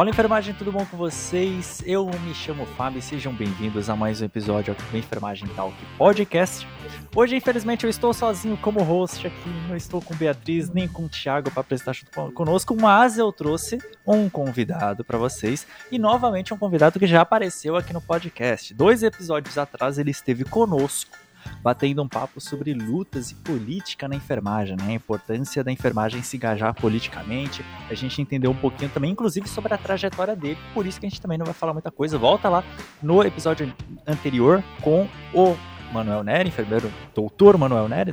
Fala 0.00 0.08
enfermagem, 0.08 0.54
tudo 0.54 0.72
bom 0.72 0.86
com 0.86 0.96
vocês? 0.96 1.82
Eu 1.84 2.06
me 2.06 2.32
chamo 2.32 2.64
Fábio 2.64 3.00
e 3.00 3.02
sejam 3.02 3.34
bem-vindos 3.34 3.90
a 3.90 3.94
mais 3.94 4.22
um 4.22 4.24
episódio 4.24 4.74
do 4.74 4.96
Enfermagem 4.96 5.46
Talk 5.48 5.76
Podcast. 5.98 6.66
Hoje, 7.14 7.36
infelizmente, 7.36 7.84
eu 7.84 7.90
estou 7.90 8.14
sozinho 8.14 8.56
como 8.56 8.82
host 8.82 9.26
aqui, 9.26 9.50
não 9.68 9.76
estou 9.76 10.00
com 10.00 10.14
Beatriz 10.14 10.70
nem 10.70 10.88
com 10.88 11.04
o 11.04 11.08
Thiago 11.10 11.50
para 11.50 11.60
apresentar 11.60 11.92
junto 11.92 12.32
conosco, 12.32 12.74
mas 12.80 13.18
eu 13.18 13.30
trouxe 13.30 13.76
um 14.06 14.30
convidado 14.30 15.04
para 15.04 15.18
vocês 15.18 15.66
e 15.92 15.98
novamente 15.98 16.54
um 16.54 16.56
convidado 16.56 16.98
que 16.98 17.06
já 17.06 17.20
apareceu 17.20 17.76
aqui 17.76 17.92
no 17.92 18.00
podcast. 18.00 18.72
Dois 18.72 19.02
episódios 19.02 19.58
atrás 19.58 19.98
ele 19.98 20.12
esteve 20.12 20.44
conosco 20.44 21.10
batendo 21.62 22.02
um 22.02 22.08
papo 22.08 22.40
sobre 22.40 22.72
lutas 22.74 23.30
e 23.30 23.34
política 23.34 24.08
na 24.08 24.14
enfermagem, 24.14 24.76
né? 24.76 24.88
A 24.88 24.92
importância 24.92 25.62
da 25.62 25.70
enfermagem 25.70 26.22
se 26.22 26.36
engajar 26.36 26.74
politicamente. 26.74 27.64
A 27.88 27.94
gente 27.94 28.20
entendeu 28.20 28.50
um 28.50 28.56
pouquinho 28.56 28.90
também, 28.90 29.10
inclusive, 29.10 29.48
sobre 29.48 29.74
a 29.74 29.78
trajetória 29.78 30.36
dele. 30.36 30.58
Por 30.74 30.86
isso 30.86 31.00
que 31.00 31.06
a 31.06 31.08
gente 31.08 31.20
também 31.20 31.38
não 31.38 31.44
vai 31.44 31.54
falar 31.54 31.72
muita 31.72 31.90
coisa. 31.90 32.18
Volta 32.18 32.48
lá 32.48 32.64
no 33.02 33.22
episódio 33.22 33.72
anterior 34.06 34.62
com 34.82 35.08
o 35.34 35.56
Manuel 35.92 36.22
Nery, 36.22 36.48
enfermeiro 36.48 36.90
doutor 37.14 37.58
Manuel 37.58 37.88
Nery. 37.88 38.12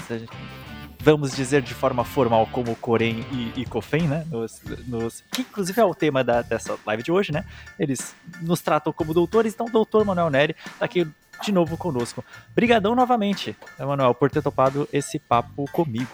Vamos 0.99 1.35
dizer 1.35 1.62
de 1.62 1.73
forma 1.73 2.04
formal 2.04 2.48
como 2.52 2.76
Corém 2.76 3.23
e, 3.32 3.62
e 3.62 4.07
né? 4.07 4.26
Nos, 4.30 4.62
nos, 4.88 5.23
que 5.32 5.41
inclusive 5.41 5.80
é 5.80 5.85
o 5.85 5.94
tema 5.94 6.23
da, 6.23 6.41
dessa 6.41 6.77
live 6.85 7.04
de 7.04 7.12
hoje, 7.12 7.32
né? 7.32 7.46
Eles 7.80 8.16
nos 8.41 8.62
tratam 8.62 8.91
como 8.91 9.13
doutores, 9.13 9.54
então 9.54 9.68
doutor 9.68 10.04
Manuel 10.04 10.30
Nery 10.30 10.55
tá 10.77 10.85
aqui 10.85 11.07
de 11.44 11.52
novo 11.52 11.77
conosco. 11.77 12.23
Brigadão 12.55 12.96
novamente, 12.96 13.55
Emanuel, 13.80 14.14
por 14.14 14.30
ter 14.30 14.41
topado 14.41 14.88
esse 14.91 15.20
papo 15.20 15.66
comigo. 15.72 16.10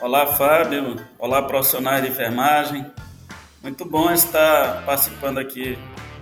Olá, 0.00 0.26
Fábio. 0.26 0.96
Olá, 1.18 1.42
profissionais 1.42 2.02
de 2.02 2.10
enfermagem. 2.10 2.86
Muito 3.62 3.84
bom 3.84 4.10
estar 4.12 4.84
participando 4.84 5.38
aqui 5.38 5.78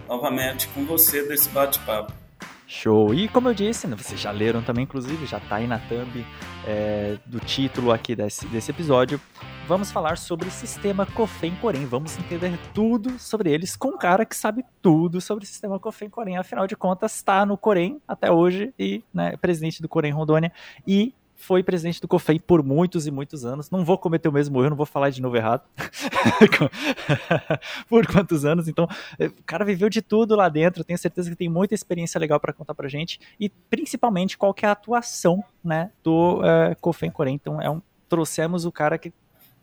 novamente 0.09 0.69
com 0.69 0.85
você 0.87 1.23
desse 1.29 1.49
bate-papo. 1.51 2.26
Show! 2.67 3.15
E 3.15 3.29
como 3.29 3.49
eu 3.49 3.55
disse, 3.55 3.87
né, 3.87 3.97
vocês 3.97 4.21
já 4.21 4.31
leram 4.33 4.61
também, 4.61 4.83
inclusive, 4.83 5.25
já 5.25 5.39
tá 5.39 5.57
aí 5.57 5.67
na 5.67 5.79
thumb 5.79 6.27
é, 6.67 7.17
do 7.25 7.39
título 7.39 7.93
aqui 7.93 8.17
desse, 8.17 8.47
desse 8.49 8.73
episódio. 8.73 9.21
Vamos 9.69 9.93
falar 9.93 10.19
sobre 10.19 10.49
o 10.49 10.51
sistema 10.51 11.07
COFEM-COREM. 11.07 11.87
Vamos 11.87 12.19
entender 12.19 12.59
tudo 12.75 13.19
sobre 13.19 13.53
eles 13.53 13.77
com 13.77 13.89
um 13.89 13.99
cara 13.99 14.25
que 14.25 14.35
sabe 14.35 14.65
tudo 14.83 15.21
sobre 15.21 15.45
o 15.45 15.47
sistema 15.47 15.79
COFEM-COREM. 15.79 16.39
Afinal 16.39 16.67
de 16.67 16.77
contas, 16.77 17.15
está 17.15 17.47
no 17.47 17.57
COREM 17.57 18.01
até 18.07 18.33
hoje 18.33 18.75
e 18.79 19.05
né, 19.15 19.37
presidente 19.37 19.81
do 19.81 19.89
COREM 19.89 20.13
Rondônia 20.13 20.53
e 20.87 21.15
foi 21.37 21.63
presidente 21.63 22.01
do 22.01 22.09
COFEM 22.09 22.41
por 22.41 22.63
muitos 22.63 23.07
e 23.07 23.11
muitos 23.11 23.45
anos. 23.45 23.71
Não 23.71 23.85
vou 23.85 23.99
cometer 23.99 24.29
o 24.29 24.33
mesmo 24.33 24.59
erro, 24.61 24.71
não 24.71 24.77
vou 24.77 24.87
falar 24.87 25.11
de 25.11 25.21
novo 25.21 25.37
errado. 25.37 25.63
por 27.89 28.07
quantos 28.07 28.45
anos? 28.45 28.67
Então, 28.67 28.89
eh, 29.19 29.27
o 29.27 29.45
cara 29.45 29.65
viveu 29.65 29.89
de 29.89 30.01
tudo 30.01 30.35
lá 30.35 30.49
dentro. 30.49 30.83
Tenho 30.83 30.99
certeza 30.99 31.31
que 31.31 31.37
tem 31.37 31.49
muita 31.49 31.75
experiência 31.75 32.19
legal 32.19 32.41
para 32.41 32.53
contar 32.53 32.75
pra 32.75 32.89
gente 32.89 33.21
e 33.39 33.49
principalmente 33.49 34.37
qual 34.37 34.55
é 34.63 34.67
a 34.67 34.73
atuação, 34.73 35.45
né, 35.63 35.91
do 36.03 36.41
uh, 36.41 36.75
COFEM 36.81 37.11
Corém. 37.11 37.35
Então, 37.35 37.61
é 37.61 37.71
um 37.71 37.81
trouxemos 38.09 38.65
o 38.65 38.73
cara 38.73 38.99
que 38.99 39.13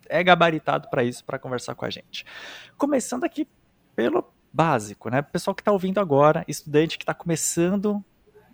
é 0.08 0.22
gabaritado 0.22 0.88
para 0.88 1.02
isso, 1.02 1.24
para 1.24 1.38
conversar 1.38 1.74
com 1.74 1.84
a 1.84 1.90
gente. 1.90 2.24
Começando 2.76 3.24
aqui 3.24 3.48
pelo 3.96 4.32
básico, 4.52 5.10
né? 5.10 5.22
Pessoal 5.22 5.54
que 5.54 5.62
está 5.62 5.72
ouvindo 5.72 5.98
agora, 5.98 6.44
estudante 6.46 6.98
que 6.98 7.04
está 7.04 7.14
começando 7.14 8.04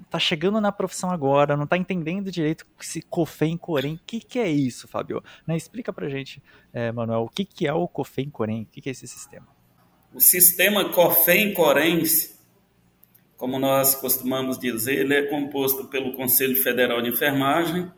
tá 0.08 0.18
chegando 0.18 0.60
na 0.60 0.72
profissão 0.72 1.10
agora, 1.10 1.56
não 1.56 1.66
tá 1.66 1.76
entendendo 1.76 2.30
direito 2.30 2.66
se 2.78 3.02
COFEM 3.02 3.56
Corém, 3.56 3.94
o 3.94 4.00
que, 4.06 4.20
que 4.20 4.38
é 4.38 4.48
isso, 4.48 4.88
Fábio? 4.88 5.22
Né, 5.46 5.56
explica 5.56 5.92
pra 5.92 6.08
gente, 6.08 6.42
é, 6.72 6.90
Manuel, 6.92 7.22
o 7.22 7.28
que, 7.28 7.44
que 7.44 7.66
é 7.66 7.72
o 7.72 7.86
COFEM 7.86 8.30
Corém, 8.30 8.62
o 8.62 8.66
que, 8.66 8.80
que 8.80 8.88
é 8.88 8.92
esse 8.92 9.06
sistema? 9.06 9.46
O 10.14 10.20
sistema 10.20 10.88
COFEM 10.90 11.54
Corém, 11.54 12.02
como 13.36 13.58
nós 13.58 13.94
costumamos 13.94 14.58
dizer, 14.58 14.98
ele 14.98 15.14
é 15.14 15.22
composto 15.22 15.86
pelo 15.86 16.14
Conselho 16.14 16.56
Federal 16.62 17.00
de 17.00 17.10
Enfermagem 17.10 17.90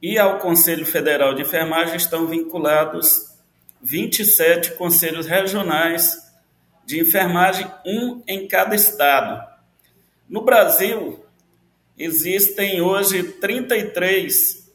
e 0.00 0.18
ao 0.18 0.38
Conselho 0.38 0.84
Federal 0.84 1.34
de 1.34 1.42
Enfermagem 1.42 1.96
estão 1.96 2.26
vinculados 2.26 3.32
27 3.82 4.72
conselhos 4.72 5.26
regionais 5.26 6.16
de 6.84 7.00
enfermagem, 7.00 7.66
um 7.84 8.22
em 8.26 8.46
cada 8.46 8.74
estado. 8.74 9.51
No 10.32 10.40
Brasil, 10.40 11.22
existem 11.98 12.80
hoje 12.80 13.22
33 13.22 14.66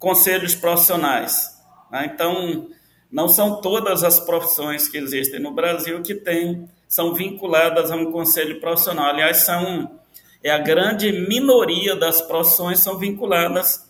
conselhos 0.00 0.56
profissionais. 0.56 1.56
Né? 1.92 2.10
Então, 2.12 2.68
não 3.08 3.28
são 3.28 3.60
todas 3.60 4.02
as 4.02 4.18
profissões 4.18 4.88
que 4.88 4.98
existem 4.98 5.38
no 5.38 5.52
Brasil 5.52 6.02
que 6.02 6.12
têm, 6.12 6.68
são 6.88 7.14
vinculadas 7.14 7.92
a 7.92 7.94
um 7.94 8.10
conselho 8.10 8.58
profissional. 8.58 9.06
Aliás, 9.06 9.42
são 9.42 9.96
é 10.42 10.50
a 10.50 10.58
grande 10.58 11.12
minoria 11.12 11.94
das 11.94 12.20
profissões 12.20 12.80
são 12.80 12.98
vinculadas 12.98 13.88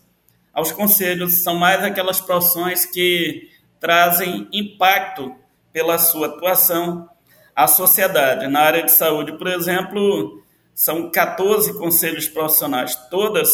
aos 0.53 0.71
conselhos, 0.71 1.43
são 1.43 1.55
mais 1.55 1.83
aquelas 1.83 2.21
profissões 2.21 2.85
que 2.85 3.49
trazem 3.81 4.47
impacto 4.53 5.35
pela 5.73 5.97
sua 5.97 6.27
atuação 6.27 7.09
à 7.55 7.67
sociedade. 7.67 8.49
Na 8.49 8.61
área 8.61 8.83
de 8.83 8.93
saúde, 8.93 9.33
por 9.39 9.47
exemplo, 9.47 10.45
são 10.77 11.11
14 11.11 11.73
conselhos 11.79 12.29
profissionais. 12.29 12.95
Todas 13.09 13.49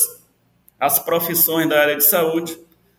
as 0.79 0.99
profissões 0.99 1.69
da 1.69 1.81
área 1.81 1.97
de 1.97 2.03
saúde, 2.03 2.59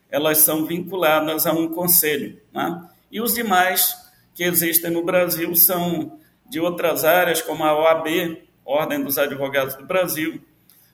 elas 0.10 0.38
são 0.38 0.66
vinculadas 0.66 1.46
a 1.46 1.52
um 1.52 1.68
conselho. 1.68 2.40
Né? 2.54 2.90
E 3.12 3.20
os 3.20 3.34
demais 3.34 3.94
que 4.34 4.46
existem 4.46 4.90
no 4.90 5.04
Brasil 5.04 5.54
são 5.56 6.18
de 6.50 6.58
outras 6.58 7.04
áreas, 7.04 7.42
como 7.42 7.66
a 7.66 7.78
OAB, 7.78 8.42
Ordem 8.64 9.04
dos 9.04 9.18
Advogados 9.18 9.76
do 9.76 9.86
Brasil, 9.86 10.42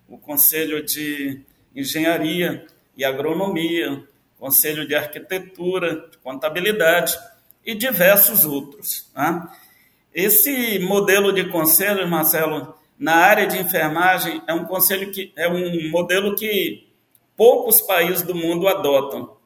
o 0.07 0.17
Conselho 0.17 0.83
de 0.83 1.39
Engenharia 1.75 2.65
e 2.97 3.05
Agronomia, 3.05 4.03
Conselho 4.39 4.87
de 4.87 4.95
Arquitetura, 4.95 6.09
de 6.09 6.17
Contabilidade 6.17 7.15
e 7.63 7.75
diversos 7.75 8.43
outros. 8.43 9.07
Né? 9.15 9.47
Esse 10.11 10.79
modelo 10.79 11.31
de 11.31 11.47
conselho, 11.49 12.07
Marcelo, 12.07 12.78
na 12.99 13.15
área 13.15 13.47
de 13.47 13.57
enfermagem 13.57 14.41
é 14.45 14.53
um 14.53 14.65
conselho 14.65 15.09
que 15.09 15.31
é 15.37 15.47
um 15.47 15.89
modelo 15.89 16.35
que 16.35 16.85
poucos 17.37 17.79
países 17.79 18.21
do 18.21 18.35
mundo 18.35 18.67
adotam. 18.67 19.37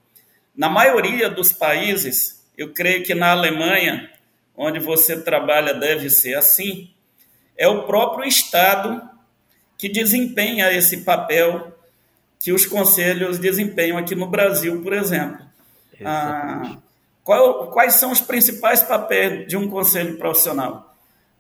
Na 0.56 0.68
maioria 0.68 1.30
dos 1.30 1.54
países, 1.54 2.44
eu 2.58 2.74
creio 2.74 3.04
que 3.04 3.14
na 3.14 3.32
Alemanha, 3.32 4.10
onde 4.58 4.80
você 4.80 5.22
trabalha 5.22 5.76
deve 5.76 6.10
ser 6.10 6.34
assim, 6.34 6.90
é 7.56 7.68
o 7.68 7.84
próprio 7.84 8.28
Estado 8.28 9.08
que 9.78 9.88
desempenha 9.88 10.72
esse 10.72 11.02
papel 11.02 11.78
que 12.40 12.52
os 12.52 12.66
conselhos 12.66 13.38
desempenham 13.38 13.98
aqui 13.98 14.16
no 14.16 14.26
Brasil, 14.28 14.82
por 14.82 14.94
exemplo. 14.94 15.46
Ah, 16.04 16.78
qual, 17.24 17.72
quais 17.72 17.96
são 17.96 18.12
os 18.12 18.20
principais 18.20 18.82
papéis 18.82 19.48
de 19.48 19.56
um 19.56 19.70
conselho 19.70 20.18
profissional? 20.18 20.94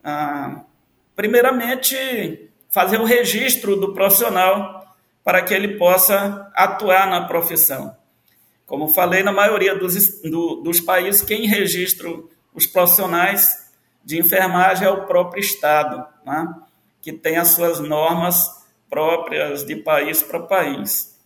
Ah, 0.03 0.62
primeiramente, 1.16 2.50
fazer 2.69 3.00
o 3.00 3.06
registro 3.06 3.75
do 3.75 3.94
profissional 3.94 4.96
para 5.24 5.41
que 5.41 5.53
ele 5.53 5.78
possa 5.78 6.51
atuar 6.53 7.07
na 7.07 7.28
profissão. 7.28 7.96
Como 8.66 8.90
falei, 8.90 9.24
na 9.24 9.31
maioria 9.31 9.75
dos, 9.75 10.22
do, 10.22 10.56
dos 10.56 10.79
países, 10.79 11.22
quem 11.22 11.47
registra 11.47 12.09
os 12.53 12.66
profissionais 12.66 13.72
de 14.03 14.19
enfermagem 14.19 14.88
é 14.88 14.91
o 14.91 15.06
próprio 15.06 15.40
Estado, 15.40 16.06
né? 16.25 16.47
que 17.01 17.12
tem 17.13 17.38
as 17.38 17.50
suas 17.50 17.80
normas 17.80 18.63
próprias 18.90 19.63
de 19.63 19.75
país 19.75 20.24
para 20.24 20.40
país. 20.40 21.19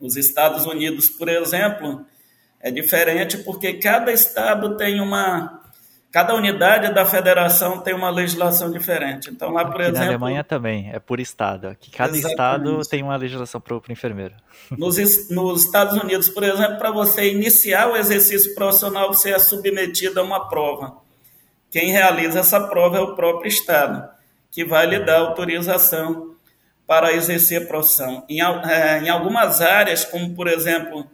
Nos 0.00 0.16
Estados 0.16 0.66
Unidos, 0.66 1.08
por 1.08 1.28
exemplo, 1.28 2.04
é 2.60 2.70
diferente 2.70 3.38
porque 3.38 3.74
cada 3.74 4.12
estado 4.12 4.76
tem 4.76 5.00
uma 5.00 5.62
Cada 6.12 6.34
unidade 6.34 6.94
da 6.94 7.04
federação 7.04 7.80
tem 7.80 7.92
uma 7.92 8.08
legislação 8.08 8.70
diferente. 8.70 9.28
Então, 9.28 9.52
lá, 9.52 9.64
por 9.64 9.74
Aqui 9.74 9.82
exemplo. 9.82 10.00
Na 10.00 10.06
Alemanha 10.06 10.44
também, 10.44 10.90
é 10.92 10.98
por 10.98 11.20
estado. 11.20 11.76
Que 11.78 11.90
cada 11.90 12.16
exatamente. 12.16 12.32
estado 12.32 12.88
tem 12.88 13.02
uma 13.02 13.16
legislação 13.16 13.60
para 13.60 13.76
o 13.76 13.82
enfermeiro. 13.90 14.34
Nos, 14.70 14.96
nos 15.30 15.64
Estados 15.64 16.00
Unidos, 16.02 16.28
por 16.28 16.42
exemplo, 16.42 16.78
para 16.78 16.90
você 16.90 17.30
iniciar 17.30 17.88
o 17.88 17.96
exercício 17.96 18.54
profissional, 18.54 19.12
você 19.12 19.30
é 19.30 19.38
submetido 19.38 20.18
a 20.20 20.22
uma 20.22 20.48
prova. 20.48 20.96
Quem 21.70 21.90
realiza 21.90 22.40
essa 22.40 22.60
prova 22.60 22.96
é 22.96 23.00
o 23.00 23.14
próprio 23.14 23.48
estado, 23.48 24.08
que 24.50 24.64
vai 24.64 24.86
lhe 24.86 25.00
dar 25.00 25.18
autorização 25.18 26.34
para 26.86 27.12
exercer 27.12 27.62
a 27.62 27.66
profissão. 27.66 28.24
Em, 28.28 28.40
é, 28.40 29.02
em 29.02 29.08
algumas 29.08 29.60
áreas, 29.60 30.04
como 30.04 30.34
por 30.34 30.46
exemplo 30.46 31.06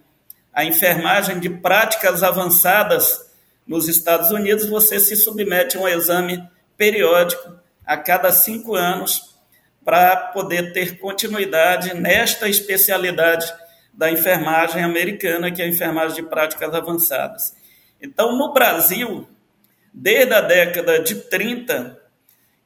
a 0.52 0.64
enfermagem 0.64 1.40
de 1.40 1.48
práticas 1.48 2.22
avançadas 2.22 3.31
nos 3.72 3.88
Estados 3.88 4.30
Unidos, 4.30 4.69
você 4.69 5.00
se 5.00 5.16
submete 5.16 5.78
a 5.78 5.80
um 5.80 5.88
exame 5.88 6.46
periódico 6.76 7.58
a 7.86 7.96
cada 7.96 8.30
cinco 8.30 8.74
anos 8.74 9.34
para 9.82 10.14
poder 10.14 10.74
ter 10.74 10.98
continuidade 10.98 11.94
nesta 11.94 12.50
especialidade 12.50 13.50
da 13.90 14.10
enfermagem 14.10 14.84
americana, 14.84 15.50
que 15.50 15.62
é 15.62 15.64
a 15.64 15.69
enfermagem 15.69 16.16
de 16.16 16.22
práticas 16.22 16.74
avançadas. 16.74 17.54
Então, 17.98 18.36
no 18.36 18.52
Brasil, 18.52 19.26
desde 19.90 20.34
a 20.34 20.42
década 20.42 21.00
de 21.00 21.14
30, 21.14 21.98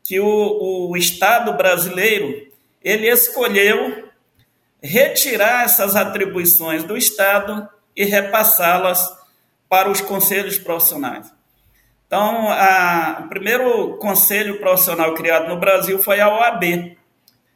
que 0.03 0.19
o, 0.19 0.89
o 0.91 0.97
Estado 0.97 1.53
brasileiro 1.53 2.49
ele 2.83 3.09
escolheu 3.09 4.09
retirar 4.83 5.67
essas 5.67 5.95
atribuições 5.95 6.83
do 6.83 6.97
Estado 6.97 7.69
e 7.95 8.05
repassá-las 8.05 9.09
para 9.69 9.91
os 9.91 10.01
conselhos 10.01 10.59
profissionais. 10.59 11.33
Então, 12.07 12.49
a, 12.51 13.23
o 13.25 13.29
primeiro 13.29 13.97
conselho 13.97 14.61
profissional 14.61 15.13
criado 15.15 15.49
no 15.49 15.59
Brasil 15.59 15.99
foi 15.99 16.21
a 16.21 16.29
OAB, 16.29 16.97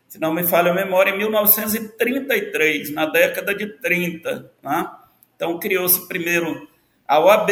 se 0.09 0.19
não 0.19 0.35
me 0.35 0.43
falha 0.43 0.73
a 0.73 0.75
memória, 0.75 1.13
em 1.13 1.19
1933, 1.19 2.93
na 2.93 3.07
década 3.07 3.55
de 3.55 3.67
30. 3.79 4.51
Né? 4.61 4.91
Então, 5.37 5.57
criou-se 5.61 6.09
primeiro 6.09 6.69
a 7.07 7.21
OAB, 7.21 7.51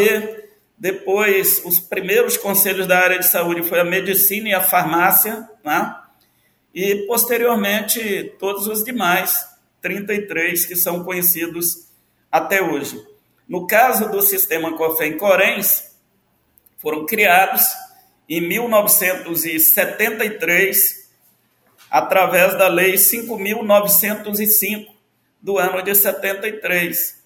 depois 0.77 1.63
os 1.65 1.79
primeiros 1.79 2.37
conselhos 2.37 2.87
da 2.87 2.99
área 2.99 3.19
de 3.19 3.29
saúde 3.29 3.63
foi 3.63 3.79
a 3.79 3.85
medicina 3.85 4.49
e 4.49 4.55
a 4.55 4.61
farmácia, 4.61 5.49
né? 5.65 5.95
e 6.75 7.07
posteriormente 7.07 8.35
todos 8.41 8.67
os 8.67 8.83
demais, 8.83 9.47
33 9.81 10.67
que 10.67 10.75
são 10.75 11.05
conhecidos 11.05 11.89
até 12.31 12.61
hoje. 12.61 13.01
No 13.49 13.67
caso 13.67 14.11
do 14.11 14.21
sistema 14.21 14.77
COFEM-CORENS, 14.77 15.97
foram 16.77 17.07
criados 17.07 17.65
em 18.29 18.47
1973, 18.47 21.09
através 21.91 22.59
da 22.59 22.69
Lei 22.69 22.97
5.905 22.97 24.89
do 25.41 25.57
ano 25.57 25.81
de 25.83 25.95
73. 25.95 27.17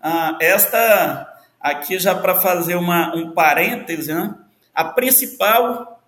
Ah, 0.00 0.38
esta, 0.40 1.30
aqui 1.60 1.98
já 1.98 2.14
para 2.14 2.40
fazer 2.40 2.76
uma, 2.76 3.14
um 3.14 3.32
parêntese, 3.32 4.14
né? 4.14 4.34
a 4.74 4.84
principal 4.84 6.02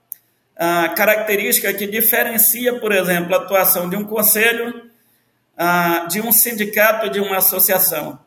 ah, 0.56 0.88
característica 0.96 1.74
que 1.74 1.86
diferencia, 1.86 2.80
por 2.80 2.90
exemplo, 2.90 3.34
a 3.34 3.38
atuação 3.38 3.90
de 3.90 3.96
um 3.96 4.04
conselho 4.04 4.90
ah, 5.58 6.06
de 6.08 6.22
um 6.22 6.32
sindicato, 6.32 7.10
de 7.10 7.20
uma 7.20 7.36
associação. 7.36 8.18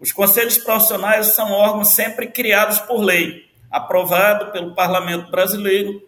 Os 0.00 0.12
conselhos 0.12 0.56
profissionais 0.56 1.34
são 1.34 1.52
órgãos 1.52 1.94
sempre 1.94 2.26
criados 2.26 2.78
por 2.80 3.02
lei 3.02 3.50
aprovado 3.70 4.50
pelo 4.50 4.74
Parlamento 4.74 5.30
Brasileiro, 5.30 6.02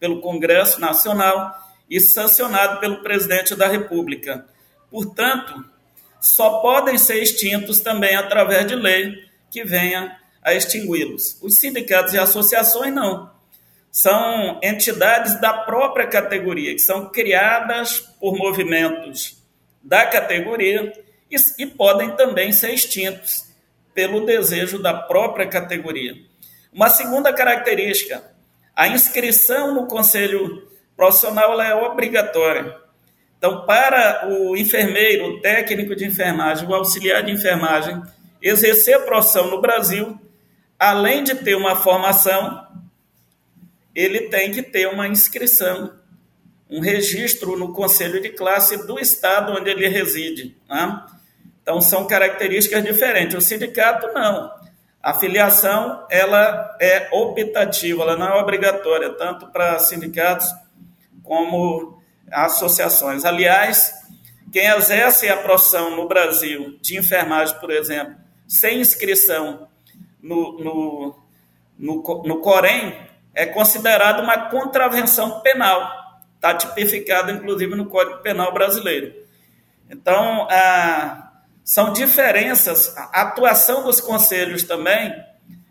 pelo 0.00 0.20
Congresso 0.20 0.80
Nacional 0.80 1.54
e 1.88 2.00
sancionado 2.00 2.80
pelo 2.80 3.02
presidente 3.02 3.54
da 3.54 3.68
República. 3.68 4.46
Portanto, 4.90 5.64
só 6.20 6.60
podem 6.60 6.98
ser 6.98 7.22
extintos 7.22 7.80
também 7.80 8.16
através 8.16 8.66
de 8.66 8.74
lei 8.74 9.14
que 9.50 9.62
venha 9.62 10.18
a 10.42 10.54
extingui-los. 10.54 11.38
Os 11.42 11.58
sindicatos 11.60 12.14
e 12.14 12.18
associações 12.18 12.92
não. 12.92 13.30
São 13.92 14.58
entidades 14.62 15.40
da 15.40 15.52
própria 15.52 16.06
categoria, 16.06 16.72
que 16.72 16.80
são 16.80 17.10
criadas 17.10 18.00
por 18.18 18.36
movimentos 18.36 19.36
da 19.82 20.06
categoria 20.06 20.92
e, 21.34 21.62
e 21.62 21.66
podem 21.66 22.10
também 22.16 22.52
ser 22.52 22.72
extintos 22.72 23.46
pelo 23.94 24.26
desejo 24.26 24.82
da 24.82 24.92
própria 24.92 25.46
categoria. 25.46 26.14
Uma 26.72 26.88
segunda 26.88 27.32
característica, 27.32 28.24
a 28.74 28.88
inscrição 28.88 29.72
no 29.72 29.86
conselho 29.86 30.68
profissional 30.96 31.60
é 31.60 31.74
obrigatória. 31.74 32.76
Então, 33.38 33.64
para 33.66 34.28
o 34.28 34.56
enfermeiro, 34.56 35.26
o 35.26 35.40
técnico 35.40 35.94
de 35.94 36.04
enfermagem, 36.04 36.66
o 36.66 36.74
auxiliar 36.74 37.22
de 37.22 37.30
enfermagem, 37.30 38.02
exercer 38.40 38.96
a 38.96 39.00
profissão 39.00 39.50
no 39.50 39.60
Brasil, 39.60 40.18
além 40.78 41.22
de 41.22 41.34
ter 41.34 41.54
uma 41.54 41.76
formação, 41.76 42.66
ele 43.94 44.22
tem 44.22 44.50
que 44.50 44.62
ter 44.62 44.88
uma 44.88 45.06
inscrição, 45.06 45.92
um 46.68 46.80
registro 46.80 47.56
no 47.56 47.72
conselho 47.72 48.20
de 48.20 48.30
classe 48.30 48.86
do 48.86 48.98
estado 48.98 49.52
onde 49.52 49.70
ele 49.70 49.88
reside. 49.88 50.56
Né? 50.68 51.06
Então, 51.64 51.80
são 51.80 52.06
características 52.06 52.84
diferentes. 52.84 53.34
O 53.34 53.40
sindicato, 53.40 54.06
não. 54.12 54.52
A 55.02 55.14
filiação 55.14 56.06
ela 56.10 56.76
é 56.78 57.08
optativa, 57.10 58.02
ela 58.02 58.16
não 58.16 58.28
é 58.28 58.40
obrigatória, 58.40 59.08
tanto 59.14 59.46
para 59.46 59.78
sindicatos 59.78 60.46
como 61.22 62.02
associações. 62.30 63.24
Aliás, 63.24 63.94
quem 64.52 64.66
exerce 64.66 65.26
a 65.28 65.38
profissão 65.38 65.96
no 65.96 66.06
Brasil 66.06 66.78
de 66.82 66.98
enfermagem, 66.98 67.58
por 67.58 67.70
exemplo, 67.70 68.14
sem 68.46 68.80
inscrição 68.80 69.68
no, 70.22 70.58
no, 70.58 71.18
no, 71.78 72.22
no 72.24 72.40
Corém, 72.40 73.08
é 73.34 73.46
considerado 73.46 74.20
uma 74.20 74.50
contravenção 74.50 75.40
penal. 75.40 75.90
Está 76.34 76.54
tipificado, 76.54 77.30
inclusive, 77.30 77.74
no 77.74 77.86
Código 77.86 78.18
Penal 78.18 78.52
brasileiro. 78.52 79.14
Então, 79.90 80.46
a 80.50 81.30
são 81.64 81.92
diferenças. 81.92 82.94
A 82.96 83.22
atuação 83.22 83.84
dos 83.84 84.00
conselhos 84.00 84.62
também, 84.64 85.12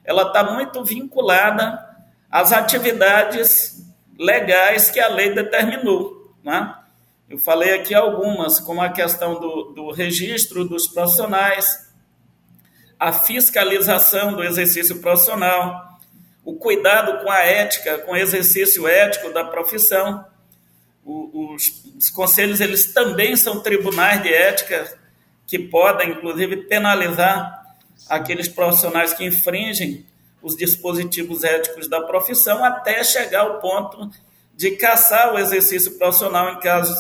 ela 0.04 0.24
está 0.24 0.44
muito 0.44 0.84
vinculada 0.84 1.88
às 2.31 2.51
atividades 2.51 3.86
legais 4.18 4.90
que 4.90 5.00
a 5.00 5.07
lei 5.07 5.34
determinou. 5.34 6.34
Né? 6.44 6.75
Eu 7.30 7.38
falei 7.38 7.75
aqui 7.75 7.94
algumas, 7.94 8.60
como 8.60 8.81
a 8.81 8.90
questão 8.90 9.40
do, 9.40 9.74
do 9.75 9.92
registro 9.92 10.66
dos 10.66 10.88
profissionais, 10.88 11.92
a 13.00 13.13
fiscalização 13.13 14.34
do 14.34 14.44
exercício 14.44 15.00
profissional, 15.00 16.00
o 16.44 16.56
cuidado 16.56 17.24
com 17.24 17.31
a 17.31 17.39
ética, 17.39 18.00
com 18.00 18.13
o 18.13 18.18
exercício 18.18 18.88
ético 18.88 19.31
da 19.31 19.44
profissão. 19.44 20.25
O, 21.06 21.54
os, 21.54 21.84
os 21.98 22.10
conselhos 22.10 22.60
eles 22.62 22.94
também 22.94 23.36
são 23.36 23.60
tribunais 23.62 24.22
de 24.24 24.34
ética 24.34 25.02
que 25.53 25.59
podem, 25.59 26.09
inclusive, 26.09 26.63
penalizar 26.63 27.63
aqueles 28.09 28.47
profissionais 28.47 29.13
que 29.13 29.23
infringem 29.23 30.03
os 30.41 30.57
dispositivos 30.57 31.44
éticos 31.44 31.88
da 31.88 32.01
profissão 32.01 32.65
até 32.65 33.03
chegar 33.03 33.41
ao 33.41 33.59
ponto 33.59 34.09
de 34.55 34.71
caçar 34.71 35.31
o 35.31 35.38
exercício 35.38 35.95
profissional 36.00 36.50
em 36.53 36.59
casos 36.59 36.97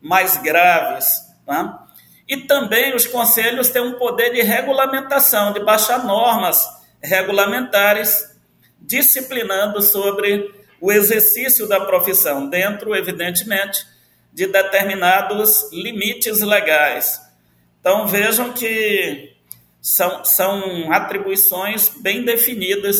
mais 0.00 0.36
graves. 0.36 1.04
Tá? 1.44 1.84
E 2.28 2.36
também 2.36 2.94
os 2.94 3.08
conselhos 3.08 3.70
têm 3.70 3.82
um 3.82 3.98
poder 3.98 4.30
de 4.34 4.42
regulamentação, 4.42 5.52
de 5.52 5.58
baixar 5.58 6.04
normas 6.04 6.64
regulamentares 7.02 8.24
disciplinando 8.80 9.82
sobre 9.82 10.48
o 10.80 10.92
exercício 10.92 11.66
da 11.66 11.80
profissão, 11.80 12.48
dentro, 12.48 12.94
evidentemente, 12.94 13.84
de 14.32 14.46
determinados 14.46 15.68
limites 15.72 16.40
legais. 16.40 17.28
Então 17.80 18.06
vejam 18.06 18.52
que 18.52 19.34
são, 19.80 20.24
são 20.24 20.92
atribuições 20.92 21.88
bem 21.88 22.24
definidas 22.24 22.98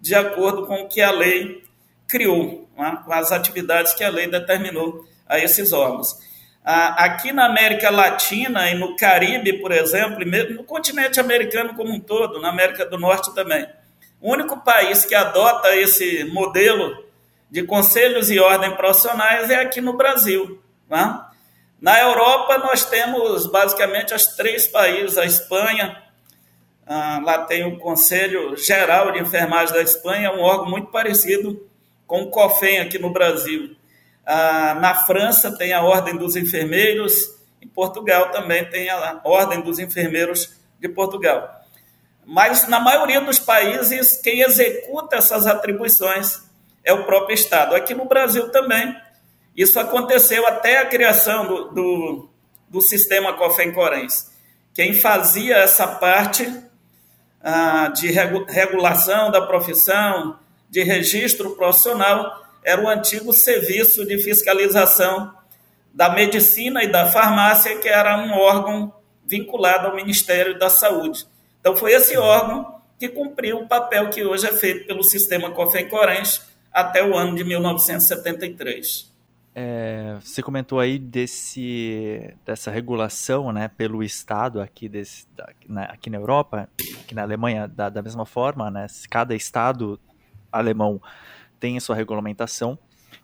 de 0.00 0.14
acordo 0.14 0.66
com 0.66 0.82
o 0.82 0.88
que 0.88 1.00
a 1.00 1.10
lei 1.10 1.64
criou, 2.06 2.68
né? 2.76 2.98
com 3.04 3.12
as 3.12 3.32
atividades 3.32 3.94
que 3.94 4.04
a 4.04 4.10
lei 4.10 4.28
determinou 4.28 5.04
a 5.26 5.38
esses 5.38 5.72
órgãos. 5.72 6.16
Aqui 6.64 7.32
na 7.32 7.46
América 7.46 7.88
Latina 7.88 8.70
e 8.70 8.74
no 8.74 8.94
Caribe, 8.94 9.54
por 9.54 9.72
exemplo, 9.72 10.22
no 10.54 10.64
continente 10.64 11.18
americano 11.18 11.74
como 11.74 11.90
um 11.90 11.98
todo, 11.98 12.40
na 12.42 12.50
América 12.50 12.84
do 12.84 12.98
Norte 12.98 13.34
também, 13.34 13.66
o 14.20 14.30
único 14.32 14.60
país 14.60 15.04
que 15.04 15.14
adota 15.14 15.74
esse 15.76 16.24
modelo 16.24 17.06
de 17.50 17.62
conselhos 17.62 18.30
e 18.30 18.38
ordem 18.38 18.76
profissionais 18.76 19.48
é 19.48 19.56
aqui 19.56 19.80
no 19.80 19.96
Brasil. 19.96 20.60
Né? 20.90 21.20
Na 21.80 22.00
Europa, 22.00 22.58
nós 22.58 22.84
temos 22.84 23.46
basicamente 23.46 24.12
os 24.12 24.26
três 24.26 24.66
países: 24.66 25.16
a 25.16 25.24
Espanha, 25.24 26.02
ah, 26.86 27.20
lá 27.24 27.44
tem 27.44 27.64
o 27.64 27.78
Conselho 27.78 28.56
Geral 28.56 29.12
de 29.12 29.20
Enfermagem 29.20 29.74
da 29.74 29.82
Espanha, 29.82 30.32
um 30.32 30.40
órgão 30.40 30.68
muito 30.68 30.90
parecido 30.90 31.68
com 32.06 32.22
o 32.22 32.30
COFEM 32.30 32.80
aqui 32.80 32.98
no 32.98 33.12
Brasil. 33.12 33.76
Ah, 34.26 34.76
na 34.80 34.94
França, 34.94 35.56
tem 35.56 35.72
a 35.72 35.82
Ordem 35.82 36.16
dos 36.16 36.34
Enfermeiros, 36.34 37.38
em 37.62 37.68
Portugal 37.68 38.30
também 38.30 38.64
tem 38.64 38.90
a 38.90 39.20
Ordem 39.24 39.60
dos 39.60 39.78
Enfermeiros 39.78 40.58
de 40.80 40.88
Portugal. 40.88 41.58
Mas 42.24 42.68
na 42.68 42.80
maioria 42.80 43.20
dos 43.20 43.38
países, 43.38 44.20
quem 44.20 44.42
executa 44.42 45.16
essas 45.16 45.46
atribuições 45.46 46.42
é 46.84 46.92
o 46.92 47.04
próprio 47.04 47.34
Estado. 47.34 47.74
Aqui 47.74 47.94
no 47.94 48.04
Brasil 48.04 48.50
também 48.50 48.94
isso 49.58 49.80
aconteceu 49.80 50.46
até 50.46 50.78
a 50.78 50.86
criação 50.86 51.44
do, 51.44 51.64
do, 51.70 52.28
do 52.68 52.80
sistema 52.80 53.32
COFEM-CORENS. 53.32 54.30
Quem 54.72 54.94
fazia 54.94 55.56
essa 55.56 55.84
parte 55.84 56.48
ah, 57.42 57.88
de 57.88 58.06
regulação 58.06 59.32
da 59.32 59.42
profissão, 59.42 60.38
de 60.70 60.84
registro 60.84 61.56
profissional, 61.56 62.40
era 62.62 62.80
o 62.80 62.88
antigo 62.88 63.32
Serviço 63.32 64.06
de 64.06 64.16
Fiscalização 64.18 65.34
da 65.92 66.08
Medicina 66.08 66.84
e 66.84 66.86
da 66.86 67.10
Farmácia, 67.10 67.78
que 67.78 67.88
era 67.88 68.16
um 68.16 68.38
órgão 68.38 68.94
vinculado 69.26 69.88
ao 69.88 69.96
Ministério 69.96 70.56
da 70.56 70.70
Saúde. 70.70 71.26
Então, 71.60 71.76
foi 71.76 71.94
esse 71.94 72.16
órgão 72.16 72.80
que 72.96 73.08
cumpriu 73.08 73.58
o 73.58 73.66
papel 73.66 74.08
que 74.08 74.24
hoje 74.24 74.46
é 74.46 74.52
feito 74.52 74.86
pelo 74.86 75.02
sistema 75.02 75.50
COFEM-CORENS 75.50 76.42
até 76.72 77.04
o 77.04 77.16
ano 77.16 77.34
de 77.34 77.42
1973. 77.42 79.07
É, 79.60 80.16
você 80.20 80.40
comentou 80.40 80.78
aí 80.78 81.00
desse, 81.00 82.32
dessa 82.46 82.70
regulação 82.70 83.50
né, 83.50 83.66
pelo 83.66 84.04
Estado 84.04 84.60
aqui, 84.60 84.88
desse, 84.88 85.26
da, 85.34 85.52
na, 85.68 85.82
aqui 85.82 86.08
na 86.08 86.16
Europa, 86.16 86.68
aqui 87.00 87.12
na 87.12 87.22
Alemanha, 87.22 87.66
da, 87.66 87.88
da 87.88 88.00
mesma 88.00 88.24
forma, 88.24 88.70
né, 88.70 88.86
cada 89.10 89.34
Estado 89.34 89.98
alemão 90.52 91.02
tem 91.58 91.76
a 91.76 91.80
sua 91.80 91.96
regulamentação. 91.96 92.78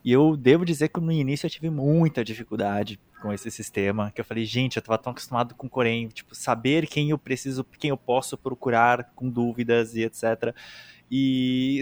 E 0.05 0.11
eu 0.11 0.37
devo 0.37 0.65
dizer 0.65 0.89
que 0.89 0.99
no 0.99 1.13
início 1.13 1.47
eu 1.47 1.51
tive 1.51 1.71
muita 1.71 2.25
dificuldade 2.25 2.99
com 3.23 3.33
esse 3.33 3.49
sistema, 3.49 4.11
que 4.11 4.21
eu 4.21 4.25
falei, 4.25 4.45
gente, 4.45 4.77
eu 4.77 4.81
estava 4.81 4.99
tão 4.99 5.13
acostumado 5.13 5.55
com 5.55 5.69
o 5.69 5.71
Corém, 5.71 6.09
tipo, 6.09 6.35
saber 6.35 6.89
quem 6.89 7.11
eu 7.11 7.19
preciso, 7.19 7.63
quem 7.79 7.91
eu 7.91 7.97
posso 7.97 8.37
procurar 8.37 9.13
com 9.15 9.31
dúvidas 9.31 9.95
e 9.95 10.03
etc. 10.03 10.53
E 11.09 11.81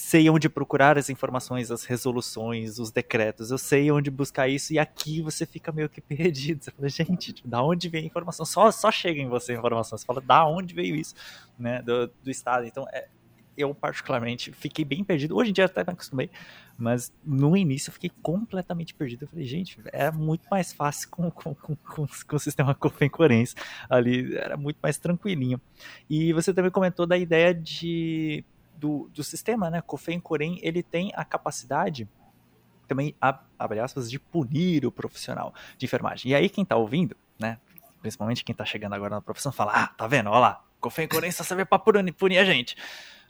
sei 0.00 0.28
onde 0.30 0.48
procurar 0.48 0.96
as 0.98 1.10
informações, 1.10 1.70
as 1.70 1.84
resoluções, 1.84 2.78
os 2.78 2.90
decretos, 2.90 3.50
eu 3.50 3.58
sei 3.58 3.90
onde 3.90 4.10
buscar 4.10 4.48
isso, 4.48 4.72
e 4.72 4.78
aqui 4.78 5.20
você 5.20 5.44
fica 5.44 5.70
meio 5.70 5.88
que 5.88 6.00
perdido. 6.02 6.64
Você 6.64 6.70
fala, 6.70 6.88
gente, 6.88 7.32
tipo, 7.32 7.46
da 7.46 7.62
onde 7.62 7.88
vem 7.88 8.02
a 8.04 8.06
informação? 8.06 8.46
Só, 8.46 8.70
só 8.70 8.90
chega 8.90 9.20
em 9.20 9.28
você 9.28 9.52
a 9.52 9.56
informação. 9.56 9.96
Você 9.96 10.04
fala, 10.04 10.20
da 10.20 10.46
onde 10.46 10.74
veio 10.74 10.96
isso, 10.96 11.14
né, 11.58 11.82
do, 11.82 12.10
do 12.22 12.30
Estado. 12.30 12.66
Então, 12.66 12.86
é, 12.92 13.08
eu 13.56 13.74
particularmente 13.74 14.52
fiquei 14.52 14.84
bem 14.84 15.04
perdido. 15.04 15.36
Hoje 15.36 15.50
em 15.50 15.52
dia 15.52 15.66
até 15.66 15.84
me 15.84 15.92
acostumei, 15.92 16.30
mas 16.78 17.12
no 17.24 17.56
início 17.56 17.90
eu 17.90 17.92
fiquei 17.92 18.10
completamente 18.22 18.94
perdido. 18.94 19.24
Eu 19.24 19.28
falei, 19.28 19.44
gente, 19.44 19.78
era 19.92 20.10
muito 20.10 20.48
mais 20.50 20.72
fácil 20.72 21.08
com, 21.10 21.30
com, 21.30 21.54
com, 21.54 21.76
com, 21.76 22.06
com 22.06 22.36
o 22.36 22.40
sistema 22.40 22.74
Copencorense 22.74 23.54
ali, 23.88 24.34
era 24.36 24.56
muito 24.56 24.78
mais 24.82 24.98
tranquilinho. 24.98 25.60
E 26.08 26.32
você 26.32 26.54
também 26.54 26.70
comentou 26.70 27.06
da 27.06 27.18
ideia 27.18 27.54
de 27.54 28.44
do, 28.80 29.10
do 29.12 29.22
sistema, 29.22 29.70
né? 29.70 29.80
Cofen 29.82 30.18
Corém, 30.18 30.58
ele 30.62 30.82
tem 30.82 31.12
a 31.14 31.24
capacidade 31.24 32.08
também, 32.88 33.14
abre 33.56 33.78
aspas, 33.78 34.10
de 34.10 34.18
punir 34.18 34.84
o 34.84 34.90
profissional 34.90 35.54
de 35.78 35.86
enfermagem. 35.86 36.32
E 36.32 36.34
aí 36.34 36.48
quem 36.48 36.64
tá 36.64 36.76
ouvindo, 36.76 37.16
né? 37.38 37.58
Principalmente 38.00 38.42
quem 38.42 38.54
tá 38.54 38.64
chegando 38.64 38.94
agora 38.94 39.14
na 39.16 39.20
profissão, 39.20 39.52
fala, 39.52 39.72
ah, 39.72 39.86
tá 39.86 40.08
vendo, 40.08 40.28
olha 40.30 40.40
lá, 40.40 40.64
Cofen 40.80 41.06
Corém 41.06 41.30
só 41.30 41.44
serve 41.44 41.64
pra 41.64 41.78
punir, 41.78 42.38
a 42.38 42.44
gente. 42.44 42.74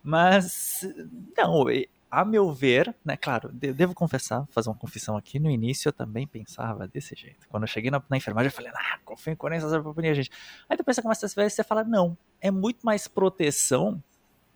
Mas, 0.02 0.88
não, 1.36 1.64
a 2.10 2.24
meu 2.24 2.50
ver, 2.52 2.94
né, 3.04 3.16
claro, 3.16 3.50
devo 3.52 3.94
confessar, 3.94 4.46
fazer 4.50 4.70
uma 4.70 4.74
confissão 4.74 5.16
aqui, 5.16 5.38
no 5.38 5.50
início 5.50 5.88
eu 5.88 5.92
também 5.92 6.26
pensava 6.26 6.88
desse 6.88 7.14
jeito. 7.14 7.46
Quando 7.48 7.64
eu 7.64 7.68
cheguei 7.68 7.90
na, 7.90 8.02
na 8.08 8.16
enfermagem, 8.16 8.48
eu 8.48 8.52
falei, 8.52 8.72
ah, 8.74 8.98
Corém 9.36 9.60
só 9.60 9.68
serve 9.68 9.84
pra 9.84 9.92
punir 9.92 10.08
a 10.08 10.14
gente. 10.14 10.30
Aí 10.68 10.76
depois 10.76 10.96
você 10.96 11.02
começa 11.02 11.26
a 11.26 11.28
ver 11.28 11.46
e 11.46 11.50
você 11.50 11.62
fala, 11.62 11.84
não, 11.84 12.16
é 12.40 12.50
muito 12.50 12.80
mais 12.86 13.06
proteção 13.06 14.02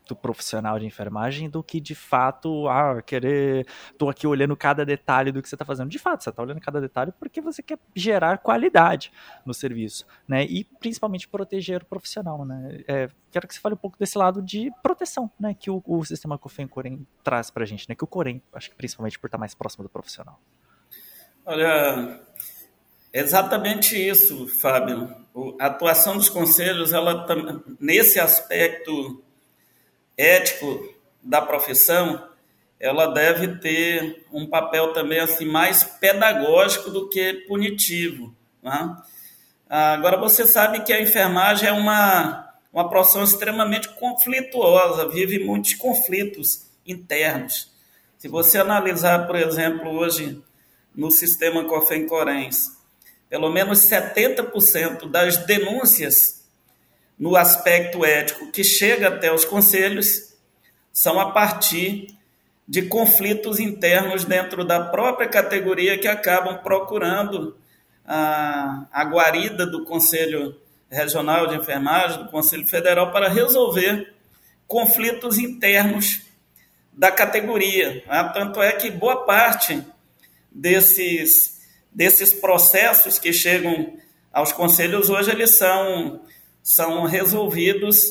do 0.06 0.14
profissional 0.14 0.78
de 0.78 0.86
enfermagem 0.86 1.48
do 1.48 1.62
que 1.62 1.80
de 1.80 1.94
fato, 1.94 2.68
ah, 2.68 3.00
querer, 3.02 3.66
tô 3.96 4.08
aqui 4.08 4.26
olhando 4.26 4.56
cada 4.56 4.84
detalhe 4.84 5.32
do 5.32 5.42
que 5.42 5.48
você 5.48 5.54
está 5.54 5.64
fazendo. 5.64 5.88
De 5.88 5.98
fato, 5.98 6.22
você 6.22 6.30
está 6.30 6.42
olhando 6.42 6.60
cada 6.60 6.80
detalhe 6.80 7.12
porque 7.18 7.40
você 7.40 7.62
quer 7.62 7.78
gerar 7.94 8.38
qualidade 8.38 9.10
no 9.46 9.54
serviço, 9.54 10.06
né? 10.28 10.44
E 10.44 10.64
principalmente 10.64 11.26
proteger 11.26 11.82
o 11.82 11.86
profissional, 11.86 12.44
né? 12.44 12.84
É, 12.86 13.08
quero 13.30 13.48
que 13.48 13.54
você 13.54 13.60
fale 13.60 13.74
um 13.74 13.78
pouco 13.78 13.98
desse 13.98 14.18
lado 14.18 14.42
de 14.42 14.70
proteção, 14.82 15.30
né? 15.40 15.54
Que 15.54 15.70
o, 15.70 15.82
o 15.86 16.04
sistema 16.04 16.36
COFEM 16.36 16.68
Corém 16.68 17.06
traz 17.22 17.50
para 17.50 17.62
a 17.62 17.66
gente, 17.66 17.88
né? 17.88 17.94
Que 17.94 18.04
o 18.04 18.06
Corém, 18.06 18.42
acho 18.52 18.70
que 18.70 18.76
principalmente 18.76 19.18
por 19.18 19.28
estar 19.28 19.38
mais 19.38 19.54
próximo 19.54 19.84
do 19.84 19.88
profissional. 19.88 20.38
Olha, 21.46 22.20
exatamente 23.12 23.96
isso, 23.96 24.46
Fábio. 24.48 25.14
A 25.60 25.66
atuação 25.66 26.16
dos 26.16 26.28
conselhos, 26.28 26.92
ela 26.92 27.26
nesse 27.80 28.20
aspecto 28.20 29.23
ético 30.16 30.94
da 31.22 31.40
profissão, 31.40 32.28
ela 32.78 33.06
deve 33.06 33.56
ter 33.58 34.26
um 34.32 34.46
papel 34.46 34.92
também 34.92 35.20
assim 35.20 35.46
mais 35.46 35.84
pedagógico 35.84 36.90
do 36.90 37.08
que 37.08 37.44
punitivo. 37.48 38.34
Né? 38.62 38.96
Agora 39.68 40.18
você 40.18 40.46
sabe 40.46 40.82
que 40.82 40.92
a 40.92 41.00
enfermagem 41.00 41.68
é 41.68 41.72
uma, 41.72 42.52
uma 42.72 42.88
profissão 42.88 43.24
extremamente 43.24 43.88
conflituosa, 43.90 45.08
vive 45.08 45.42
muitos 45.42 45.74
conflitos 45.74 46.66
internos. 46.86 47.72
Se 48.18 48.28
você 48.28 48.58
analisar, 48.58 49.26
por 49.26 49.36
exemplo, 49.36 49.90
hoje 49.90 50.42
no 50.94 51.10
sistema 51.10 51.64
COFEM-CORENS, 51.64 52.72
pelo 53.28 53.50
menos 53.50 53.80
70% 53.80 55.10
das 55.10 55.38
denúncias 55.38 56.43
no 57.18 57.36
aspecto 57.36 58.04
ético 58.04 58.50
que 58.50 58.64
chega 58.64 59.08
até 59.08 59.32
os 59.32 59.44
conselhos 59.44 60.34
são 60.92 61.18
a 61.20 61.32
partir 61.32 62.08
de 62.66 62.82
conflitos 62.82 63.60
internos 63.60 64.24
dentro 64.24 64.64
da 64.64 64.80
própria 64.80 65.28
categoria 65.28 65.98
que 65.98 66.08
acabam 66.08 66.58
procurando 66.62 67.56
a, 68.06 68.86
a 68.92 69.04
guarida 69.04 69.66
do 69.66 69.84
Conselho 69.84 70.58
Regional 70.90 71.46
de 71.46 71.56
Enfermagem, 71.56 72.24
do 72.24 72.30
Conselho 72.30 72.66
Federal, 72.66 73.12
para 73.12 73.28
resolver 73.28 74.14
conflitos 74.66 75.38
internos 75.38 76.22
da 76.92 77.10
categoria. 77.10 78.02
Né? 78.06 78.30
Tanto 78.32 78.62
é 78.62 78.72
que 78.72 78.90
boa 78.90 79.24
parte 79.24 79.82
desses, 80.50 81.60
desses 81.92 82.32
processos 82.32 83.18
que 83.18 83.32
chegam 83.32 83.94
aos 84.32 84.52
conselhos 84.52 85.10
hoje, 85.10 85.30
eles 85.30 85.50
são 85.50 86.20
são 86.64 87.04
resolvidos 87.04 88.06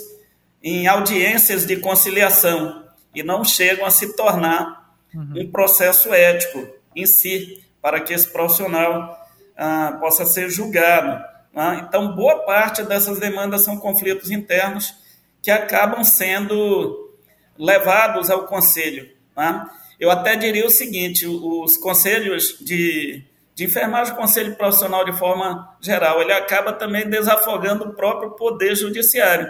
em 0.61 0.85
audiências 0.87 1.65
de 1.65 1.77
conciliação 1.77 2.87
e 3.13 3.23
não 3.23 3.43
chegam 3.43 3.83
a 3.83 3.89
se 3.89 4.15
tornar 4.15 4.95
uhum. 5.13 5.41
um 5.41 5.51
processo 5.51 6.13
ético 6.13 6.65
em 6.95 7.07
si, 7.07 7.63
para 7.81 7.99
que 7.99 8.13
esse 8.13 8.27
profissional 8.27 9.19
ah, 9.57 9.97
possa 9.99 10.23
ser 10.23 10.51
julgado. 10.51 11.19
Ah, 11.55 11.83
então, 11.85 12.15
boa 12.15 12.45
parte 12.45 12.83
dessas 12.83 13.19
demandas 13.19 13.63
são 13.63 13.77
conflitos 13.77 14.29
internos 14.29 14.93
que 15.41 15.49
acabam 15.49 16.03
sendo 16.03 17.11
levados 17.57 18.29
ao 18.29 18.45
conselho. 18.45 19.09
Ah. 19.35 19.67
Eu 19.99 20.11
até 20.11 20.35
diria 20.35 20.65
o 20.65 20.69
seguinte: 20.69 21.25
os 21.25 21.75
conselhos 21.77 22.57
de 22.61 23.23
de 23.55 23.65
enfermagem, 23.65 24.13
o 24.13 24.17
conselho 24.17 24.55
profissional 24.55 25.05
de 25.05 25.13
forma 25.13 25.75
geral, 25.79 26.21
ele 26.21 26.33
acaba 26.33 26.73
também 26.73 27.07
desafogando 27.07 27.85
o 27.85 27.93
próprio 27.93 28.31
poder 28.31 28.75
judiciário. 28.75 29.47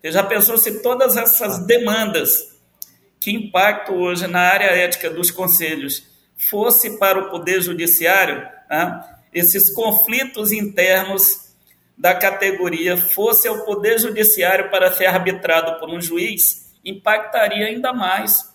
Você 0.00 0.10
já 0.10 0.22
pensou 0.22 0.56
se 0.56 0.82
todas 0.82 1.16
essas 1.16 1.66
demandas 1.66 2.52
que 3.20 3.30
impactam 3.30 3.96
hoje 3.96 4.26
na 4.26 4.40
área 4.40 4.66
ética 4.66 5.08
dos 5.10 5.30
conselhos 5.30 6.04
fosse 6.36 6.98
para 6.98 7.18
o 7.18 7.30
poder 7.30 7.60
judiciário, 7.62 8.42
né? 8.68 9.04
esses 9.32 9.70
conflitos 9.70 10.50
internos 10.50 11.52
da 11.96 12.14
categoria 12.14 12.96
fosse 12.96 13.46
ao 13.46 13.64
poder 13.64 13.98
judiciário 13.98 14.70
para 14.70 14.92
ser 14.92 15.06
arbitrado 15.06 15.78
por 15.78 15.88
um 15.88 16.00
juiz, 16.00 16.72
impactaria 16.84 17.66
ainda 17.66 17.92
mais 17.92 18.52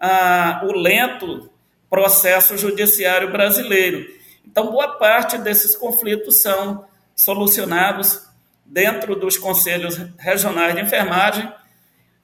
ah, 0.00 0.62
o 0.64 0.72
lento 0.72 1.50
processo 1.88 2.56
judiciário 2.56 3.30
brasileiro. 3.30 4.19
Então, 4.50 4.72
boa 4.72 4.98
parte 4.98 5.38
desses 5.38 5.76
conflitos 5.76 6.42
são 6.42 6.84
solucionados 7.14 8.20
dentro 8.66 9.14
dos 9.14 9.36
conselhos 9.36 9.96
regionais 10.18 10.74
de 10.74 10.80
enfermagem, 10.80 11.50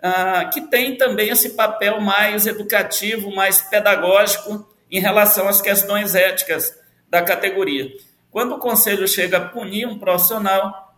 ah, 0.03 0.47
que 0.53 0.63
tem 0.63 0.97
também 0.97 1.29
esse 1.29 1.51
papel 1.51 2.01
mais 2.01 2.47
educativo, 2.47 3.33
mais 3.33 3.61
pedagógico 3.61 4.69
em 4.91 5.01
relação 5.01 5.47
às 5.47 5.61
questões 5.61 6.17
éticas 6.17 6.77
da 7.09 7.23
categoria. 7.23 7.93
Quando 8.29 8.57
o 8.57 8.59
conselho 8.59 9.07
chega 9.07 9.37
a 9.37 9.49
punir 9.49 9.87
um 9.87 9.99
profissional, 9.99 10.97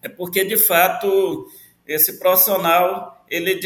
é 0.00 0.08
porque 0.08 0.44
de 0.44 0.56
fato 0.56 1.48
esse 1.84 2.20
profissional 2.20 3.24
ele 3.28 3.58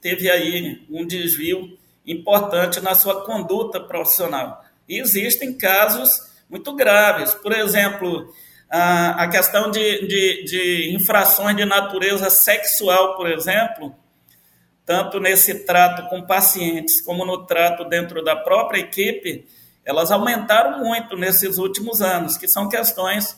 teve 0.00 0.28
aí 0.28 0.84
um 0.90 1.06
desvio 1.06 1.78
importante 2.04 2.80
na 2.80 2.96
sua 2.96 3.24
conduta 3.24 3.78
profissional. 3.78 4.64
E 4.88 4.98
existem 4.98 5.56
casos 5.56 6.31
muito 6.52 6.74
graves. 6.74 7.32
Por 7.32 7.50
exemplo, 7.50 8.30
a, 8.70 9.26
questão 9.28 9.70
de, 9.70 10.06
de, 10.06 10.44
de 10.44 10.94
infrações 10.94 11.56
de 11.56 11.64
natureza 11.64 12.28
sexual, 12.28 13.16
por 13.16 13.28
exemplo, 13.28 13.94
tanto 14.84 15.18
nesse 15.18 15.64
trato 15.64 16.08
com 16.10 16.26
pacientes 16.26 17.00
como 17.00 17.24
no 17.24 17.46
trato 17.46 17.84
dentro 17.86 18.22
da 18.22 18.36
própria 18.36 18.80
equipe, 18.80 19.46
elas 19.82 20.12
aumentaram 20.12 20.78
muito 20.78 21.16
nesses 21.16 21.56
últimos 21.56 22.02
anos, 22.02 22.36
que 22.36 22.46
são 22.46 22.68
questões 22.68 23.36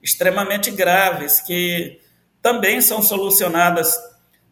extremamente 0.00 0.70
graves, 0.70 1.40
que 1.40 2.00
também 2.40 2.80
são 2.80 3.02
solucionadas 3.02 3.98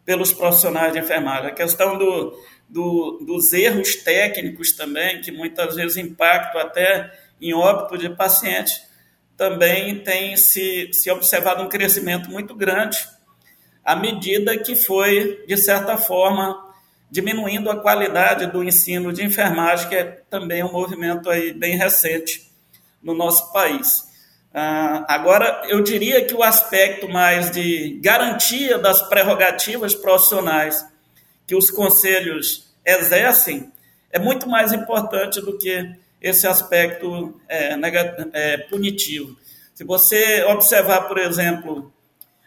pelos 0.03 0.33
profissionais 0.33 0.91
de 0.91 0.99
enfermagem. 0.99 1.49
A 1.49 1.53
questão 1.53 1.97
do, 1.97 2.37
do, 2.67 3.23
dos 3.25 3.53
erros 3.53 3.95
técnicos 3.95 4.73
também, 4.73 5.21
que 5.21 5.31
muitas 5.31 5.75
vezes 5.75 5.95
impactam 5.97 6.61
até 6.61 7.11
em 7.41 7.53
óbito 7.53 7.97
de 7.97 8.09
pacientes, 8.09 8.81
também 9.35 10.03
tem 10.03 10.37
se, 10.37 10.89
se 10.93 11.09
observado 11.09 11.63
um 11.63 11.69
crescimento 11.69 12.29
muito 12.29 12.53
grande 12.53 12.97
à 13.83 13.95
medida 13.95 14.57
que 14.57 14.75
foi, 14.75 15.43
de 15.47 15.57
certa 15.57 15.97
forma, 15.97 16.71
diminuindo 17.09 17.69
a 17.69 17.81
qualidade 17.81 18.45
do 18.47 18.63
ensino 18.63 19.11
de 19.11 19.23
enfermagem, 19.23 19.89
que 19.89 19.95
é 19.95 20.03
também 20.29 20.63
um 20.63 20.71
movimento 20.71 21.29
aí 21.29 21.51
bem 21.53 21.75
recente 21.75 22.49
no 23.01 23.13
nosso 23.13 23.51
país. 23.51 24.09
Ah, 24.53 25.05
agora, 25.07 25.63
eu 25.65 25.81
diria 25.81 26.23
que 26.25 26.33
o 26.33 26.43
aspecto 26.43 27.09
mais 27.09 27.51
de 27.51 27.99
garantia 28.01 28.77
das 28.77 29.01
prerrogativas 29.01 29.95
profissionais 29.95 30.85
que 31.47 31.55
os 31.55 31.71
conselhos 31.71 32.73
exercem 32.85 33.71
é 34.11 34.19
muito 34.19 34.47
mais 34.47 34.73
importante 34.73 35.41
do 35.41 35.57
que 35.57 35.89
esse 36.21 36.45
aspecto 36.45 37.41
é, 37.49 37.75
é, 38.33 38.57
punitivo. 38.57 39.35
Se 39.73 39.83
você 39.83 40.43
observar, 40.43 41.07
por 41.07 41.17
exemplo, 41.17 41.91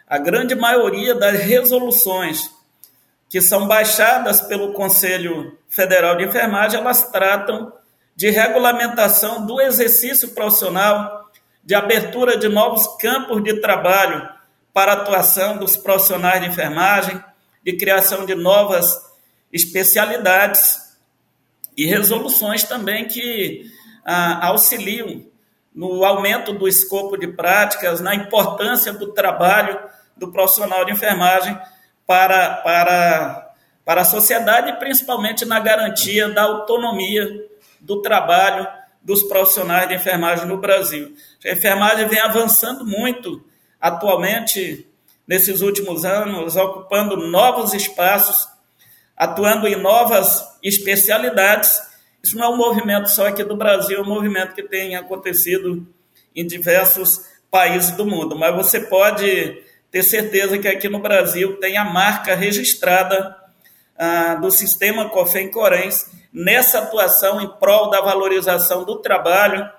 a 0.06 0.18
grande 0.18 0.54
maioria 0.54 1.14
das 1.14 1.40
resoluções 1.40 2.50
que 3.28 3.40
são 3.40 3.66
baixadas 3.66 4.40
pelo 4.42 4.72
Conselho 4.72 5.58
Federal 5.68 6.16
de 6.16 6.24
Enfermagem, 6.24 6.78
elas 6.78 7.10
tratam 7.10 7.72
de 8.14 8.30
regulamentação 8.30 9.44
do 9.44 9.60
exercício 9.60 10.28
profissional, 10.28 11.28
de 11.64 11.74
abertura 11.74 12.36
de 12.36 12.48
novos 12.48 12.86
campos 12.98 13.42
de 13.42 13.60
trabalho 13.60 14.28
para 14.72 14.92
atuação 14.92 15.56
dos 15.56 15.76
profissionais 15.76 16.40
de 16.40 16.48
enfermagem, 16.48 17.20
de 17.64 17.76
criação 17.76 18.24
de 18.24 18.36
novas 18.36 19.00
especialidades 19.52 20.83
e 21.76 21.86
resoluções 21.86 22.64
também 22.64 23.06
que 23.06 23.64
ah, 24.04 24.48
auxiliam 24.48 25.24
no 25.74 26.04
aumento 26.04 26.52
do 26.52 26.68
escopo 26.68 27.16
de 27.16 27.26
práticas, 27.28 28.00
na 28.00 28.14
importância 28.14 28.92
do 28.92 29.12
trabalho 29.12 29.78
do 30.16 30.30
profissional 30.30 30.84
de 30.84 30.92
enfermagem 30.92 31.58
para, 32.06 32.56
para, 32.56 33.52
para 33.84 34.00
a 34.02 34.04
sociedade 34.04 34.70
e 34.70 34.76
principalmente 34.76 35.44
na 35.44 35.58
garantia 35.58 36.28
da 36.28 36.42
autonomia 36.42 37.28
do 37.80 38.00
trabalho 38.00 38.66
dos 39.02 39.22
profissionais 39.24 39.88
de 39.88 39.94
enfermagem 39.94 40.46
no 40.46 40.58
Brasil. 40.58 41.14
A 41.44 41.50
enfermagem 41.50 42.08
vem 42.08 42.20
avançando 42.20 42.86
muito 42.86 43.44
atualmente, 43.80 44.88
nesses 45.26 45.60
últimos 45.60 46.04
anos, 46.06 46.56
ocupando 46.56 47.16
novos 47.16 47.74
espaços, 47.74 48.48
atuando 49.16 49.66
em 49.66 49.76
novas 49.76 50.42
especialidades. 50.62 51.80
Isso 52.22 52.36
não 52.36 52.44
é 52.44 52.48
um 52.48 52.56
movimento 52.56 53.08
só 53.10 53.28
aqui 53.28 53.44
do 53.44 53.56
Brasil, 53.56 53.98
é 53.98 54.02
um 54.02 54.06
movimento 54.06 54.54
que 54.54 54.62
tem 54.62 54.96
acontecido 54.96 55.86
em 56.34 56.46
diversos 56.46 57.24
países 57.50 57.92
do 57.92 58.04
mundo. 58.04 58.36
Mas 58.36 58.54
você 58.54 58.80
pode 58.80 59.62
ter 59.90 60.02
certeza 60.02 60.58
que 60.58 60.66
aqui 60.66 60.88
no 60.88 60.98
Brasil 60.98 61.56
tem 61.60 61.76
a 61.76 61.84
marca 61.84 62.34
registrada 62.34 63.36
ah, 63.96 64.34
do 64.34 64.50
sistema 64.50 65.08
COFEM 65.08 65.50
Corens 65.50 66.10
nessa 66.32 66.80
atuação 66.80 67.40
em 67.40 67.48
prol 67.58 67.90
da 67.90 68.00
valorização 68.00 68.84
do 68.84 68.96
trabalho 68.96 69.70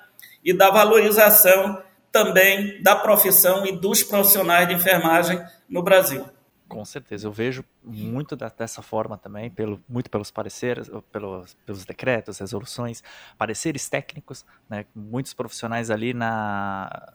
e 0.41 0.53
da 0.53 0.69
valorização 0.69 1.81
também 2.13 2.81
da 2.81 2.95
profissão 2.95 3.65
e 3.65 3.73
dos 3.73 4.01
profissionais 4.03 4.69
de 4.69 4.73
enfermagem 4.73 5.37
no 5.67 5.83
Brasil. 5.83 6.25
Com 6.67 6.83
certeza, 6.83 7.27
eu 7.27 7.31
vejo 7.31 7.63
muito 7.83 8.35
da, 8.35 8.49
dessa 8.49 8.81
forma 8.81 9.17
também, 9.17 9.51
pelo, 9.51 9.79
muito 9.87 10.09
pelos 10.09 10.31
pareceres, 10.31 10.89
pelos, 11.11 11.53
pelos 11.65 11.85
decretos, 11.85 12.39
resoluções, 12.39 13.03
pareceres 13.37 13.87
técnicos, 13.87 14.43
né, 14.67 14.85
muitos 14.95 15.33
profissionais 15.33 15.91
ali 15.91 16.13
na, 16.13 17.13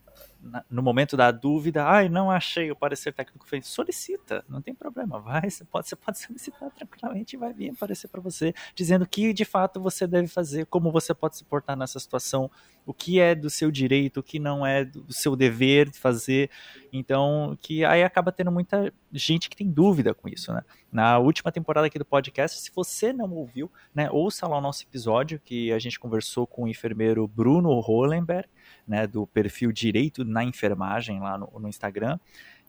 no 0.70 0.82
momento 0.82 1.16
da 1.16 1.30
dúvida, 1.30 1.84
ai, 1.84 2.08
não 2.08 2.30
achei 2.30 2.70
o 2.70 2.76
parecer 2.76 3.12
técnico 3.12 3.46
feito, 3.46 3.66
solicita, 3.66 4.44
não 4.48 4.62
tem 4.62 4.74
problema, 4.74 5.20
vai, 5.20 5.50
você 5.50 5.64
pode, 5.64 5.88
você 5.88 5.96
pode 5.96 6.18
solicitar 6.20 6.70
tranquilamente 6.70 7.36
e 7.36 7.38
vai 7.38 7.52
vir 7.52 7.70
aparecer 7.70 8.08
para 8.08 8.20
você, 8.20 8.54
dizendo 8.74 9.06
que 9.06 9.32
de 9.32 9.44
fato 9.44 9.80
você 9.80 10.06
deve 10.06 10.28
fazer, 10.28 10.66
como 10.66 10.90
você 10.90 11.12
pode 11.12 11.36
se 11.36 11.44
portar 11.44 11.76
nessa 11.76 11.98
situação, 12.00 12.50
o 12.86 12.94
que 12.94 13.20
é 13.20 13.34
do 13.34 13.50
seu 13.50 13.70
direito, 13.70 14.20
o 14.20 14.22
que 14.22 14.38
não 14.38 14.66
é 14.66 14.84
do 14.84 15.12
seu 15.12 15.36
dever 15.36 15.92
fazer, 15.92 16.50
então, 16.92 17.56
que 17.60 17.84
aí 17.84 18.02
acaba 18.02 18.32
tendo 18.32 18.50
muita 18.50 18.92
gente 19.12 19.48
que 19.48 19.56
tem 19.56 19.70
dúvida 19.70 20.14
com 20.14 20.28
isso, 20.28 20.52
né? 20.52 20.62
Na 20.90 21.18
última 21.18 21.52
temporada 21.52 21.86
aqui 21.86 21.98
do 21.98 22.04
podcast, 22.04 22.60
se 22.60 22.70
você 22.74 23.12
não 23.12 23.30
ouviu, 23.30 23.70
né, 23.94 24.10
ouça 24.10 24.46
lá 24.48 24.58
o 24.58 24.60
nosso 24.60 24.82
episódio 24.84 25.40
que 25.44 25.72
a 25.72 25.78
gente 25.78 26.00
conversou 26.00 26.46
com 26.46 26.64
o 26.64 26.68
enfermeiro 26.68 27.28
Bruno 27.28 27.78
Hollenberg, 27.78 28.48
né, 28.90 29.06
do 29.06 29.24
perfil 29.28 29.70
Direito 29.70 30.24
na 30.24 30.42
Enfermagem 30.42 31.20
lá 31.20 31.38
no, 31.38 31.60
no 31.60 31.68
Instagram. 31.68 32.18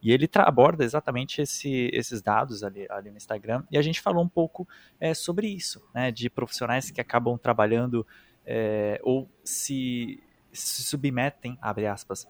E 0.03 0.12
ele 0.12 0.29
aborda 0.36 0.84
exatamente 0.84 1.41
esse, 1.41 1.89
esses 1.91 2.21
dados 2.21 2.63
ali, 2.63 2.86
ali, 2.91 3.10
no 3.10 3.17
Instagram. 3.17 3.63
E 3.71 3.77
a 3.77 3.81
gente 3.81 3.99
falou 3.99 4.23
um 4.23 4.27
pouco 4.27 4.67
é, 4.99 5.15
sobre 5.15 5.47
isso, 5.47 5.81
né, 5.93 6.12
de 6.12 6.29
profissionais 6.29 6.91
que 6.91 7.01
acabam 7.01 7.38
trabalhando 7.39 8.05
é, 8.45 8.99
ou 9.03 9.27
se, 9.43 10.21
se, 10.53 10.84
submetem, 10.84 11.57
abre 11.60 11.88
aspas, 11.88 12.27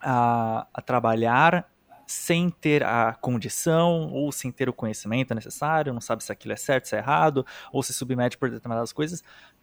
a, 0.00 0.66
a 0.72 0.80
trabalhar 0.80 1.70
sem 2.06 2.50
ter 2.50 2.82
a 2.82 3.14
condição 3.14 4.12
ou 4.12 4.32
sem 4.32 4.50
ter 4.50 4.68
o 4.68 4.72
conhecimento 4.72 5.34
necessário, 5.34 5.94
não 5.94 6.00
sabe 6.00 6.22
se 6.24 6.32
aquilo 6.32 6.52
é 6.52 6.56
certo, 6.56 6.88
se 6.88 6.96
é 6.96 6.98
errado, 6.98 7.46
ou 7.72 7.82
se 7.82 7.94
submete 7.94 8.36
por 8.36 8.50
determinadas 8.50 8.92
coisas, 8.92 9.22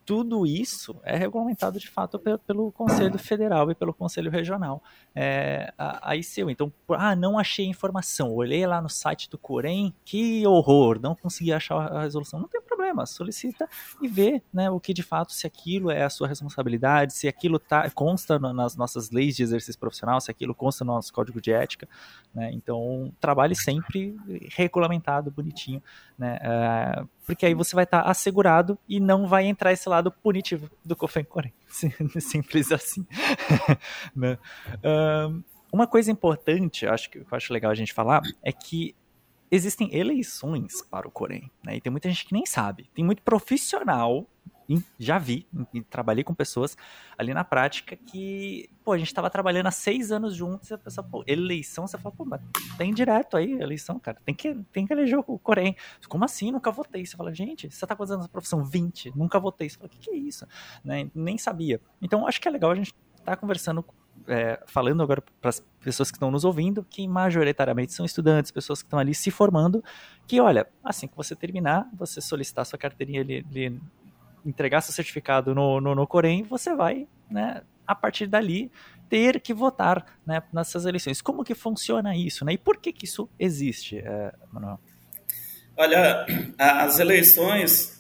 tudo 0.09 0.43
isso 0.43 0.99
é 1.03 1.15
regulamentado 1.15 1.77
de 1.79 1.87
fato 1.87 2.17
pelo, 2.17 2.39
pelo 2.39 2.71
Conselho 2.71 3.19
Federal 3.19 3.69
e 3.69 3.75
pelo 3.75 3.93
Conselho 3.93 4.31
Regional. 4.31 4.81
É, 5.13 5.71
aí 5.77 6.23
seu, 6.23 6.49
então, 6.49 6.73
ah, 6.89 7.15
não 7.15 7.37
achei 7.37 7.67
informação, 7.67 8.33
olhei 8.33 8.65
lá 8.65 8.81
no 8.81 8.89
site 8.89 9.29
do 9.29 9.37
Corém, 9.37 9.93
que 10.03 10.47
horror, 10.47 10.99
não 10.99 11.13
consegui 11.13 11.53
achar 11.53 11.75
a 11.75 12.01
resolução. 12.01 12.39
Não 12.39 12.47
tem 12.47 12.59
problema, 12.59 13.05
solicita 13.05 13.69
e 14.01 14.07
vê 14.07 14.41
né, 14.51 14.67
o 14.69 14.79
que 14.79 14.95
de 14.95 15.03
fato, 15.03 15.31
se 15.31 15.45
aquilo 15.45 15.91
é 15.91 16.03
a 16.03 16.09
sua 16.09 16.27
responsabilidade, 16.27 17.13
se 17.13 17.27
aquilo 17.27 17.59
tá, 17.59 17.87
consta 17.91 18.39
nas 18.39 18.75
nossas 18.75 19.11
leis 19.11 19.35
de 19.35 19.43
exercício 19.43 19.79
profissional, 19.79 20.19
se 20.19 20.31
aquilo 20.31 20.55
consta 20.55 20.83
no 20.83 20.93
nosso 20.93 21.13
código 21.13 21.39
de 21.39 21.51
ética. 21.51 21.87
Né, 22.33 22.49
então, 22.53 23.13
trabalhe 23.19 23.55
sempre 23.55 24.17
regulamentado, 24.55 25.29
bonitinho, 25.29 25.83
né, 26.17 26.39
é, 26.41 27.03
porque 27.25 27.45
aí 27.45 27.53
você 27.53 27.75
vai 27.75 27.83
estar 27.83 28.01
tá 28.01 28.09
assegurado 28.09 28.75
e 28.87 28.99
não 28.99 29.27
vai 29.27 29.45
entrar 29.45 29.71
esse 29.71 29.87
lado 29.87 29.98
punitivo 30.09 30.69
do 30.85 30.95
Cofencorém. 30.95 31.53
Simples 32.19 32.71
assim. 32.71 33.05
né? 34.15 34.38
um, 35.27 35.43
uma 35.71 35.85
coisa 35.85 36.12
importante, 36.12 36.88
acho 36.88 37.09
que 37.09 37.19
eu 37.19 37.25
acho 37.31 37.53
legal 37.53 37.71
a 37.71 37.75
gente 37.75 37.93
falar, 37.93 38.21
é 38.41 38.51
que 38.51 38.95
existem 39.51 39.93
eleições 39.95 40.81
para 40.83 41.07
o 41.07 41.12
Corém, 41.12 41.49
né? 41.63 41.77
E 41.77 41.81
tem 41.81 41.91
muita 41.91 42.09
gente 42.09 42.25
que 42.25 42.33
nem 42.33 42.45
sabe. 42.45 42.89
Tem 42.93 43.03
muito 43.03 43.21
profissional 43.21 44.27
já 44.99 45.17
vi, 45.17 45.47
e 45.73 45.82
trabalhei 45.82 46.23
com 46.23 46.34
pessoas 46.34 46.77
ali 47.17 47.34
na 47.34 47.43
prática 47.43 47.95
que, 47.95 48.69
pô, 48.84 48.91
a 48.91 48.97
gente 48.97 49.13
tava 49.13 49.29
trabalhando 49.29 49.67
há 49.67 49.71
seis 49.71 50.12
anos 50.12 50.36
juntos 50.36 50.69
e 50.69 50.73
a 50.73 50.77
pessoa, 50.77 51.05
pô, 51.05 51.23
eleição, 51.25 51.88
você 51.88 51.97
fala, 51.97 52.13
pô, 52.15 52.25
mas 52.25 52.41
tem 52.77 52.93
direto 52.93 53.38
aí, 53.38 53.53
eleição, 53.53 53.99
cara, 53.99 54.19
tem 54.23 54.36
que, 54.36 54.53
tem 54.71 54.86
que 54.86 54.93
eleger 54.93 55.19
o 55.19 55.39
Corém. 55.39 55.75
Como 56.08 56.23
assim? 56.23 56.51
Nunca 56.51 56.71
votei. 56.71 57.05
Você 57.05 57.17
fala, 57.17 57.34
gente, 57.34 57.69
você 57.69 57.88
tá 57.88 57.95
anos 57.99 58.25
na 58.25 58.27
profissão? 58.27 58.63
20, 58.63 59.17
nunca 59.17 59.39
votei. 59.39 59.69
Você 59.69 59.77
fala, 59.77 59.88
o 59.88 59.89
que, 59.89 59.99
que 59.99 60.12
é 60.12 60.15
isso? 60.15 60.45
Né? 60.84 61.10
Nem 61.13 61.38
sabia. 61.38 61.82
Então, 62.01 62.27
acho 62.27 62.39
que 62.39 62.47
é 62.47 62.51
legal 62.51 62.71
a 62.71 62.75
gente 62.75 62.93
tá 63.23 63.36
conversando 63.36 63.84
é, 64.27 64.62
falando 64.67 65.01
agora 65.01 65.23
para 65.41 65.49
as 65.49 65.60
pessoas 65.79 66.12
que 66.12 66.17
estão 66.17 66.32
nos 66.32 66.43
ouvindo, 66.43 66.84
que 66.84 67.08
majoritariamente 67.08 67.93
são 67.93 68.05
estudantes, 68.05 68.51
pessoas 68.51 68.82
que 68.82 68.88
estão 68.88 68.99
ali 68.99 69.13
se 69.13 69.32
formando, 69.32 69.84
que 70.27 70.39
olha, 70.39 70.67
assim 70.84 71.08
que 71.08 71.15
você 71.15 71.36
terminar, 71.36 71.89
você 71.93 72.21
solicitar 72.21 72.65
sua 72.65 72.77
carteirinha 72.77 73.21
ali, 73.21 73.45
ali 73.49 73.82
entregar 74.45 74.82
seu 74.82 74.93
certificado 74.93 75.54
no, 75.54 75.80
no, 75.82 75.95
no 75.95 76.08
Corém, 76.08 76.43
você 76.43 76.75
vai, 76.75 77.08
né, 77.30 77.62
a 77.86 77.95
partir 77.95 78.28
dali, 78.28 78.71
ter 79.10 79.39
que 79.39 79.54
votar 79.54 80.06
né, 80.25 80.43
nessas 80.54 80.86
eleições. 80.86 81.21
Como 81.21 81.43
que 81.43 81.56
funciona 81.56 82.15
isso? 82.15 82.45
Né? 82.45 82.54
E 82.54 82.58
por 82.58 82.78
que, 82.78 82.93
que 82.93 83.06
isso 83.06 83.28
existe, 83.39 83.97
é, 83.97 84.34
Manuel? 84.52 84.80
Olha, 85.75 86.25
as 86.58 86.99
eleições 86.99 87.99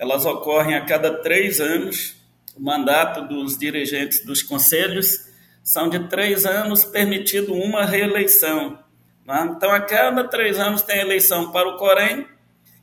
elas 0.00 0.24
ocorrem 0.24 0.74
a 0.74 0.84
cada 0.84 1.22
três 1.22 1.60
anos. 1.60 2.16
O 2.56 2.62
mandato 2.62 3.28
dos 3.28 3.56
dirigentes 3.56 4.24
dos 4.24 4.42
conselhos 4.42 5.28
são 5.62 5.88
de 5.88 6.08
três 6.08 6.44
anos, 6.44 6.84
permitido 6.84 7.54
uma 7.54 7.84
reeleição. 7.84 8.78
Né? 9.26 9.52
Então, 9.54 9.70
a 9.70 9.80
cada 9.80 10.24
três 10.24 10.58
anos 10.58 10.82
tem 10.82 11.00
eleição 11.00 11.52
para 11.52 11.68
o 11.68 11.76
Corém 11.76 12.26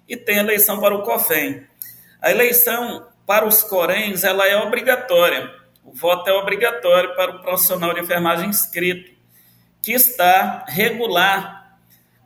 e 0.08 0.16
tem 0.16 0.38
eleição 0.38 0.80
para 0.80 0.96
o 0.96 1.02
COFEM. 1.02 1.66
A 2.22 2.32
eleição 2.32 3.08
para 3.26 3.46
os 3.46 3.62
coréns 3.64 4.24
ela 4.24 4.48
é 4.48 4.58
obrigatória. 4.58 5.54
O 5.84 5.94
voto 5.94 6.30
é 6.30 6.34
obrigatório 6.34 7.16
para 7.16 7.36
o 7.36 7.42
profissional 7.42 7.94
de 7.94 8.02
enfermagem 8.02 8.50
inscrito, 8.50 9.12
que 9.82 9.92
está 9.94 10.66
regular 10.68 11.78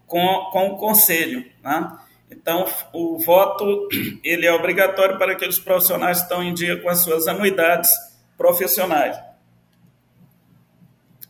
com, 0.07 0.49
com 0.51 0.69
o 0.69 0.77
conselho. 0.77 1.45
Né? 1.63 1.97
Então, 2.29 2.65
o 2.93 3.19
voto 3.19 3.87
ele 4.23 4.45
é 4.45 4.53
obrigatório 4.53 5.17
para 5.17 5.33
aqueles 5.33 5.59
profissionais 5.59 6.17
que 6.17 6.23
estão 6.23 6.43
em 6.43 6.53
dia 6.53 6.81
com 6.81 6.89
as 6.89 6.99
suas 6.99 7.27
anuidades 7.27 7.89
profissionais. 8.37 9.17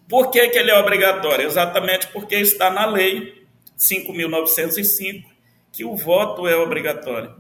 Por 0.08 0.30
que, 0.30 0.50
que 0.50 0.58
ele 0.58 0.71
é 0.71 0.78
obrigatório? 0.78 1.45
Exatamente 1.45 2.08
porque 2.08 2.36
está 2.36 2.69
na 2.69 2.86
lei 2.86 3.45
5.905, 3.78 5.24
que 5.71 5.86
o 5.86 5.95
voto 5.95 6.47
é 6.47 6.56
obrigatório. 6.56 7.34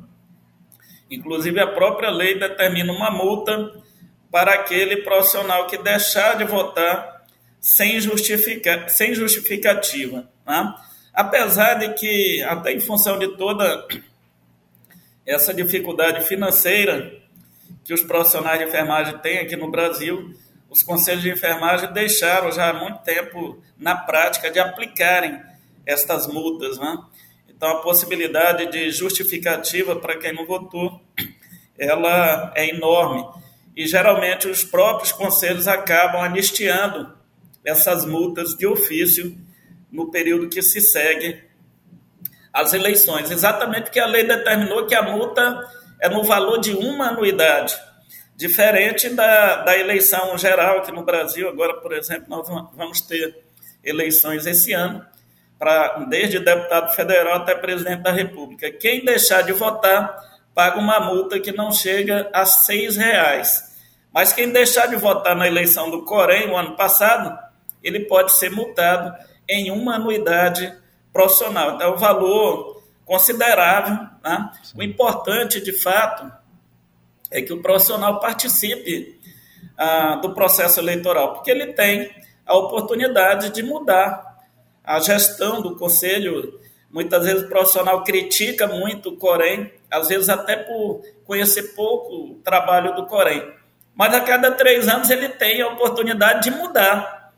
Inclusive, 1.11 1.59
a 1.59 1.67
própria 1.67 2.09
lei 2.09 2.39
determina 2.39 2.93
uma 2.93 3.11
multa 3.11 3.71
para 4.31 4.53
aquele 4.53 5.03
profissional 5.03 5.67
que 5.67 5.77
deixar 5.77 6.37
de 6.37 6.45
votar 6.45 7.25
sem, 7.59 7.99
justifica, 7.99 8.87
sem 8.87 9.13
justificativa. 9.13 10.27
Né? 10.47 10.73
Apesar 11.13 11.73
de 11.75 11.93
que, 11.93 12.41
até 12.43 12.71
em 12.71 12.79
função 12.79 13.19
de 13.19 13.35
toda 13.35 13.85
essa 15.25 15.53
dificuldade 15.53 16.25
financeira 16.25 17.13
que 17.83 17.93
os 17.93 18.01
profissionais 18.01 18.59
de 18.59 18.65
enfermagem 18.65 19.17
têm 19.17 19.39
aqui 19.39 19.57
no 19.57 19.69
Brasil, 19.69 20.33
os 20.69 20.81
conselhos 20.81 21.21
de 21.21 21.29
enfermagem 21.29 21.91
deixaram 21.91 22.49
já 22.51 22.69
há 22.69 22.73
muito 22.73 22.99
tempo 22.99 23.61
na 23.77 23.95
prática 23.95 24.49
de 24.49 24.59
aplicarem 24.59 25.41
estas 25.85 26.27
multas. 26.27 26.79
Né? 26.79 26.97
Então, 27.61 27.77
a 27.77 27.81
possibilidade 27.83 28.71
de 28.71 28.89
justificativa 28.89 29.95
para 29.95 30.17
quem 30.17 30.33
não 30.33 30.47
votou, 30.47 30.99
ela 31.77 32.51
é 32.55 32.69
enorme. 32.69 33.23
E, 33.77 33.85
geralmente, 33.85 34.47
os 34.47 34.63
próprios 34.63 35.11
conselhos 35.11 35.67
acabam 35.67 36.23
anistiando 36.23 37.15
essas 37.63 38.03
multas 38.03 38.55
de 38.57 38.65
ofício 38.65 39.37
no 39.91 40.09
período 40.09 40.49
que 40.49 40.59
se 40.63 40.81
segue 40.81 41.39
as 42.51 42.73
eleições. 42.73 43.29
Exatamente 43.29 43.83
porque 43.83 43.99
a 43.99 44.07
lei 44.07 44.23
determinou 44.23 44.87
que 44.87 44.95
a 44.95 45.03
multa 45.03 45.63
é 46.01 46.09
no 46.09 46.23
valor 46.23 46.57
de 46.59 46.71
uma 46.71 47.09
anuidade, 47.09 47.77
diferente 48.35 49.07
da, 49.07 49.57
da 49.57 49.77
eleição 49.77 50.35
geral 50.35 50.79
aqui 50.79 50.91
no 50.91 51.05
Brasil. 51.05 51.47
Agora, 51.47 51.75
por 51.75 51.93
exemplo, 51.93 52.25
nós 52.27 52.47
vamos 52.75 53.01
ter 53.01 53.37
eleições 53.83 54.47
esse 54.47 54.73
ano, 54.73 55.05
pra, 55.61 55.99
desde 56.09 56.39
deputado 56.39 56.91
federal 56.95 57.35
até 57.35 57.53
presidente 57.53 58.01
da 58.01 58.11
República. 58.11 58.71
Quem 58.71 59.05
deixar 59.05 59.43
de 59.43 59.53
votar 59.53 60.19
paga 60.55 60.79
uma 60.79 60.99
multa 60.99 61.39
que 61.39 61.51
não 61.51 61.71
chega 61.71 62.27
a 62.33 62.43
seis 62.45 62.97
reais. 62.97 63.77
Mas 64.11 64.33
quem 64.33 64.51
deixar 64.51 64.87
de 64.87 64.95
votar 64.95 65.35
na 65.35 65.45
eleição 65.45 65.91
do 65.91 66.03
Corém, 66.03 66.49
o 66.49 66.57
ano 66.57 66.75
passado, 66.75 67.37
ele 67.83 67.99
pode 68.05 68.31
ser 68.31 68.49
multado 68.49 69.15
em 69.47 69.69
uma 69.69 69.97
anuidade 69.97 70.73
profissional. 71.13 71.75
Então, 71.75 71.89
é 71.89 71.93
um 71.93 71.97
valor 71.97 72.81
considerável. 73.05 73.99
Né? 74.23 74.51
O 74.75 74.81
importante, 74.81 75.61
de 75.61 75.79
fato, 75.79 76.29
é 77.29 77.39
que 77.39 77.53
o 77.53 77.61
profissional 77.61 78.19
participe 78.19 79.15
ah, 79.77 80.15
do 80.15 80.33
processo 80.33 80.79
eleitoral, 80.79 81.35
porque 81.35 81.51
ele 81.51 81.67
tem 81.73 82.09
a 82.47 82.55
oportunidade 82.55 83.51
de 83.51 83.61
mudar 83.61 84.30
a 84.83 84.99
gestão 84.99 85.61
do 85.61 85.75
conselho. 85.75 86.59
Muitas 86.89 87.25
vezes 87.25 87.43
o 87.43 87.47
profissional 87.47 88.03
critica 88.03 88.67
muito 88.67 89.09
o 89.09 89.17
Corém, 89.17 89.71
às 89.89 90.07
vezes 90.07 90.27
até 90.27 90.57
por 90.57 91.01
conhecer 91.25 91.73
pouco 91.73 92.13
o 92.13 92.35
trabalho 92.43 92.95
do 92.95 93.05
Corém. 93.05 93.53
Mas 93.95 94.13
a 94.13 94.21
cada 94.21 94.51
três 94.51 94.87
anos 94.87 95.09
ele 95.09 95.29
tem 95.29 95.61
a 95.61 95.69
oportunidade 95.69 96.49
de 96.49 96.51
mudar 96.51 97.33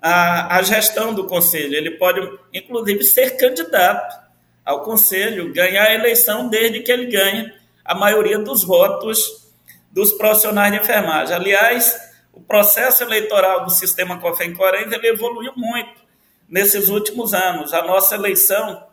a, 0.00 0.56
a 0.56 0.62
gestão 0.62 1.14
do 1.14 1.24
conselho. 1.24 1.74
Ele 1.74 1.92
pode, 1.92 2.20
inclusive, 2.52 3.02
ser 3.04 3.36
candidato 3.36 4.28
ao 4.64 4.82
conselho, 4.82 5.52
ganhar 5.52 5.84
a 5.84 5.94
eleição 5.94 6.48
desde 6.48 6.80
que 6.80 6.92
ele 6.92 7.06
ganhe 7.06 7.52
a 7.84 7.94
maioria 7.94 8.38
dos 8.38 8.62
votos 8.62 9.48
dos 9.90 10.12
profissionais 10.12 10.72
de 10.72 10.78
enfermagem. 10.78 11.34
Aliás, 11.34 11.98
o 12.32 12.40
processo 12.40 13.02
eleitoral 13.02 13.64
do 13.64 13.70
sistema 13.70 14.18
COFEM 14.18 14.54
40 14.54 14.94
ele 14.94 15.08
evoluiu 15.08 15.52
muito 15.56 16.07
nesses 16.48 16.88
últimos 16.88 17.34
anos. 17.34 17.72
A 17.72 17.82
nossa 17.82 18.14
eleição, 18.14 18.84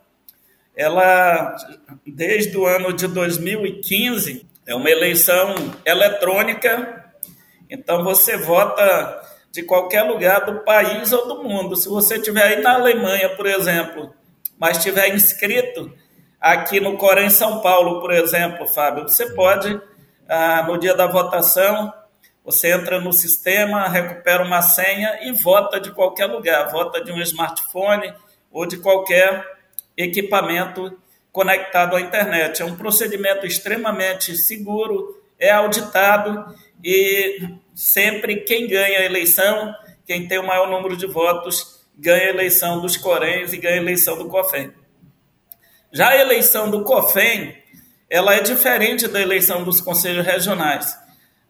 ela 0.75 1.55
desde 2.05 2.57
o 2.57 2.65
ano 2.65 2.93
de 2.93 3.07
2015, 3.07 4.45
é 4.65 4.75
uma 4.75 4.89
eleição 4.89 5.55
eletrônica 5.85 7.05
então 7.69 8.03
você 8.03 8.37
vota 8.37 9.21
de 9.51 9.63
qualquer 9.63 10.03
lugar 10.03 10.45
do 10.45 10.63
país 10.63 11.11
ou 11.11 11.27
do 11.27 11.43
mundo. 11.43 11.75
Se 11.75 11.87
você 11.89 12.15
estiver 12.15 12.43
aí 12.43 12.61
na 12.61 12.75
Alemanha, 12.75 13.35
por 13.35 13.45
exemplo, 13.45 14.13
mas 14.59 14.77
estiver 14.77 15.13
inscrito 15.13 15.91
aqui 16.39 16.79
no 16.79 16.97
Corém 16.97 17.29
São 17.29 17.61
Paulo, 17.61 17.99
por 18.01 18.11
exemplo, 18.11 18.67
Fábio, 18.67 19.03
você 19.03 19.33
pode, 19.33 19.79
ah, 20.27 20.63
no 20.67 20.77
dia 20.77 20.93
da 20.93 21.07
votação, 21.07 21.91
você 22.45 22.71
entra 22.71 23.01
no 23.01 23.12
sistema, 23.12 23.88
recupera 23.88 24.43
uma 24.43 24.62
senha 24.62 25.17
e 25.23 25.31
vota 25.31 25.79
de 25.79 25.91
qualquer 25.91 26.27
lugar, 26.27 26.71
vota 26.71 27.03
de 27.03 27.12
um 27.12 27.19
smartphone 27.21 28.13
ou 28.51 28.67
de 28.67 28.77
qualquer 28.77 29.43
equipamento 29.97 30.95
conectado 31.31 31.95
à 31.95 32.01
internet. 32.01 32.62
É 32.62 32.65
um 32.65 32.75
procedimento 32.75 33.47
extremamente 33.47 34.38
seguro, 34.38 35.19
é 35.39 35.49
auditado 35.49 36.55
e 36.84 37.49
sempre 37.73 38.38
quem 38.41 38.67
ganha 38.67 38.99
a 38.99 39.05
eleição, 39.05 39.73
quem 40.05 40.27
tem 40.27 40.38
o 40.38 40.45
maior 40.45 40.69
número 40.69 40.95
de 40.95 41.08
votos, 41.08 41.84
ganha 41.97 42.27
a 42.27 42.29
eleição 42.29 42.79
dos 42.79 42.95
Coréns 42.95 43.53
e 43.53 43.58
ganha 43.58 43.79
a 43.79 43.81
eleição 43.81 44.19
do 44.19 44.29
COFEM. 44.29 44.71
Já 45.91 46.10
a 46.10 46.17
eleição 46.17 46.69
do 46.69 46.84
COFEM, 46.84 47.55
ela 48.08 48.36
é 48.36 48.41
diferente 48.41 49.08
da 49.08 49.19
eleição 49.19 49.63
dos 49.63 49.81
conselhos 49.81 50.23
regionais. 50.23 51.04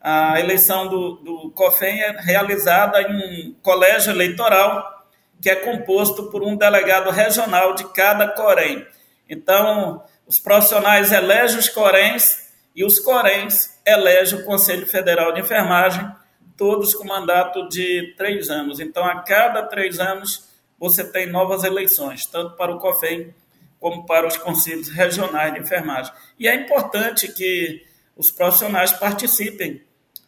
A 0.08 0.38
eleição 0.38 0.86
do, 0.86 1.16
do 1.16 1.50
COFEM 1.50 2.00
é 2.00 2.12
realizada 2.20 3.02
em 3.02 3.48
um 3.48 3.54
colégio 3.60 4.12
eleitoral 4.12 5.04
que 5.42 5.50
é 5.50 5.56
composto 5.56 6.30
por 6.30 6.44
um 6.44 6.54
delegado 6.54 7.10
regional 7.10 7.74
de 7.74 7.82
cada 7.92 8.28
Corém. 8.28 8.86
Então, 9.28 10.00
os 10.24 10.38
profissionais 10.38 11.10
elegem 11.10 11.58
os 11.58 11.68
Coréns 11.68 12.52
e 12.72 12.84
os 12.84 13.00
Coréns 13.00 13.80
elege 13.84 14.36
o 14.36 14.44
Conselho 14.44 14.86
Federal 14.86 15.32
de 15.32 15.40
Enfermagem, 15.40 16.08
todos 16.56 16.94
com 16.94 17.04
mandato 17.04 17.68
de 17.68 18.14
três 18.16 18.48
anos. 18.48 18.78
Então, 18.78 19.04
a 19.04 19.22
cada 19.22 19.64
três 19.64 19.98
anos, 19.98 20.48
você 20.78 21.02
tem 21.02 21.26
novas 21.26 21.64
eleições, 21.64 22.26
tanto 22.26 22.54
para 22.54 22.72
o 22.72 22.78
COFEM 22.78 23.34
como 23.80 24.06
para 24.06 24.24
os 24.24 24.36
conselhos 24.36 24.88
regionais 24.88 25.52
de 25.52 25.58
enfermagem. 25.58 26.12
E 26.38 26.46
é 26.46 26.54
importante 26.54 27.26
que 27.26 27.84
os 28.16 28.30
profissionais 28.30 28.92
participem 28.92 29.84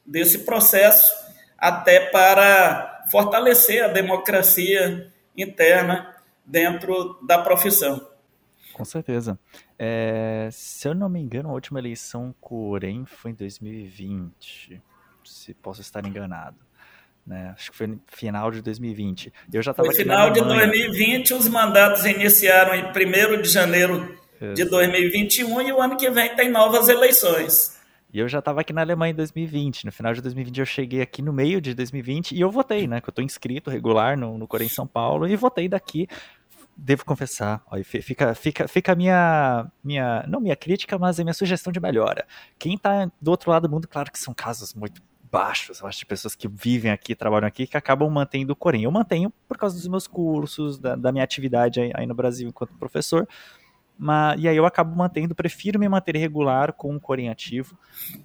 desse 0.08 0.40
processo, 0.40 1.12
até 1.56 2.10
para 2.10 3.04
fortalecer 3.10 3.84
a 3.84 3.88
democracia 3.88 5.12
interna 5.36 6.16
dentro 6.44 7.18
da 7.22 7.38
profissão. 7.38 8.08
Com 8.72 8.84
certeza. 8.84 9.38
É, 9.78 10.48
se 10.52 10.88
eu 10.88 10.94
não 10.94 11.08
me 11.08 11.20
engano, 11.20 11.50
a 11.50 11.52
última 11.52 11.78
eleição 11.78 12.34
Corém 12.40 13.04
foi 13.04 13.32
em 13.32 13.34
2020. 13.34 14.80
Se 15.24 15.52
posso 15.54 15.80
estar 15.80 16.04
enganado. 16.06 16.56
Né? 17.26 17.52
Acho 17.54 17.70
que 17.70 17.76
foi 17.76 17.86
no 17.86 18.00
final 18.06 18.50
de 18.50 18.62
2020. 18.62 19.32
Eu 19.52 19.62
já 19.62 19.72
estava 19.72 19.88
No 19.88 19.94
final 19.94 20.30
de 20.30 20.40
2020, 20.40 21.34
os 21.34 21.48
mandatos 21.48 22.06
iniciaram 22.06 22.74
em 22.74 22.84
1 22.84 23.42
de 23.42 23.48
janeiro 23.48 24.16
de 24.54 24.64
2021 24.64 25.60
e 25.62 25.72
o 25.72 25.80
ano 25.80 25.96
que 25.96 26.08
vem 26.10 26.34
tem 26.34 26.48
novas 26.48 26.88
eleições. 26.88 27.77
E 28.12 28.18
eu 28.18 28.28
já 28.28 28.38
estava 28.38 28.60
aqui 28.60 28.72
na 28.72 28.80
Alemanha 28.80 29.12
em 29.12 29.14
2020. 29.14 29.84
No 29.84 29.92
final 29.92 30.14
de 30.14 30.22
2020 30.22 30.58
eu 30.58 30.66
cheguei 30.66 31.02
aqui 31.02 31.20
no 31.20 31.32
meio 31.32 31.60
de 31.60 31.74
2020 31.74 32.32
e 32.32 32.40
eu 32.40 32.50
votei, 32.50 32.86
né? 32.86 33.00
Que 33.00 33.08
eu 33.08 33.12
estou 33.12 33.24
inscrito 33.24 33.70
regular 33.70 34.16
no, 34.16 34.38
no 34.38 34.46
Corém 34.46 34.68
São 34.68 34.86
Paulo 34.86 35.26
e 35.26 35.36
votei 35.36 35.68
daqui 35.68 36.08
devo 36.80 37.04
confessar, 37.04 37.60
ó, 37.66 37.76
fica, 37.82 38.32
fica, 38.36 38.68
fica 38.68 38.92
a 38.92 38.94
minha, 38.94 39.66
minha, 39.82 40.24
não 40.28 40.40
minha 40.40 40.54
crítica, 40.54 40.96
mas 40.96 41.18
a 41.18 41.24
minha 41.24 41.34
sugestão 41.34 41.72
de 41.72 41.80
melhora. 41.80 42.24
Quem 42.56 42.74
está 42.74 43.10
do 43.20 43.32
outro 43.32 43.50
lado 43.50 43.66
do 43.66 43.70
mundo, 43.74 43.88
claro 43.88 44.12
que 44.12 44.18
são 44.18 44.32
casos 44.32 44.74
muito 44.74 45.02
baixos, 45.30 45.80
eu 45.80 45.88
acho, 45.88 45.98
de 45.98 46.06
pessoas 46.06 46.36
que 46.36 46.46
vivem 46.48 46.92
aqui, 46.92 47.16
trabalham 47.16 47.48
aqui, 47.48 47.66
que 47.66 47.76
acabam 47.76 48.08
mantendo 48.08 48.52
o 48.52 48.56
Corém. 48.56 48.84
Eu 48.84 48.92
mantenho 48.92 49.32
por 49.48 49.58
causa 49.58 49.74
dos 49.76 49.88
meus 49.88 50.06
cursos, 50.06 50.78
da, 50.78 50.94
da 50.94 51.10
minha 51.10 51.24
atividade 51.24 51.80
aí, 51.80 51.90
aí, 51.94 52.06
no 52.06 52.14
Brasil 52.14 52.48
enquanto 52.48 52.72
professor, 52.74 53.28
mas, 53.98 54.40
e 54.40 54.48
aí 54.48 54.56
eu 54.56 54.64
acabo 54.64 54.94
mantendo, 54.94 55.34
prefiro 55.34 55.78
me 55.78 55.88
manter 55.88 56.16
regular 56.16 56.72
com 56.72 56.94
o 56.94 57.00
Corém 57.00 57.28
ativo, 57.28 57.76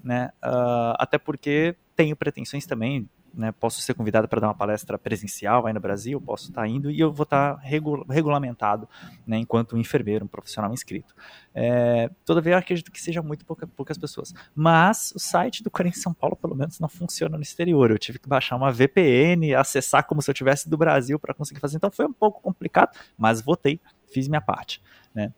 né, 0.03 0.31
uh, 0.43 0.95
até 0.99 1.17
porque 1.17 1.75
tenho 1.95 2.15
pretensões 2.15 2.65
também 2.65 3.09
né, 3.33 3.51
posso 3.51 3.81
ser 3.81 3.93
convidado 3.95 4.27
para 4.27 4.39
dar 4.39 4.47
uma 4.47 4.53
palestra 4.53 4.97
presencial 4.97 5.65
aí 5.65 5.73
no 5.73 5.79
Brasil, 5.79 6.21
posso 6.21 6.49
estar 6.49 6.62
tá 6.62 6.67
indo 6.67 6.91
e 6.91 6.99
eu 6.99 7.12
vou 7.12 7.23
estar 7.23 7.55
tá 7.55 7.62
regu 7.62 8.05
regulamentado 8.09 8.88
né, 9.25 9.38
enquanto 9.38 9.75
um 9.75 9.79
enfermeiro, 9.79 10.25
um 10.25 10.27
profissional 10.27 10.71
inscrito. 10.71 11.15
É, 11.53 12.09
eu 12.27 12.57
acredito 12.57 12.91
que 12.91 13.01
seja 13.01 13.21
muito 13.21 13.45
pouca, 13.45 13.65
poucas 13.65 13.97
pessoas. 13.97 14.33
Mas 14.53 15.12
o 15.15 15.19
site 15.19 15.63
do 15.63 15.71
Corém 15.71 15.91
São 15.91 16.13
Paulo, 16.13 16.36
pelo 16.36 16.55
menos, 16.55 16.79
não 16.79 16.88
funciona 16.88 17.36
no 17.36 17.43
exterior. 17.43 17.89
Eu 17.89 17.97
tive 17.97 18.19
que 18.19 18.29
baixar 18.29 18.55
uma 18.55 18.71
VPN, 18.71 19.55
acessar 19.55 20.05
como 20.05 20.21
se 20.21 20.29
eu 20.29 20.33
tivesse 20.33 20.69
do 20.69 20.77
Brasil 20.77 21.19
para 21.19 21.33
conseguir 21.33 21.59
fazer. 21.59 21.77
Então 21.77 21.91
foi 21.91 22.05
um 22.05 22.13
pouco 22.13 22.41
complicado, 22.41 22.95
mas 23.17 23.41
votei, 23.41 23.79
fiz 24.12 24.27
minha 24.27 24.41
parte. 24.41 24.81
Né? 25.13 25.33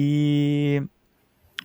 E 0.00 0.80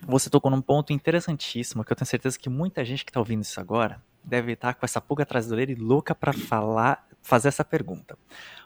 você 0.08 0.28
tocou 0.28 0.50
num 0.50 0.60
ponto 0.60 0.92
interessantíssimo 0.92 1.84
que 1.84 1.92
eu 1.92 1.96
tenho 1.96 2.04
certeza 2.04 2.36
que 2.36 2.48
muita 2.48 2.84
gente 2.84 3.04
que 3.04 3.10
está 3.12 3.20
ouvindo 3.20 3.42
isso 3.42 3.60
agora 3.60 4.02
deve 4.24 4.54
estar 4.54 4.74
com 4.74 4.84
essa 4.84 5.00
pulga 5.00 5.22
atrás 5.22 5.46
do 5.46 5.52
orelha 5.52 5.70
e 5.70 5.76
louca 5.76 6.16
para 6.16 6.32
falar, 6.32 7.06
fazer 7.22 7.46
essa 7.46 7.64
pergunta. 7.64 8.18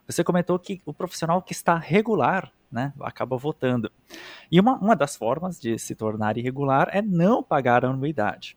Você 0.06 0.24
comentou 0.24 0.58
que 0.58 0.80
o 0.86 0.94
profissional 0.94 1.42
que 1.42 1.52
está 1.52 1.76
regular 1.76 2.50
né, 2.72 2.94
acaba 3.00 3.36
votando. 3.36 3.92
E 4.50 4.58
uma, 4.58 4.78
uma 4.78 4.96
das 4.96 5.16
formas 5.16 5.60
de 5.60 5.78
se 5.78 5.94
tornar 5.94 6.38
irregular 6.38 6.88
é 6.90 7.02
não 7.02 7.42
pagar 7.42 7.84
a 7.84 7.90
anuidade. 7.90 8.56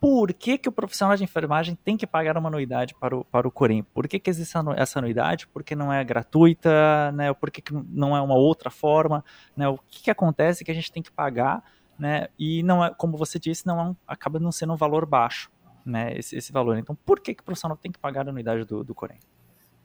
Por 0.00 0.32
que, 0.32 0.58
que 0.58 0.68
o 0.68 0.72
profissional 0.72 1.16
de 1.16 1.24
enfermagem 1.24 1.76
tem 1.82 1.96
que 1.96 2.06
pagar 2.06 2.36
uma 2.36 2.48
anuidade 2.48 2.94
para 2.94 3.16
o, 3.16 3.24
para 3.24 3.48
o 3.48 3.50
Corém? 3.50 3.82
Por 3.82 4.06
que, 4.06 4.18
que 4.18 4.28
existe 4.28 4.54
essa 4.76 4.98
anuidade? 4.98 5.46
Por 5.46 5.64
que 5.64 5.74
não 5.74 5.92
é 5.92 6.04
gratuita? 6.04 7.10
Né? 7.12 7.32
Por 7.32 7.50
que, 7.50 7.62
que 7.62 7.72
não 7.72 8.16
é 8.16 8.20
uma 8.20 8.34
outra 8.36 8.70
forma? 8.70 9.24
Né? 9.56 9.66
O 9.68 9.78
que, 9.88 10.04
que 10.04 10.10
acontece 10.10 10.64
que 10.64 10.70
a 10.70 10.74
gente 10.74 10.92
tem 10.92 11.02
que 11.02 11.10
pagar? 11.10 11.64
Né? 11.98 12.28
E 12.38 12.62
não 12.62 12.84
é, 12.84 12.92
como 12.94 13.16
você 13.16 13.38
disse, 13.38 13.66
não 13.66 13.80
é 13.80 13.84
um, 13.84 13.96
acaba 14.06 14.38
não 14.38 14.52
sendo 14.52 14.74
um 14.74 14.76
valor 14.76 15.06
baixo, 15.06 15.50
né? 15.84 16.12
Esse, 16.14 16.36
esse 16.36 16.52
valor. 16.52 16.76
Então, 16.76 16.94
por 16.94 17.18
que, 17.20 17.34
que 17.34 17.40
o 17.40 17.44
profissional 17.44 17.76
tem 17.76 17.90
que 17.90 17.98
pagar 17.98 18.26
a 18.26 18.30
anuidade 18.30 18.64
do, 18.64 18.84
do 18.84 18.94
Corém? 18.94 19.18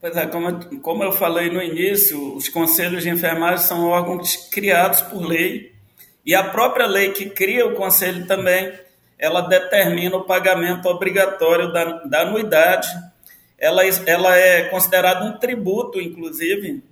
Pois 0.01 0.17
é, 0.17 0.25
como, 0.27 0.81
como 0.81 1.03
eu 1.03 1.11
falei 1.13 1.49
no 1.49 1.61
início, 1.61 2.35
os 2.35 2.49
conselhos 2.49 3.03
de 3.03 3.09
enfermagem 3.09 3.59
são 3.59 3.87
órgãos 3.87 4.35
criados 4.49 5.01
por 5.03 5.21
lei 5.21 5.73
e 6.25 6.35
a 6.35 6.43
própria 6.49 6.85
lei 6.85 7.11
que 7.11 7.29
cria 7.29 7.65
o 7.65 7.75
conselho 7.75 8.25
também 8.27 8.73
ela 9.21 9.41
determina 9.41 10.17
o 10.17 10.23
pagamento 10.23 10.87
obrigatório 10.87 11.71
da, 11.71 11.83
da 12.05 12.21
anuidade. 12.21 12.89
Ela, 13.57 13.83
ela 14.07 14.35
é 14.35 14.63
considerada 14.63 15.23
um 15.23 15.37
tributo, 15.37 16.01
inclusive. 16.01 16.83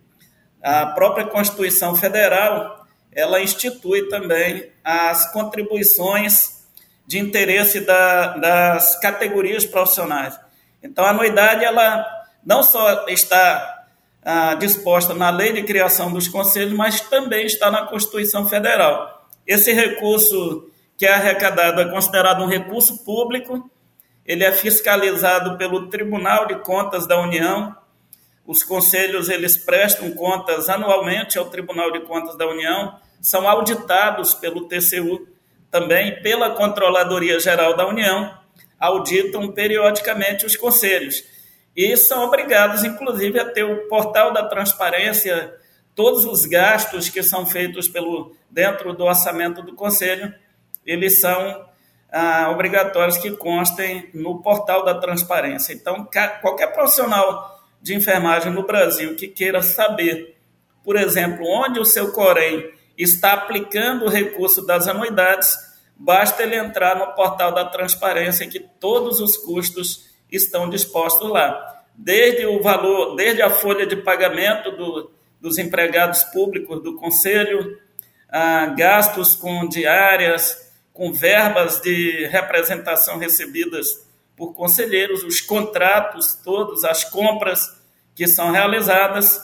A 0.61 0.85
própria 0.85 1.25
Constituição 1.25 1.95
Federal 1.95 2.85
ela 3.11 3.41
institui 3.41 4.07
também 4.07 4.71
as 4.83 5.33
contribuições 5.33 6.63
de 7.07 7.17
interesse 7.17 7.79
da, 7.79 8.37
das 8.37 8.99
categorias 8.99 9.65
profissionais. 9.65 10.39
Então, 10.83 11.03
a 11.03 11.09
anuidade 11.09 11.65
ela 11.65 12.05
não 12.45 12.61
só 12.61 13.05
está 13.07 13.85
ah, 14.23 14.53
disposta 14.53 15.15
na 15.15 15.31
lei 15.31 15.51
de 15.51 15.63
criação 15.63 16.13
dos 16.13 16.27
conselhos, 16.27 16.73
mas 16.73 17.01
também 17.01 17.47
está 17.47 17.71
na 17.71 17.87
Constituição 17.87 18.47
Federal. 18.47 19.27
Esse 19.47 19.73
recurso 19.73 20.68
que 20.99 21.05
é 21.05 21.13
arrecadado 21.13 21.79
é 21.79 21.89
considerado 21.89 22.43
um 22.43 22.45
recurso 22.45 23.05
público, 23.05 23.71
ele 24.25 24.43
é 24.43 24.51
fiscalizado 24.51 25.57
pelo 25.57 25.87
Tribunal 25.87 26.45
de 26.45 26.55
Contas 26.55 27.07
da 27.07 27.17
União. 27.17 27.73
Os 28.45 28.63
conselhos 28.63 29.29
eles 29.29 29.55
prestam 29.55 30.11
contas 30.11 30.67
anualmente 30.67 31.37
ao 31.37 31.45
Tribunal 31.45 31.89
de 31.93 32.01
Contas 32.01 32.37
da 32.37 32.45
União, 32.45 32.99
são 33.21 33.47
auditados 33.47 34.33
pelo 34.33 34.67
TCU 34.67 35.25
também 35.71 36.21
pela 36.21 36.49
Controladoria 36.49 37.39
Geral 37.39 37.77
da 37.77 37.87
União, 37.87 38.37
auditam 38.77 39.53
periodicamente 39.53 40.45
os 40.45 40.57
conselhos. 40.57 41.23
E 41.73 41.95
são 41.95 42.25
obrigados, 42.25 42.83
inclusive, 42.83 43.39
a 43.39 43.49
ter 43.49 43.63
o 43.63 43.87
portal 43.87 44.33
da 44.33 44.49
transparência, 44.49 45.55
todos 45.95 46.25
os 46.25 46.45
gastos 46.45 47.07
que 47.07 47.23
são 47.23 47.45
feitos 47.45 47.87
pelo 47.87 48.35
dentro 48.49 48.91
do 48.93 49.05
orçamento 49.05 49.61
do 49.61 49.73
conselho 49.73 50.33
eles 50.89 51.19
são 51.19 51.65
ah, 52.11 52.49
obrigatórios 52.51 53.17
que 53.17 53.31
constem 53.31 54.09
no 54.13 54.41
portal 54.41 54.83
da 54.83 54.95
transparência. 54.95 55.73
Então, 55.73 56.07
qualquer 56.41 56.73
profissional 56.73 57.59
de 57.81 57.95
enfermagem 57.95 58.51
no 58.51 58.65
Brasil 58.65 59.15
que 59.15 59.27
queira 59.27 59.61
saber, 59.61 60.35
por 60.83 60.95
exemplo, 60.95 61.45
onde 61.45 61.79
o 61.79 61.85
seu 61.85 62.11
Corém 62.11 62.71
está 62.97 63.33
aplicando 63.33 64.05
o 64.05 64.09
recurso 64.09 64.65
das 64.65 64.87
anuidades, 64.87 65.55
basta 65.95 66.43
ele 66.43 66.55
entrar 66.55 66.97
no 66.97 67.13
portal 67.13 67.53
da 67.53 67.65
transparência 67.65 68.47
que 68.47 68.59
todos 68.59 69.19
os 69.19 69.37
custos 69.37 70.09
estão 70.31 70.69
dispostos 70.69 71.29
lá. 71.29 71.83
Desde 71.95 72.45
o 72.45 72.61
valor, 72.61 73.15
desde 73.15 73.41
a 73.41 73.49
folha 73.49 73.85
de 73.85 73.95
pagamento 73.97 74.71
do, 74.71 75.11
dos 75.39 75.57
empregados 75.57 76.23
públicos 76.25 76.81
do 76.81 76.95
conselho, 76.95 77.77
ah, 78.31 78.67
gastos 78.77 79.35
com 79.35 79.67
diárias, 79.67 80.68
com 80.99 81.13
verbas 81.13 81.79
de 81.79 82.27
representação 82.27 83.17
recebidas 83.17 84.05
por 84.35 84.53
conselheiros, 84.53 85.23
os 85.23 85.39
contratos 85.39 86.33
todos, 86.43 86.83
as 86.83 87.05
compras 87.05 87.73
que 88.13 88.27
são 88.27 88.51
realizadas, 88.51 89.39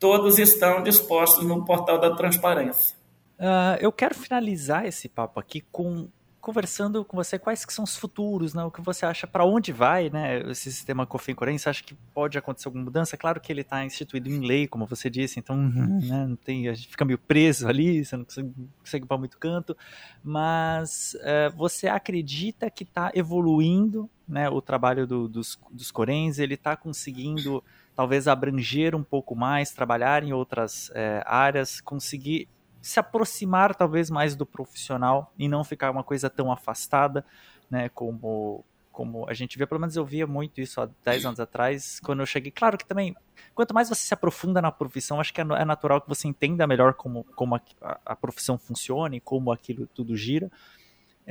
todos 0.00 0.36
estão 0.40 0.82
dispostos 0.82 1.44
no 1.44 1.64
portal 1.64 2.00
da 2.00 2.16
transparência. 2.16 2.96
Uh, 3.38 3.78
eu 3.78 3.92
quero 3.92 4.16
finalizar 4.16 4.84
esse 4.84 5.08
papo 5.08 5.38
aqui 5.38 5.60
com 5.70 6.08
conversando 6.50 7.04
com 7.04 7.16
você 7.16 7.38
quais 7.38 7.64
que 7.64 7.72
são 7.72 7.84
os 7.84 7.96
futuros, 7.96 8.54
né? 8.54 8.64
O 8.64 8.72
que 8.72 8.80
você 8.80 9.06
acha 9.06 9.24
para 9.24 9.44
onde 9.44 9.72
vai, 9.72 10.10
né? 10.10 10.40
Esse 10.50 10.72
sistema 10.72 11.06
COFIN 11.06 11.32
Corém, 11.32 11.56
você 11.56 11.68
acha 11.68 11.84
que 11.84 11.94
pode 12.12 12.36
acontecer 12.36 12.66
alguma 12.66 12.84
mudança? 12.84 13.16
Claro 13.16 13.40
que 13.40 13.52
ele 13.52 13.60
está 13.60 13.84
instituído 13.84 14.28
em 14.28 14.40
lei, 14.40 14.66
como 14.66 14.84
você 14.84 15.08
disse, 15.08 15.38
então 15.38 15.54
uhum. 15.54 16.00
né, 16.02 16.26
não 16.26 16.34
tem, 16.34 16.68
a 16.68 16.74
gente 16.74 16.88
fica 16.88 17.04
meio 17.04 17.18
preso 17.18 17.68
ali, 17.68 18.04
você 18.04 18.16
não 18.16 18.24
consegue, 18.24 18.52
consegue 18.80 19.06
para 19.06 19.16
muito 19.16 19.38
canto. 19.38 19.76
Mas 20.24 21.16
é, 21.20 21.48
você 21.50 21.86
acredita 21.86 22.68
que 22.68 22.82
está 22.82 23.12
evoluindo, 23.14 24.10
né? 24.26 24.50
O 24.50 24.60
trabalho 24.60 25.06
do, 25.06 25.28
dos, 25.28 25.56
dos 25.70 25.92
Coréns, 25.92 26.40
ele 26.40 26.54
está 26.54 26.76
conseguindo 26.76 27.62
talvez 27.94 28.26
abranger 28.26 28.96
um 28.96 29.04
pouco 29.04 29.36
mais, 29.36 29.70
trabalhar 29.70 30.24
em 30.24 30.32
outras 30.32 30.90
é, 30.96 31.22
áreas, 31.24 31.80
conseguir 31.80 32.48
se 32.80 32.98
aproximar 32.98 33.74
talvez 33.74 34.10
mais 34.10 34.34
do 34.34 34.46
profissional 34.46 35.32
e 35.38 35.48
não 35.48 35.62
ficar 35.64 35.90
uma 35.90 36.02
coisa 36.02 36.30
tão 36.30 36.50
afastada, 36.50 37.24
né, 37.70 37.88
como 37.90 38.64
como 38.92 39.24
a 39.30 39.32
gente 39.32 39.56
vê, 39.56 39.66
pelo 39.66 39.80
menos 39.80 39.96
eu 39.96 40.04
via 40.04 40.26
muito 40.26 40.60
isso 40.60 40.78
há 40.78 40.88
10 41.04 41.24
anos 41.24 41.40
atrás, 41.40 42.00
quando 42.00 42.20
eu 42.20 42.26
cheguei. 42.26 42.50
Claro 42.50 42.76
que 42.76 42.84
também, 42.84 43.16
quanto 43.54 43.72
mais 43.72 43.88
você 43.88 44.02
se 44.02 44.12
aprofunda 44.12 44.60
na 44.60 44.70
profissão, 44.70 45.20
acho 45.20 45.32
que 45.32 45.40
é, 45.40 45.44
é 45.44 45.64
natural 45.64 46.02
que 46.02 46.08
você 46.08 46.28
entenda 46.28 46.66
melhor 46.66 46.92
como, 46.92 47.24
como 47.34 47.54
a, 47.54 47.60
a 48.04 48.14
profissão 48.16 48.58
funciona 48.58 49.16
e 49.16 49.20
como 49.20 49.52
aquilo 49.52 49.86
tudo 49.86 50.14
gira. 50.16 50.50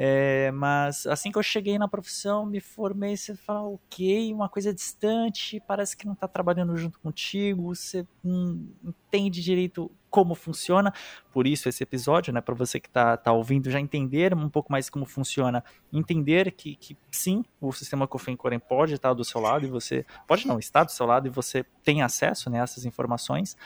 É, 0.01 0.49
mas 0.51 1.05
assim 1.07 1.29
que 1.29 1.37
eu 1.37 1.43
cheguei 1.43 1.77
na 1.77 1.85
profissão, 1.85 2.45
me 2.45 2.61
formei, 2.61 3.17
você 3.17 3.35
fala, 3.35 3.67
ok, 3.67 4.33
uma 4.33 4.47
coisa 4.47 4.73
distante, 4.73 5.61
parece 5.67 5.97
que 5.97 6.05
não 6.05 6.13
está 6.13 6.25
trabalhando 6.25 6.77
junto 6.77 6.97
contigo, 7.01 7.75
você 7.75 8.07
não 8.23 8.65
entende 8.81 9.43
direito 9.43 9.91
como 10.09 10.35
funciona. 10.35 10.93
Por 11.33 11.45
isso 11.45 11.67
esse 11.67 11.83
episódio, 11.83 12.31
né, 12.31 12.39
para 12.39 12.55
você 12.55 12.79
que 12.79 12.87
está 12.87 13.17
tá 13.17 13.33
ouvindo 13.33 13.69
já 13.69 13.77
entender 13.77 14.33
um 14.33 14.47
pouco 14.49 14.71
mais 14.71 14.89
como 14.89 15.05
funciona, 15.05 15.61
entender 15.91 16.53
que, 16.53 16.77
que 16.77 16.95
sim, 17.11 17.43
o 17.59 17.73
sistema 17.73 18.07
Cofen 18.07 18.37
Corem 18.37 18.57
pode 18.57 18.93
estar 18.93 19.13
do 19.13 19.25
seu 19.25 19.41
lado 19.41 19.65
e 19.65 19.69
você 19.69 20.05
pode 20.25 20.47
não 20.47 20.59
estar 20.59 20.85
do 20.85 20.93
seu 20.93 21.05
lado 21.05 21.27
e 21.27 21.29
você 21.29 21.65
tem 21.83 22.03
acesso 22.03 22.49
né, 22.49 22.61
a 22.61 22.63
essas 22.63 22.85
informações. 22.85 23.57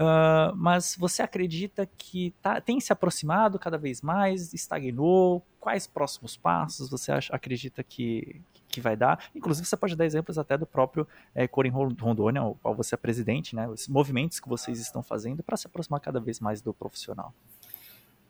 Uh, 0.00 0.56
mas 0.56 0.96
você 0.98 1.20
acredita 1.20 1.84
que 1.84 2.30
tá, 2.40 2.62
tem 2.62 2.80
se 2.80 2.90
aproximado 2.90 3.58
cada 3.58 3.76
vez 3.76 4.00
mais, 4.00 4.54
estagnou? 4.54 5.44
Quais 5.60 5.86
próximos 5.86 6.36
passos 6.36 6.88
você 6.88 7.12
acha, 7.12 7.34
acredita 7.34 7.82
que, 7.84 8.40
que 8.66 8.80
vai 8.80 8.96
dar? 8.96 9.30
Inclusive, 9.34 9.66
você 9.66 9.76
pode 9.76 9.94
dar 9.94 10.06
exemplos 10.06 10.38
até 10.38 10.56
do 10.56 10.66
próprio 10.66 11.06
é, 11.34 11.46
Corim 11.46 11.68
Rondônia, 11.68 12.42
o 12.42 12.54
qual 12.54 12.74
você 12.74 12.94
é 12.94 12.98
presidente, 12.98 13.54
né? 13.54 13.68
Os 13.68 13.86
movimentos 13.86 14.40
que 14.40 14.48
vocês 14.48 14.80
estão 14.80 15.02
fazendo 15.02 15.42
para 15.42 15.56
se 15.56 15.66
aproximar 15.66 16.00
cada 16.00 16.18
vez 16.18 16.40
mais 16.40 16.62
do 16.62 16.72
profissional. 16.72 17.34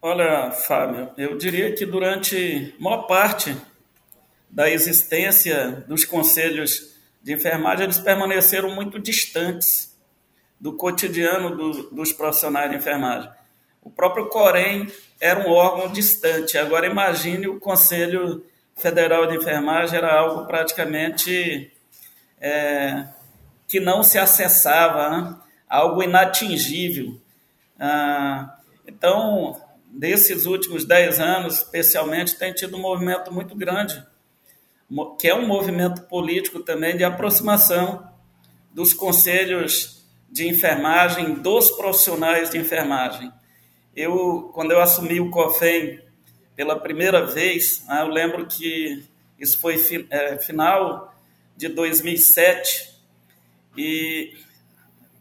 Olha, 0.03 0.51
Fábio, 0.51 1.11
eu 1.17 1.39
diria 1.39 1.75
que 1.75 1.87
durante 1.87 2.75
maior 2.81 3.03
parte 3.03 3.57
da 4.51 4.69
existência 4.69 5.85
dos 5.87 6.05
conselhos 6.05 6.97
de 7.23 7.35
enfermagem, 7.35 7.85
eles 7.85 7.99
permaneceram 7.99 8.75
muito 8.75 8.99
distantes 8.99 9.97
do 10.59 10.73
cotidiano 10.73 11.57
do, 11.57 11.91
dos 11.91 12.13
profissionais 12.13 12.71
de 12.71 12.77
enfermagem. 12.77 13.31
O 13.83 13.91
próprio 13.91 14.29
Corém 14.29 14.87
era 15.21 15.47
um 15.47 15.53
órgão 15.53 15.91
distante. 15.91 16.59
Agora 16.59 16.87
imagine 16.87 17.49
o 17.49 17.59
Conselho 17.59 18.45
Federal 18.77 19.27
de 19.27 19.37
Enfermagem 19.37 19.97
era 19.97 20.13
algo 20.13 20.47
praticamente 20.47 21.73
é, 22.41 23.07
que 23.69 23.79
não 23.79 24.03
se 24.03 24.19
acessava, 24.19 25.11
né? 25.11 25.37
algo 25.69 26.03
inatingível. 26.03 27.21
Ah, 27.79 28.59
então, 28.87 29.61
desses 29.87 30.47
últimos 30.47 30.85
dez 30.85 31.21
anos, 31.21 31.59
especialmente, 31.59 32.37
tem 32.37 32.53
tido 32.53 32.77
um 32.77 32.81
movimento 32.81 33.33
muito 33.33 33.55
grande, 33.55 34.05
que 35.19 35.29
é 35.29 35.35
um 35.35 35.47
movimento 35.47 36.03
político 36.03 36.61
também 36.61 36.97
de 36.97 37.05
aproximação 37.05 38.09
dos 38.73 38.93
conselhos 38.93 40.05
de 40.29 40.49
enfermagem 40.49 41.35
dos 41.35 41.71
profissionais 41.73 42.51
de 42.51 42.59
enfermagem. 42.59 43.33
Eu, 43.95 44.51
quando 44.55 44.73
eu 44.73 44.81
assumi 44.81 45.21
o 45.21 45.31
COFEM 45.31 46.01
pela 46.55 46.79
primeira 46.79 47.27
vez, 47.27 47.85
né, 47.87 48.03
eu 48.03 48.09
lembro 48.09 48.47
que 48.47 49.03
isso 49.39 49.59
foi 49.59 49.77
é, 50.11 50.39
final 50.39 51.15
de 51.57 51.69
2007 51.69 52.91
e 53.77 54.35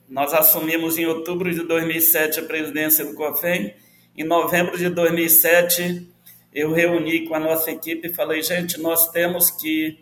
nós 0.08 0.34
assumimos 0.34 0.97
em 0.97 1.05
outubro 1.05 1.53
de 1.53 1.62
2007 1.62 2.39
a 2.39 2.43
presidência 2.43 3.05
do 3.05 3.13
COFEM. 3.13 3.73
Em 4.17 4.23
novembro 4.23 4.77
de 4.77 4.89
2007, 4.89 6.08
eu 6.53 6.71
reuni 6.73 7.27
com 7.27 7.36
a 7.36 7.39
nossa 7.39 7.71
equipe 7.71 8.08
e 8.08 8.13
falei, 8.13 8.41
gente, 8.41 8.79
nós 8.79 9.10
temos 9.12 9.51
que 9.51 9.99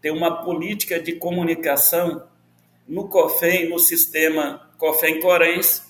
ter 0.00 0.10
uma 0.10 0.42
política 0.42 1.00
de 1.00 1.12
comunicação 1.12 2.26
no 2.86 3.08
COFEM, 3.08 3.68
no 3.68 3.78
sistema 3.78 4.70
COFEM 4.78 5.20
Corens, 5.20 5.85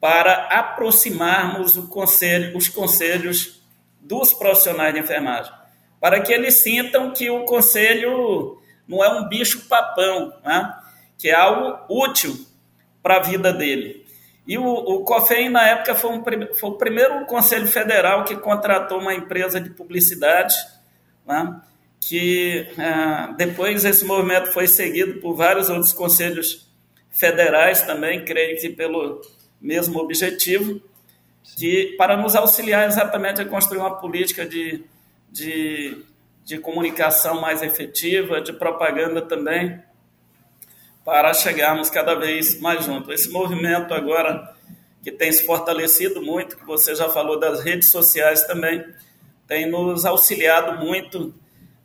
para 0.00 0.46
aproximarmos 0.46 1.76
conselho, 1.88 2.56
os 2.56 2.68
conselhos 2.68 3.60
dos 4.00 4.32
profissionais 4.32 4.94
de 4.94 5.00
enfermagem, 5.00 5.52
para 6.00 6.20
que 6.20 6.32
eles 6.32 6.62
sintam 6.62 7.12
que 7.12 7.28
o 7.28 7.44
conselho 7.44 8.58
não 8.88 9.04
é 9.04 9.08
um 9.10 9.28
bicho 9.28 9.68
papão, 9.68 10.32
né? 10.42 10.74
que 11.18 11.28
é 11.28 11.34
algo 11.34 11.84
útil 11.88 12.34
para 13.02 13.16
a 13.16 13.20
vida 13.20 13.52
dele. 13.52 14.06
E 14.46 14.56
o, 14.56 14.64
o 14.64 15.04
COFEM, 15.04 15.50
na 15.50 15.68
época, 15.68 15.94
foi, 15.94 16.10
um, 16.10 16.24
foi, 16.24 16.70
o 16.70 16.78
primeiro 16.78 17.24
conselho 17.26 17.66
federal 17.66 18.24
que 18.24 18.34
contratou 18.36 18.98
uma 18.98 19.14
empresa 19.14 19.60
de 19.60 19.70
publicidade, 19.70 20.54
né? 21.26 21.60
que 22.00 22.66
é, 22.78 23.34
depois 23.36 23.84
esse 23.84 24.04
movimento 24.06 24.50
foi 24.50 24.66
seguido 24.66 25.20
por 25.20 25.34
vários 25.34 25.68
outros 25.68 25.92
conselhos 25.92 26.68
federais 27.10 27.82
também, 27.82 28.24
creio 28.24 28.58
que 28.58 28.70
pelo 28.70 29.20
mesmo 29.60 29.98
objetivo, 30.00 30.80
que 31.56 31.94
para 31.98 32.16
nos 32.16 32.34
auxiliar 32.34 32.88
exatamente 32.88 33.40
a 33.40 33.44
construir 33.44 33.78
uma 33.78 33.96
política 33.96 34.46
de, 34.46 34.84
de, 35.30 36.04
de 36.44 36.58
comunicação 36.58 37.40
mais 37.40 37.62
efetiva, 37.62 38.40
de 38.40 38.52
propaganda 38.52 39.20
também, 39.22 39.82
para 41.04 41.34
chegarmos 41.34 41.90
cada 41.90 42.14
vez 42.14 42.60
mais 42.60 42.84
juntos. 42.84 43.12
Esse 43.12 43.30
movimento 43.30 43.92
agora 43.92 44.54
que 45.02 45.10
tem 45.10 45.32
se 45.32 45.44
fortalecido 45.44 46.22
muito, 46.22 46.56
que 46.56 46.64
você 46.64 46.94
já 46.94 47.08
falou 47.08 47.38
das 47.38 47.60
redes 47.60 47.88
sociais 47.88 48.44
também, 48.46 48.84
tem 49.46 49.68
nos 49.68 50.04
auxiliado 50.04 50.84
muito 50.84 51.34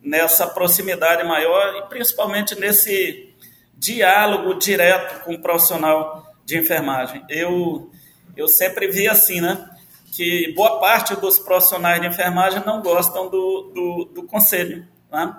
nessa 0.01 0.45
proximidade 0.45 1.27
maior 1.27 1.77
e 1.77 1.89
principalmente 1.89 2.53
nesse 2.59 3.33
diálogo 3.73 4.53
direto 4.55 5.23
com 5.23 5.33
o 5.33 5.41
profissional 5.41 6.24
de 6.45 6.57
enfermagem. 6.57 7.25
Eu, 7.27 7.89
eu 8.37 8.47
sempre 8.47 8.87
vi 8.87 9.07
assim, 9.07 9.41
né? 9.41 9.69
Que 10.13 10.53
boa 10.55 10.79
parte 10.79 11.15
dos 11.15 11.39
profissionais 11.39 11.99
de 11.99 12.07
enfermagem 12.07 12.63
não 12.65 12.81
gostam 12.81 13.29
do, 13.29 13.71
do, 13.73 14.05
do 14.13 14.23
conselho, 14.23 14.87
né? 15.11 15.35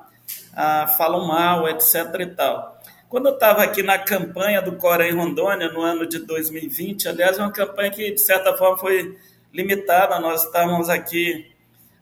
ah, 0.54 0.86
falam 0.98 1.26
mal, 1.26 1.68
etc. 1.68 1.94
e 2.20 2.26
tal. 2.26 2.76
Quando 3.08 3.28
eu 3.28 3.34
estava 3.34 3.62
aqui 3.62 3.82
na 3.82 3.98
campanha 3.98 4.60
do 4.60 4.76
Cora 4.76 5.08
em 5.08 5.14
Rondônia, 5.14 5.70
no 5.70 5.80
ano 5.80 6.06
de 6.06 6.18
2020, 6.18 7.08
aliás, 7.08 7.38
uma 7.38 7.52
campanha 7.52 7.90
que, 7.90 8.10
de 8.10 8.20
certa 8.20 8.56
forma, 8.56 8.76
foi 8.76 9.16
limitada, 9.52 10.18
nós 10.18 10.44
estávamos 10.44 10.88
aqui 10.88 11.50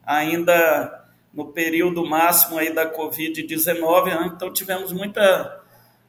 ainda 0.05 1.05
no 1.33 1.51
período 1.51 2.05
máximo 2.05 2.57
aí 2.57 2.73
da 2.73 2.91
Covid-19, 2.91 4.05
né? 4.05 4.31
então 4.33 4.51
tivemos 4.51 4.91
muita 4.91 5.61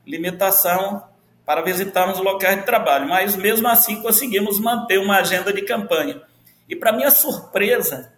limitação 0.07 1.03
para 1.47 1.63
visitarmos 1.63 2.19
locais 2.19 2.57
de 2.59 2.67
trabalho, 2.67 3.09
mas 3.09 3.37
mesmo 3.37 3.69
assim 3.69 4.03
conseguimos 4.03 4.59
manter 4.59 4.99
uma 4.99 5.19
agenda 5.19 5.53
de 5.53 5.63
campanha. 5.63 6.21
E 6.69 6.75
para 6.75 6.93
minha 6.93 7.11
surpresa, 7.11 8.13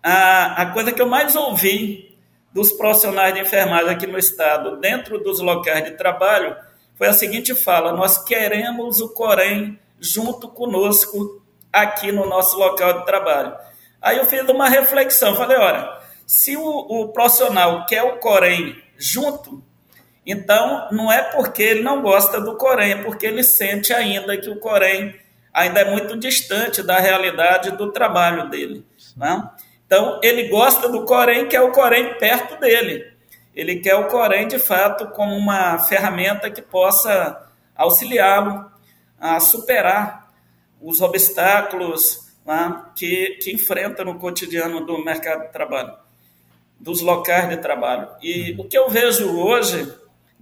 a, 0.00 0.62
a 0.62 0.66
coisa 0.66 0.92
que 0.92 1.02
eu 1.02 1.08
mais 1.08 1.34
ouvi 1.34 2.16
dos 2.52 2.72
profissionais 2.72 3.34
de 3.34 3.40
enfermagem 3.40 3.90
aqui 3.90 4.06
no 4.06 4.16
estado, 4.16 4.78
dentro 4.78 5.18
dos 5.18 5.40
locais 5.40 5.84
de 5.84 5.92
trabalho, 5.92 6.56
foi 6.94 7.08
a 7.08 7.12
seguinte 7.12 7.52
fala: 7.52 7.92
nós 7.92 8.22
queremos 8.22 9.00
o 9.00 9.08
Corém 9.08 9.76
junto 9.98 10.48
conosco 10.48 11.42
aqui 11.72 12.12
no 12.12 12.26
nosso 12.28 12.56
local 12.56 13.00
de 13.00 13.06
trabalho. 13.06 13.56
Aí 14.00 14.18
eu 14.18 14.24
fiz 14.24 14.48
uma 14.48 14.68
reflexão, 14.68 15.34
falei, 15.34 15.56
olha, 15.56 15.98
se 16.26 16.56
o, 16.56 16.62
o 16.62 17.08
profissional 17.08 17.86
quer 17.86 18.02
o 18.02 18.18
Corém 18.18 18.80
junto, 18.96 19.64
então 20.26 20.88
não 20.92 21.10
é 21.10 21.22
porque 21.22 21.62
ele 21.62 21.82
não 21.82 22.02
gosta 22.02 22.40
do 22.40 22.56
Corém, 22.56 22.92
é 22.92 23.02
porque 23.02 23.26
ele 23.26 23.42
sente 23.42 23.92
ainda 23.92 24.36
que 24.36 24.48
o 24.48 24.58
Corém 24.58 25.14
ainda 25.52 25.80
é 25.80 25.90
muito 25.90 26.16
distante 26.16 26.82
da 26.82 26.98
realidade 26.98 27.72
do 27.72 27.90
trabalho 27.92 28.48
dele. 28.48 28.86
Né? 29.16 29.50
Então 29.86 30.20
ele 30.22 30.48
gosta 30.48 30.88
do 30.88 31.04
Corém, 31.04 31.48
quer 31.48 31.60
o 31.60 31.72
Corém 31.72 32.14
perto 32.18 32.58
dele. 32.58 33.12
Ele 33.54 33.80
quer 33.80 33.96
o 33.96 34.08
Corém 34.08 34.48
de 34.48 34.58
fato 34.58 35.08
como 35.08 35.36
uma 35.36 35.78
ferramenta 35.78 36.50
que 36.50 36.62
possa 36.62 37.50
auxiliá-lo 37.74 38.70
a 39.20 39.38
superar 39.40 40.32
os 40.80 41.00
obstáculos 41.00 42.32
né, 42.46 42.82
que, 42.96 43.38
que 43.42 43.52
enfrenta 43.52 44.04
no 44.04 44.18
cotidiano 44.18 44.84
do 44.84 45.04
mercado 45.04 45.42
de 45.42 45.52
trabalho 45.52 46.02
dos 46.82 47.00
locais 47.00 47.48
de 47.48 47.56
trabalho. 47.58 48.08
E 48.20 48.56
o 48.58 48.64
que 48.64 48.76
eu 48.76 48.90
vejo 48.90 49.38
hoje, 49.38 49.88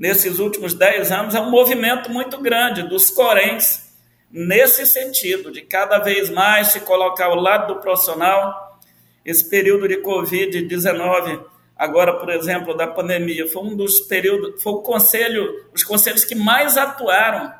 nesses 0.00 0.38
últimos 0.38 0.72
10 0.72 1.12
anos, 1.12 1.34
é 1.34 1.40
um 1.40 1.50
movimento 1.50 2.10
muito 2.10 2.40
grande 2.40 2.82
dos 2.82 3.10
coréns 3.10 3.94
nesse 4.30 4.86
sentido, 4.86 5.52
de 5.52 5.60
cada 5.60 5.98
vez 5.98 6.30
mais 6.30 6.68
se 6.68 6.80
colocar 6.80 7.26
ao 7.26 7.34
lado 7.34 7.74
do 7.74 7.80
profissional. 7.80 8.80
Esse 9.22 9.50
período 9.50 9.86
de 9.86 9.98
Covid-19, 9.98 11.44
agora, 11.76 12.14
por 12.14 12.30
exemplo, 12.30 12.74
da 12.74 12.86
pandemia, 12.86 13.46
foi 13.46 13.62
um 13.62 13.76
dos 13.76 14.00
períodos, 14.00 14.62
foi 14.62 14.72
o 14.72 14.80
conselho, 14.80 15.66
os 15.74 15.84
conselhos 15.84 16.24
que 16.24 16.34
mais 16.34 16.78
atuaram 16.78 17.52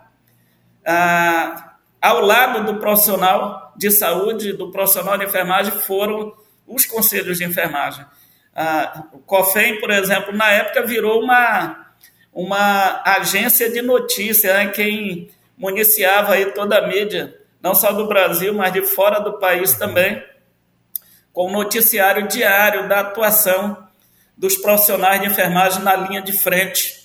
ah, 0.87 1.75
ao 2.01 2.23
lado 2.23 2.73
do 2.73 2.81
profissional 2.81 3.75
de 3.77 3.91
saúde, 3.91 4.55
do 4.55 4.71
profissional 4.71 5.19
de 5.19 5.27
enfermagem, 5.27 5.73
foram 5.73 6.33
os 6.67 6.87
conselhos 6.87 7.37
de 7.37 7.45
enfermagem. 7.45 8.03
Ah, 8.55 9.05
o 9.13 9.19
COFEM, 9.19 9.79
por 9.79 9.91
exemplo, 9.91 10.35
na 10.35 10.51
época 10.51 10.87
virou 10.87 11.23
uma, 11.23 11.80
uma 12.33 13.03
agência 13.05 13.71
de 13.71 13.83
notícia, 13.83 14.55
né? 14.55 14.69
quem 14.69 15.31
municiava 15.57 16.35
aí 16.35 16.47
toda 16.53 16.79
a 16.79 16.87
mídia, 16.87 17.37
não 17.63 17.75
só 17.75 17.93
do 17.93 18.07
Brasil, 18.07 18.55
mas 18.55 18.73
de 18.73 18.83
fora 18.83 19.19
do 19.19 19.39
país 19.39 19.75
também, 19.75 20.23
com 21.33 21.51
noticiário 21.51 22.27
diário 22.29 22.89
da 22.89 23.01
atuação 23.01 23.87
dos 24.37 24.57
profissionais 24.57 25.21
de 25.21 25.27
enfermagem 25.27 25.83
na 25.83 25.95
linha 25.95 26.23
de 26.23 26.33
frente 26.33 27.01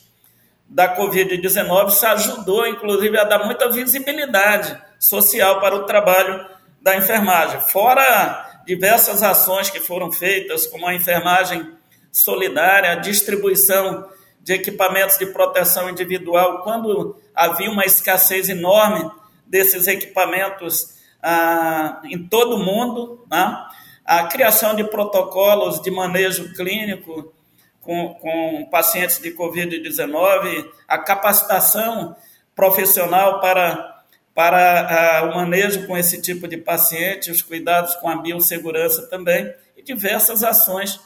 da 0.67 0.95
Covid-19. 0.95 1.89
Isso 1.89 2.05
ajudou, 2.07 2.65
inclusive, 2.65 3.17
a 3.17 3.23
dar 3.23 3.45
muita 3.45 3.69
visibilidade 3.69 4.77
social 4.99 5.59
para 5.59 5.75
o 5.75 5.83
trabalho 5.83 6.45
da 6.81 6.95
enfermagem. 6.95 7.59
Fora 7.71 8.61
diversas 8.65 9.21
ações 9.21 9.69
que 9.69 9.79
foram 9.79 10.11
feitas, 10.11 10.65
como 10.65 10.87
a 10.87 10.95
enfermagem 10.95 11.73
solidária, 12.11 12.91
a 12.91 12.95
distribuição 12.95 14.09
de 14.45 14.53
equipamentos 14.53 15.17
de 15.17 15.25
proteção 15.25 15.89
individual, 15.89 16.61
quando 16.61 17.19
havia 17.33 17.69
uma 17.69 17.83
escassez 17.83 18.47
enorme 18.47 19.09
desses 19.47 19.87
equipamentos 19.87 20.99
ah, 21.21 21.99
em 22.05 22.27
todo 22.27 22.55
o 22.55 22.63
mundo, 22.63 23.25
né? 23.27 23.65
a 24.05 24.27
criação 24.27 24.75
de 24.75 24.83
protocolos 24.83 25.81
de 25.81 25.89
manejo 25.89 26.53
clínico 26.53 27.33
com, 27.81 28.13
com 28.13 28.69
pacientes 28.69 29.19
de 29.19 29.31
Covid-19, 29.31 30.69
a 30.87 30.99
capacitação 30.99 32.15
profissional 32.55 33.39
para 33.41 33.93
para 34.35 35.23
uh, 35.23 35.31
o 35.31 35.35
manejo 35.35 35.87
com 35.87 35.97
esse 35.97 36.21
tipo 36.21 36.45
de 36.45 36.57
paciente, 36.57 37.31
os 37.31 37.41
cuidados 37.41 37.95
com 37.95 38.09
a 38.09 38.17
biossegurança 38.17 39.07
também, 39.07 39.49
e 39.77 39.81
diversas 39.81 40.43
ações 40.43 40.99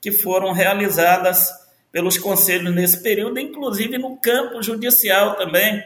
que 0.00 0.12
foram 0.12 0.52
realizadas 0.52 1.65
pelos 1.96 2.18
conselhos 2.18 2.74
nesse 2.74 3.02
período, 3.02 3.40
inclusive 3.40 3.96
no 3.96 4.18
campo 4.18 4.62
judicial 4.62 5.34
também, 5.34 5.82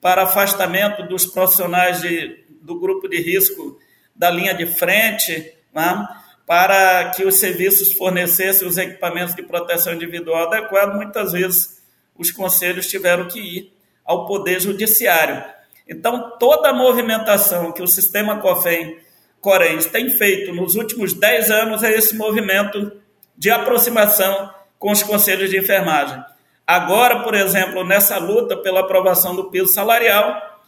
para 0.00 0.22
afastamento 0.22 1.02
dos 1.02 1.26
profissionais 1.26 2.00
de, 2.00 2.46
do 2.62 2.80
grupo 2.80 3.06
de 3.06 3.20
risco 3.20 3.78
da 4.16 4.30
linha 4.30 4.54
de 4.54 4.64
frente, 4.64 5.52
né, 5.70 6.08
para 6.46 7.10
que 7.10 7.26
os 7.26 7.34
serviços 7.34 7.92
fornecessem 7.92 8.66
os 8.66 8.78
equipamentos 8.78 9.34
de 9.34 9.42
proteção 9.42 9.92
individual 9.92 10.50
adequados, 10.50 10.96
muitas 10.96 11.32
vezes 11.32 11.78
os 12.16 12.30
conselhos 12.30 12.86
tiveram 12.86 13.28
que 13.28 13.38
ir 13.38 13.72
ao 14.02 14.24
Poder 14.24 14.62
Judiciário. 14.62 15.44
Então, 15.86 16.38
toda 16.38 16.70
a 16.70 16.72
movimentação 16.72 17.70
que 17.70 17.82
o 17.82 17.86
sistema 17.86 18.38
COFEM 18.38 18.96
Corens 19.42 19.84
tem 19.84 20.08
feito 20.08 20.54
nos 20.54 20.74
últimos 20.74 21.12
10 21.12 21.50
anos 21.50 21.82
é 21.82 21.92
esse 21.92 22.16
movimento 22.16 22.92
de 23.36 23.50
aproximação 23.50 24.53
com 24.84 24.90
os 24.90 25.02
conselhos 25.02 25.48
de 25.48 25.56
enfermagem. 25.56 26.22
Agora, 26.66 27.20
por 27.20 27.34
exemplo, 27.34 27.82
nessa 27.86 28.18
luta 28.18 28.54
pela 28.54 28.80
aprovação 28.80 29.34
do 29.34 29.48
piso 29.48 29.72
salarial, 29.72 30.60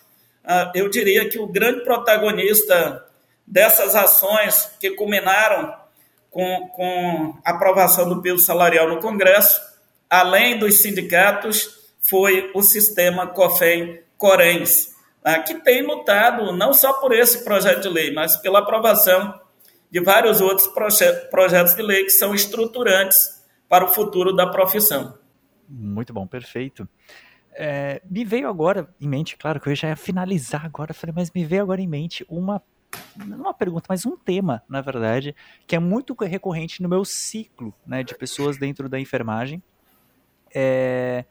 ah, 0.42 0.72
eu 0.74 0.88
diria 0.88 1.28
que 1.28 1.38
o 1.38 1.46
grande 1.46 1.84
protagonista 1.84 3.04
dessas 3.46 3.94
ações 3.94 4.74
que 4.80 4.92
culminaram 4.92 5.70
com, 6.30 6.66
com 6.68 7.38
a 7.44 7.50
aprovação 7.50 8.08
do 8.08 8.22
piso 8.22 8.38
salarial 8.38 8.88
no 8.88 9.00
Congresso, 9.00 9.60
além 10.08 10.58
dos 10.58 10.80
sindicatos, 10.80 11.92
foi 12.00 12.50
o 12.54 12.62
sistema 12.62 13.26
COFEM 13.26 14.00
Corens 14.16 14.96
ah, 15.22 15.40
que 15.40 15.56
tem 15.56 15.82
lutado 15.82 16.56
não 16.56 16.72
só 16.72 16.94
por 16.94 17.12
esse 17.12 17.44
projeto 17.44 17.82
de 17.82 17.90
lei, 17.90 18.14
mas 18.14 18.34
pela 18.38 18.60
aprovação 18.60 19.38
de 19.90 20.00
vários 20.00 20.40
outros 20.40 20.66
projetos 21.30 21.74
de 21.74 21.82
lei 21.82 22.04
que 22.04 22.10
são 22.10 22.34
estruturantes 22.34 23.35
para 23.68 23.84
o 23.84 23.88
futuro 23.88 24.34
da 24.34 24.46
profissão. 24.46 25.18
Muito 25.68 26.12
bom, 26.12 26.26
perfeito. 26.26 26.88
é, 27.54 28.02
me 28.08 28.24
veio 28.24 28.48
agora 28.48 28.88
em 29.00 29.08
mente, 29.08 29.36
claro 29.36 29.58
que 29.58 29.68
eu 29.68 29.74
já 29.74 29.88
ia 29.88 29.96
finalizar 29.96 30.64
agora, 30.64 30.94
falei, 30.94 31.14
mas 31.16 31.30
me 31.30 31.44
veio 31.44 31.62
agora 31.62 31.80
em 31.80 31.88
mente 31.88 32.24
uma 32.28 32.62
não 33.16 33.38
uma 33.38 33.54
pergunta, 33.54 33.86
mas 33.88 34.06
um 34.06 34.16
tema, 34.16 34.62
na 34.68 34.80
verdade, 34.80 35.34
que 35.66 35.74
é 35.74 35.78
muito 35.78 36.14
recorrente 36.14 36.82
no 36.82 36.88
meu 36.88 37.04
ciclo 37.04 37.74
né, 37.86 38.02
de 38.02 38.14
pessoas 38.14 38.56
dentro 38.56 38.88
da 38.88 38.98
enfermagem. 38.98 39.62
É, 40.54 41.24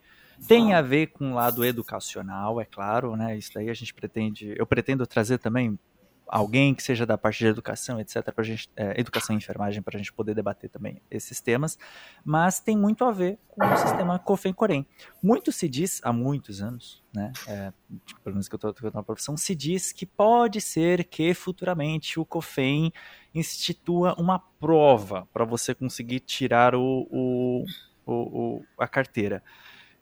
tem 0.48 0.74
a 0.74 0.82
ver 0.82 1.08
com 1.08 1.32
o 1.32 1.36
lado 1.36 1.64
educacional, 1.64 2.60
é 2.60 2.66
claro, 2.66 3.16
né? 3.16 3.38
Isso 3.38 3.52
daí 3.54 3.70
a 3.70 3.74
gente 3.74 3.94
pretende, 3.94 4.54
eu 4.58 4.66
pretendo 4.66 5.08
trazer 5.08 5.38
também 5.38 5.80
alguém 6.28 6.74
que 6.74 6.84
seja 6.84 7.06
da 7.06 7.18
parte 7.18 7.40
de 7.40 7.48
educação, 7.48 8.00
etc., 8.00 8.32
para 8.32 8.44
gente, 8.44 8.70
é, 8.76 9.00
educação 9.00 9.36
e 9.36 9.38
enfermagem, 9.38 9.82
para 9.82 9.96
a 9.96 10.00
gente 10.00 10.12
poder 10.14 10.34
debater 10.34 10.70
também 10.70 11.02
esses 11.10 11.42
temas, 11.42 11.78
mas 12.24 12.60
tem 12.60 12.78
muito 12.78 13.04
a 13.04 13.12
ver 13.12 13.38
com 13.48 13.66
o 13.66 13.78
sistema 13.78 14.20
COFEM-COREM. 14.20 14.86
Muito 15.22 15.52
se 15.52 15.70
diz, 15.70 16.02
há 16.04 16.12
muitos 16.12 16.62
anos, 16.62 17.04
né, 17.14 17.32
é, 17.48 17.72
tipo, 18.06 18.20
pelo 18.22 18.36
menos 18.36 18.48
que 18.48 18.56
eu 18.56 18.70
estou 18.70 18.92
na 18.92 19.04
profissão, 19.04 19.38
se 19.38 19.56
diz 19.56 19.92
que 19.92 20.06
pode 20.06 20.62
ser 20.62 21.06
que 21.06 21.34
futuramente 21.34 22.20
o 22.20 22.26
COFEM 22.26 22.92
institua 23.34 24.16
uma 24.18 24.40
prova 24.40 25.28
para 25.34 25.46
você 25.46 25.76
conseguir 25.76 26.22
tirar 26.22 26.76
o, 26.76 27.08
o, 27.10 27.66
o 28.06 28.64
a 28.78 28.88
carteira. 28.88 29.44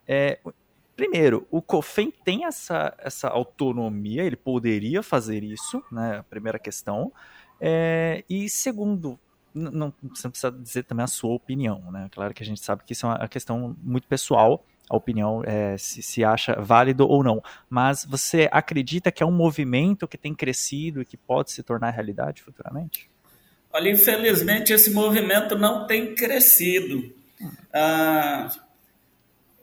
É, 0.07 0.39
Primeiro, 1.03 1.45
o 1.51 1.61
COFEM 1.61 2.13
tem 2.23 2.45
essa, 2.45 2.95
essa 2.97 3.27
autonomia, 3.27 4.23
ele 4.23 4.37
poderia 4.37 5.03
fazer 5.03 5.43
isso, 5.43 5.83
né? 5.91 6.19
A 6.19 6.23
primeira 6.23 6.57
questão. 6.57 7.11
É, 7.59 8.23
e 8.29 8.49
segundo, 8.49 9.19
não, 9.53 9.93
você 10.01 10.27
não 10.27 10.31
precisa 10.31 10.49
dizer 10.49 10.83
também 10.83 11.03
a 11.03 11.07
sua 11.07 11.33
opinião, 11.33 11.91
né? 11.91 12.07
Claro 12.09 12.33
que 12.33 12.41
a 12.41 12.45
gente 12.45 12.61
sabe 12.61 12.85
que 12.85 12.93
isso 12.93 13.05
é 13.05 13.09
uma 13.09 13.27
questão 13.27 13.75
muito 13.83 14.07
pessoal, 14.07 14.65
a 14.89 14.95
opinião 14.95 15.43
é, 15.45 15.77
se, 15.77 16.01
se 16.01 16.23
acha 16.23 16.55
válido 16.61 17.05
ou 17.05 17.21
não. 17.21 17.43
Mas 17.69 18.05
você 18.05 18.47
acredita 18.49 19.11
que 19.11 19.21
é 19.21 19.25
um 19.25 19.31
movimento 19.31 20.07
que 20.07 20.17
tem 20.17 20.33
crescido 20.33 21.01
e 21.01 21.05
que 21.05 21.17
pode 21.17 21.51
se 21.51 21.61
tornar 21.63 21.89
realidade 21.89 22.41
futuramente? 22.41 23.11
Olha, 23.73 23.89
infelizmente 23.89 24.71
esse 24.71 24.89
movimento 24.89 25.57
não 25.57 25.85
tem 25.85 26.15
crescido. 26.15 27.13
Ah, 27.73 28.49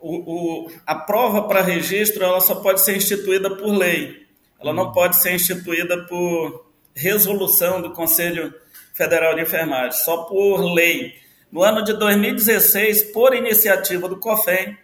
o, 0.00 0.64
o, 0.64 0.70
a 0.86 0.94
prova 0.94 1.42
para 1.46 1.60
registro 1.60 2.24
ela 2.24 2.40
só 2.40 2.56
pode 2.56 2.80
ser 2.80 2.96
instituída 2.96 3.54
por 3.54 3.68
lei. 3.68 4.26
Ela 4.58 4.72
não 4.72 4.88
hum. 4.88 4.92
pode 4.92 5.16
ser 5.16 5.34
instituída 5.34 6.06
por 6.06 6.66
resolução 6.94 7.80
do 7.80 7.92
Conselho 7.92 8.52
Federal 8.94 9.34
de 9.34 9.42
Enfermagem, 9.42 9.92
só 9.92 10.24
por 10.24 10.58
lei. 10.74 11.14
No 11.52 11.62
ano 11.62 11.82
de 11.82 11.92
2016, 11.92 13.12
por 13.12 13.34
iniciativa 13.34 14.08
do 14.08 14.18
COFEM, 14.18 14.76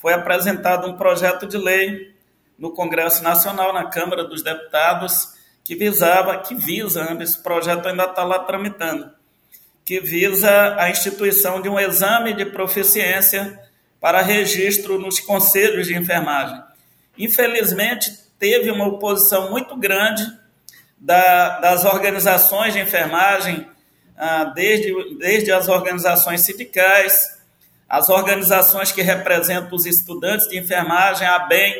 foi 0.00 0.14
apresentado 0.14 0.88
um 0.88 0.96
projeto 0.96 1.46
de 1.46 1.58
lei 1.58 2.14
no 2.58 2.72
Congresso 2.72 3.22
Nacional, 3.22 3.72
na 3.72 3.88
Câmara 3.88 4.24
dos 4.24 4.42
Deputados, 4.42 5.34
que 5.64 5.74
visava, 5.74 6.38
que 6.38 6.54
visa, 6.54 7.16
esse 7.20 7.42
projeto 7.42 7.86
ainda 7.88 8.04
está 8.04 8.24
lá 8.24 8.38
tramitando, 8.40 9.10
que 9.84 10.00
visa 10.00 10.76
a 10.78 10.90
instituição 10.90 11.60
de 11.60 11.68
um 11.68 11.78
exame 11.78 12.34
de 12.34 12.44
proficiência 12.46 13.58
para 14.00 14.22
registro 14.22 14.98
nos 14.98 15.20
conselhos 15.20 15.86
de 15.86 15.96
enfermagem. 15.96 16.60
Infelizmente, 17.18 18.10
teve 18.38 18.70
uma 18.70 18.86
oposição 18.86 19.50
muito 19.50 19.76
grande 19.76 20.26
da, 20.98 21.60
das 21.60 21.84
organizações 21.84 22.72
de 22.72 22.80
enfermagem, 22.80 23.68
ah, 24.16 24.44
desde, 24.44 25.18
desde 25.18 25.52
as 25.52 25.68
organizações 25.68 26.40
sindicais, 26.42 27.38
as 27.88 28.08
organizações 28.08 28.92
que 28.92 29.02
representam 29.02 29.74
os 29.74 29.84
estudantes 29.84 30.48
de 30.48 30.58
enfermagem, 30.58 31.26
a 31.26 31.40
BEM, 31.40 31.74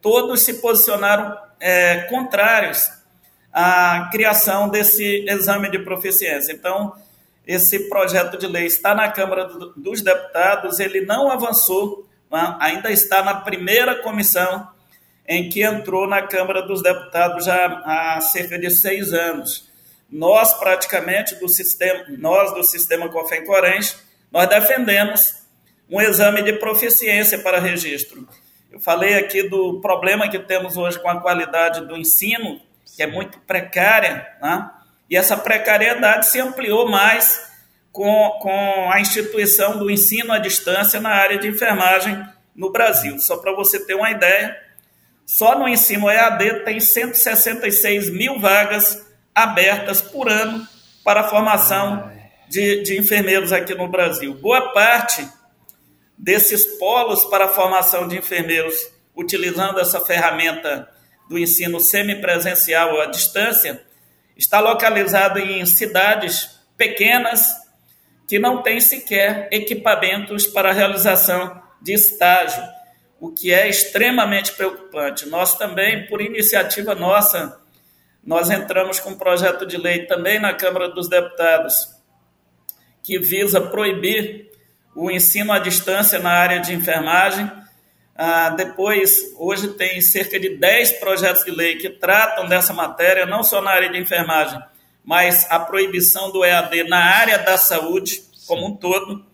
todos 0.00 0.42
se 0.42 0.54
posicionaram 0.54 1.36
é, 1.60 2.02
contrários 2.02 2.90
à 3.52 4.08
criação 4.10 4.68
desse 4.68 5.24
exame 5.28 5.70
de 5.70 5.78
proficiência. 5.78 6.52
Então, 6.52 6.94
esse 7.46 7.88
projeto 7.88 8.38
de 8.38 8.46
lei 8.46 8.66
está 8.66 8.94
na 8.94 9.10
Câmara 9.10 9.46
dos 9.76 10.00
Deputados, 10.00 10.78
ele 10.78 11.02
não 11.02 11.30
avançou, 11.30 12.08
né? 12.30 12.56
ainda 12.60 12.90
está 12.90 13.22
na 13.22 13.34
primeira 13.34 13.96
comissão 13.96 14.68
em 15.26 15.48
que 15.48 15.62
entrou 15.62 16.06
na 16.06 16.22
Câmara 16.22 16.62
dos 16.62 16.82
Deputados 16.82 17.44
já 17.44 17.82
há 17.84 18.20
cerca 18.20 18.58
de 18.58 18.70
seis 18.70 19.12
anos. 19.12 19.70
Nós, 20.10 20.52
praticamente, 20.54 21.34
do 21.36 21.48
sistema, 21.48 22.04
nós 22.18 22.52
do 22.52 22.62
sistema 22.62 23.08
COFEM 23.08 23.44
Corens, 23.44 23.98
nós 24.30 24.48
defendemos 24.48 25.42
um 25.90 26.00
exame 26.00 26.42
de 26.42 26.54
proficiência 26.54 27.38
para 27.38 27.58
registro. 27.58 28.26
Eu 28.70 28.80
falei 28.80 29.14
aqui 29.14 29.48
do 29.48 29.80
problema 29.80 30.28
que 30.28 30.38
temos 30.38 30.76
hoje 30.76 30.98
com 30.98 31.08
a 31.08 31.20
qualidade 31.20 31.86
do 31.86 31.96
ensino, 31.96 32.60
que 32.96 33.02
é 33.02 33.06
muito 33.06 33.38
precária, 33.40 34.26
né? 34.40 34.70
E 35.12 35.16
essa 35.16 35.36
precariedade 35.36 36.26
se 36.30 36.40
ampliou 36.40 36.88
mais 36.88 37.46
com, 37.92 38.30
com 38.40 38.90
a 38.90 38.98
instituição 38.98 39.76
do 39.76 39.90
ensino 39.90 40.32
à 40.32 40.38
distância 40.38 40.98
na 41.02 41.10
área 41.10 41.36
de 41.36 41.46
enfermagem 41.48 42.18
no 42.56 42.72
Brasil. 42.72 43.18
Só 43.18 43.36
para 43.36 43.52
você 43.52 43.84
ter 43.84 43.94
uma 43.94 44.10
ideia, 44.10 44.58
só 45.26 45.58
no 45.58 45.68
ensino 45.68 46.08
EAD 46.08 46.64
tem 46.64 46.80
166 46.80 48.08
mil 48.08 48.40
vagas 48.40 49.06
abertas 49.34 50.00
por 50.00 50.30
ano 50.30 50.66
para 51.04 51.20
a 51.20 51.28
formação 51.28 52.10
de, 52.48 52.82
de 52.82 52.98
enfermeiros 52.98 53.52
aqui 53.52 53.74
no 53.74 53.88
Brasil. 53.88 54.32
Boa 54.32 54.72
parte 54.72 55.28
desses 56.16 56.64
polos 56.78 57.26
para 57.26 57.44
a 57.44 57.48
formação 57.48 58.08
de 58.08 58.16
enfermeiros, 58.16 58.88
utilizando 59.14 59.78
essa 59.78 60.00
ferramenta 60.00 60.88
do 61.28 61.38
ensino 61.38 61.80
semipresencial 61.80 62.98
à 62.98 63.04
distância, 63.04 63.91
está 64.36 64.60
localizado 64.60 65.38
em 65.38 65.64
cidades 65.66 66.60
pequenas 66.76 67.46
que 68.26 68.38
não 68.38 68.62
têm 68.62 68.80
sequer 68.80 69.48
equipamentos 69.52 70.46
para 70.46 70.70
a 70.70 70.72
realização 70.72 71.62
de 71.80 71.92
estágio, 71.92 72.62
o 73.20 73.30
que 73.30 73.52
é 73.52 73.68
extremamente 73.68 74.52
preocupante. 74.52 75.28
Nós 75.28 75.56
também, 75.56 76.06
por 76.06 76.20
iniciativa 76.20 76.94
nossa, 76.94 77.60
nós 78.24 78.50
entramos 78.50 79.00
com 79.00 79.10
um 79.10 79.18
projeto 79.18 79.66
de 79.66 79.76
lei 79.76 80.06
também 80.06 80.38
na 80.40 80.54
Câmara 80.54 80.88
dos 80.88 81.08
Deputados 81.08 81.88
que 83.02 83.18
visa 83.18 83.60
proibir 83.60 84.48
o 84.94 85.10
ensino 85.10 85.52
à 85.52 85.58
distância 85.58 86.18
na 86.18 86.30
área 86.30 86.60
de 86.60 86.72
enfermagem 86.72 87.50
ah, 88.14 88.50
depois, 88.50 89.34
hoje 89.38 89.68
tem 89.68 90.00
cerca 90.00 90.38
de 90.38 90.56
10 90.56 90.92
projetos 90.92 91.44
de 91.44 91.50
lei 91.50 91.76
que 91.76 91.88
tratam 91.88 92.46
dessa 92.46 92.72
matéria, 92.72 93.24
não 93.24 93.42
só 93.42 93.62
na 93.62 93.70
área 93.70 93.90
de 93.90 93.98
enfermagem, 93.98 94.60
mas 95.04 95.46
a 95.50 95.58
proibição 95.58 96.30
do 96.30 96.44
EAD 96.44 96.84
na 96.84 97.02
área 97.02 97.38
da 97.38 97.56
saúde 97.56 98.22
como 98.46 98.66
um 98.66 98.76
todo. 98.76 99.24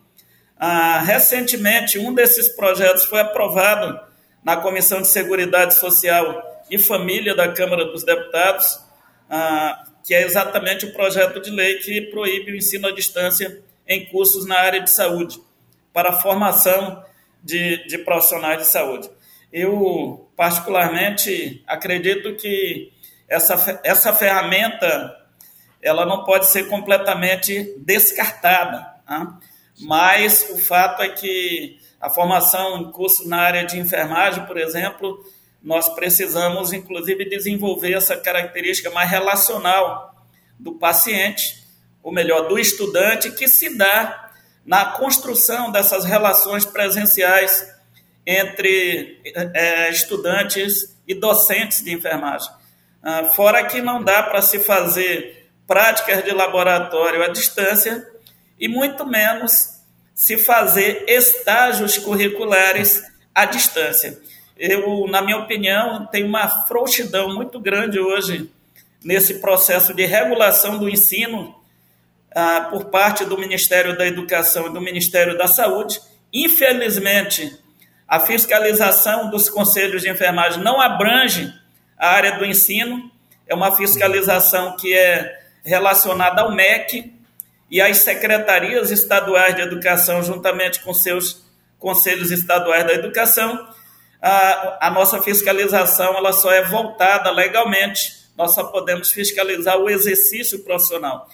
Ah, 0.57 1.01
recentemente, 1.05 1.99
um 1.99 2.13
desses 2.13 2.49
projetos 2.49 3.05
foi 3.05 3.19
aprovado 3.19 3.99
na 4.43 4.57
Comissão 4.57 5.01
de 5.01 5.07
Seguridade 5.07 5.75
Social 5.75 6.63
e 6.69 6.77
Família 6.77 7.35
da 7.35 7.51
Câmara 7.51 7.85
dos 7.85 8.03
Deputados, 8.03 8.79
ah, 9.29 9.83
que 10.03 10.13
é 10.13 10.23
exatamente 10.23 10.85
o 10.85 10.93
projeto 10.93 11.41
de 11.41 11.51
lei 11.51 11.75
que 11.75 12.01
proíbe 12.03 12.53
o 12.53 12.55
ensino 12.55 12.87
à 12.87 12.91
distância 12.91 13.61
em 13.87 14.05
cursos 14.05 14.45
na 14.45 14.57
área 14.57 14.81
de 14.81 14.89
saúde, 14.89 15.39
para 15.93 16.13
formação 16.13 17.03
de, 17.43 17.87
de 17.87 17.97
profissionais 17.99 18.59
de 18.59 18.67
saúde. 18.67 19.09
Eu, 19.51 20.29
particularmente, 20.35 21.63
acredito 21.67 22.35
que 22.35 22.91
essa, 23.27 23.79
essa 23.83 24.13
ferramenta 24.13 25.15
ela 25.81 26.05
não 26.05 26.23
pode 26.23 26.47
ser 26.47 26.67
completamente 26.67 27.75
descartada, 27.77 28.79
tá? 29.05 29.39
mas 29.79 30.49
o 30.51 30.57
fato 30.57 31.01
é 31.01 31.09
que 31.09 31.79
a 32.01 32.09
formação 32.09 32.81
em 32.81 32.91
cursos 32.91 33.25
na 33.25 33.37
área 33.37 33.65
de 33.65 33.77
enfermagem, 33.77 34.45
por 34.45 34.57
exemplo, 34.57 35.23
nós 35.61 35.89
precisamos, 35.89 36.71
inclusive, 36.71 37.29
desenvolver 37.29 37.93
essa 37.93 38.15
característica 38.15 38.89
mais 38.91 39.09
relacional 39.09 40.15
do 40.57 40.73
paciente, 40.73 41.63
ou 42.01 42.11
melhor, 42.11 42.47
do 42.47 42.57
estudante, 42.57 43.31
que 43.31 43.47
se 43.47 43.77
dá 43.77 44.28
na 44.69 44.85
construção 44.85 45.71
dessas 45.71 46.05
relações 46.05 46.63
presenciais 46.63 47.67
entre 48.23 49.19
é, 49.25 49.89
estudantes 49.89 50.95
e 51.07 51.15
docentes 51.15 51.83
de 51.83 51.91
enfermagem. 51.91 52.51
Ah, 53.01 53.23
fora 53.23 53.65
que 53.65 53.81
não 53.81 54.03
dá 54.03 54.21
para 54.21 54.43
se 54.43 54.59
fazer 54.59 55.49
práticas 55.65 56.23
de 56.23 56.29
laboratório 56.29 57.23
à 57.23 57.29
distância 57.29 58.07
e 58.59 58.67
muito 58.67 59.07
menos 59.07 59.81
se 60.13 60.37
fazer 60.37 61.03
estágios 61.07 61.97
curriculares 61.97 63.01
à 63.33 63.45
distância. 63.45 64.21
Eu, 64.55 65.07
na 65.07 65.19
minha 65.19 65.37
opinião, 65.37 66.05
tem 66.05 66.23
uma 66.23 66.47
frouxidão 66.67 67.33
muito 67.33 67.59
grande 67.59 67.99
hoje 67.99 68.47
nesse 69.03 69.39
processo 69.39 69.95
de 69.95 70.05
regulação 70.05 70.77
do 70.77 70.87
ensino 70.87 71.58
ah, 72.35 72.67
por 72.69 72.85
parte 72.85 73.25
do 73.25 73.37
Ministério 73.37 73.97
da 73.97 74.05
Educação 74.05 74.67
e 74.67 74.73
do 74.73 74.81
Ministério 74.81 75.37
da 75.37 75.47
Saúde. 75.47 75.99
Infelizmente, 76.33 77.57
A 78.09 78.19
fiscalização 78.19 79.29
dos 79.29 79.47
conselhos 79.47 80.01
de 80.01 80.09
enfermagem 80.09 80.63
não 80.63 80.81
abrange 80.81 81.53
a 81.95 82.09
área 82.09 82.39
do 82.39 82.45
ensino, 82.45 83.11
é 83.47 83.53
uma 83.53 83.75
fiscalização 83.75 84.75
que 84.75 84.91
é 84.91 85.39
relacionada 85.63 86.41
ao 86.41 86.51
MEC 86.51 87.13
e 87.69 87.79
às 87.79 87.97
secretarias 87.99 88.89
estaduais 88.89 89.55
de 89.55 89.61
educação, 89.61 90.23
juntamente 90.23 90.79
com 90.79 90.91
seus 90.91 91.45
conselhos 91.77 92.31
estaduais 92.31 92.83
da 92.83 92.93
educação. 92.93 93.67
A, 94.19 94.87
a 94.87 94.89
nossa 94.89 95.21
fiscalização 95.21 96.17
ela 96.17 96.33
só 96.33 96.51
é 96.51 96.63
voltada 96.63 97.29
legalmente, 97.29 98.27
nós 98.35 98.55
só 98.55 98.63
podemos 98.63 99.11
fiscalizar 99.11 99.77
o 99.77 99.87
exercício 99.87 100.63
profissional. 100.63 101.29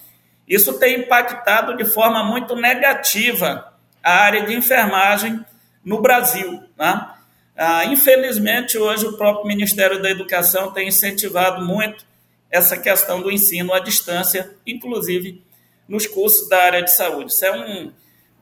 Isso 0.48 0.78
tem 0.80 1.00
impactado 1.00 1.76
de 1.76 1.86
forma 1.86 2.24
muito 2.24 2.56
negativa 2.56 3.74
a 4.04 4.12
área 4.12 4.46
de 4.46 4.54
enfermagem 4.54 5.44
no 5.84 6.02
Brasil. 6.02 6.64
Né? 6.78 7.10
Ah, 7.58 7.86
infelizmente, 7.86 8.78
hoje 8.78 9.06
o 9.06 9.18
próprio 9.18 9.48
Ministério 9.48 10.02
da 10.02 10.10
Educação 10.10 10.72
tem 10.72 10.88
incentivado 10.88 11.66
muito 11.66 12.06
essa 12.52 12.78
questão 12.78 13.22
do 13.22 13.32
ensino 13.32 13.74
à 13.74 13.80
distância, 13.80 14.52
inclusive 14.66 15.44
nos 15.88 16.06
cursos 16.08 16.48
da 16.48 16.64
área 16.64 16.84
de 16.84 16.92
saúde. 16.92 17.32
Isso 17.32 17.46
é 17.46 17.52
um, 17.52 17.92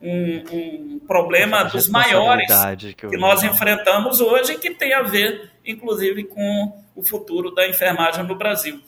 um, 0.02 0.44
um 0.52 0.98
problema 1.06 1.64
dos 1.64 1.88
maiores 1.88 2.46
que, 2.78 3.08
que 3.08 3.16
nós 3.16 3.42
enfrentamos 3.42 4.20
hoje 4.20 4.52
e 4.52 4.58
que 4.58 4.70
tem 4.70 4.92
a 4.92 5.02
ver, 5.02 5.50
inclusive, 5.64 6.24
com 6.24 6.72
o 6.94 7.02
futuro 7.02 7.54
da 7.54 7.66
enfermagem 7.68 8.24
no 8.24 8.34
Brasil. 8.34 8.80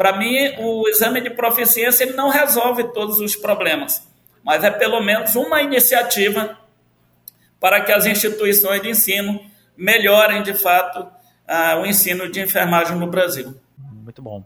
Para 0.00 0.16
mim, 0.16 0.34
o 0.56 0.88
exame 0.88 1.20
de 1.20 1.28
proficiência 1.28 2.04
ele 2.04 2.14
não 2.14 2.30
resolve 2.30 2.84
todos 2.84 3.18
os 3.18 3.36
problemas, 3.36 4.02
mas 4.42 4.64
é 4.64 4.70
pelo 4.70 4.98
menos 5.02 5.36
uma 5.36 5.60
iniciativa 5.60 6.58
para 7.60 7.82
que 7.82 7.92
as 7.92 8.06
instituições 8.06 8.80
de 8.80 8.88
ensino 8.88 9.38
melhorem 9.76 10.42
de 10.42 10.54
fato 10.54 11.00
uh, 11.00 11.82
o 11.82 11.84
ensino 11.84 12.30
de 12.30 12.40
enfermagem 12.40 12.96
no 12.96 13.08
Brasil. 13.08 13.54
Muito 13.76 14.22
bom. 14.22 14.42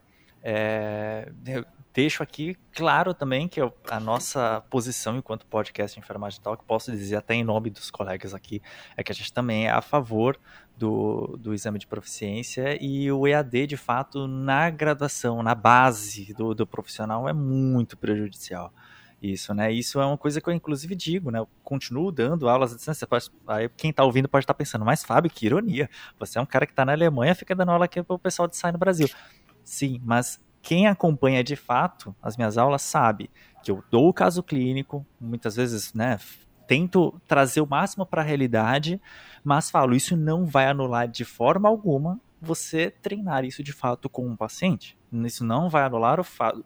É, 0.46 1.32
eu 1.46 1.64
deixo 1.94 2.22
aqui 2.22 2.54
claro 2.74 3.14
também 3.14 3.48
que 3.48 3.60
a 3.88 3.98
nossa 3.98 4.62
posição 4.68 5.16
enquanto 5.16 5.46
podcast 5.46 5.94
de 5.94 6.04
enfermagem 6.04 6.38
tal, 6.42 6.54
que 6.54 6.64
posso 6.64 6.92
dizer 6.92 7.16
até 7.16 7.34
em 7.34 7.42
nome 7.42 7.70
dos 7.70 7.90
colegas 7.90 8.34
aqui, 8.34 8.60
é 8.94 9.02
que 9.02 9.10
a 9.10 9.14
gente 9.14 9.32
também 9.32 9.68
é 9.68 9.70
a 9.70 9.80
favor 9.80 10.38
do, 10.76 11.38
do 11.38 11.54
exame 11.54 11.78
de 11.78 11.86
proficiência 11.86 12.76
e 12.78 13.10
o 13.10 13.26
EAD, 13.26 13.68
de 13.68 13.76
fato, 13.78 14.26
na 14.26 14.68
graduação, 14.68 15.42
na 15.42 15.54
base 15.54 16.34
do, 16.34 16.54
do 16.54 16.66
profissional, 16.66 17.26
é 17.26 17.32
muito 17.32 17.96
prejudicial. 17.96 18.70
Isso, 19.22 19.54
né? 19.54 19.72
Isso 19.72 19.98
é 19.98 20.04
uma 20.04 20.18
coisa 20.18 20.38
que 20.38 20.50
eu 20.50 20.52
inclusive 20.52 20.94
digo, 20.94 21.30
né? 21.30 21.38
Eu 21.38 21.48
continuo 21.62 22.12
dando 22.12 22.46
aulas 22.46 22.74
à 22.74 22.76
distância. 22.76 23.06
Pode, 23.06 23.30
aí 23.46 23.70
quem 23.74 23.88
está 23.88 24.04
ouvindo 24.04 24.28
pode 24.28 24.42
estar 24.42 24.52
tá 24.52 24.58
pensando, 24.58 24.84
mas 24.84 25.02
Fábio, 25.02 25.30
que 25.30 25.46
ironia. 25.46 25.88
Você 26.18 26.38
é 26.38 26.42
um 26.42 26.46
cara 26.46 26.66
que 26.66 26.72
está 26.72 26.84
na 26.84 26.92
Alemanha, 26.92 27.34
fica 27.34 27.54
dando 27.54 27.70
aula 27.70 27.86
aqui 27.86 28.02
para 28.02 28.14
o 28.14 28.18
pessoal 28.18 28.46
de 28.46 28.54
sair 28.54 28.72
no 28.72 28.78
Brasil. 28.78 29.08
Sim, 29.64 30.00
mas 30.04 30.40
quem 30.62 30.86
acompanha 30.86 31.42
de 31.44 31.56
fato 31.56 32.14
as 32.22 32.36
minhas 32.36 32.56
aulas 32.56 32.82
sabe 32.82 33.30
que 33.62 33.70
eu 33.70 33.82
dou 33.90 34.08
o 34.08 34.12
caso 34.12 34.42
clínico, 34.42 35.04
muitas 35.20 35.56
vezes, 35.56 35.92
né? 35.94 36.18
Tento 36.66 37.20
trazer 37.26 37.60
o 37.60 37.66
máximo 37.66 38.06
para 38.06 38.22
a 38.22 38.24
realidade, 38.24 39.00
mas 39.42 39.70
falo, 39.70 39.94
isso 39.94 40.16
não 40.16 40.46
vai 40.46 40.66
anular 40.66 41.08
de 41.08 41.24
forma 41.24 41.68
alguma 41.68 42.20
você 42.40 42.90
treinar 42.90 43.44
isso 43.44 43.62
de 43.62 43.72
fato 43.72 44.08
com 44.08 44.26
um 44.26 44.36
paciente. 44.36 44.96
Isso 45.12 45.44
não 45.44 45.68
vai 45.68 45.84
anular 45.84 46.20
o 46.20 46.24
fato. 46.24 46.64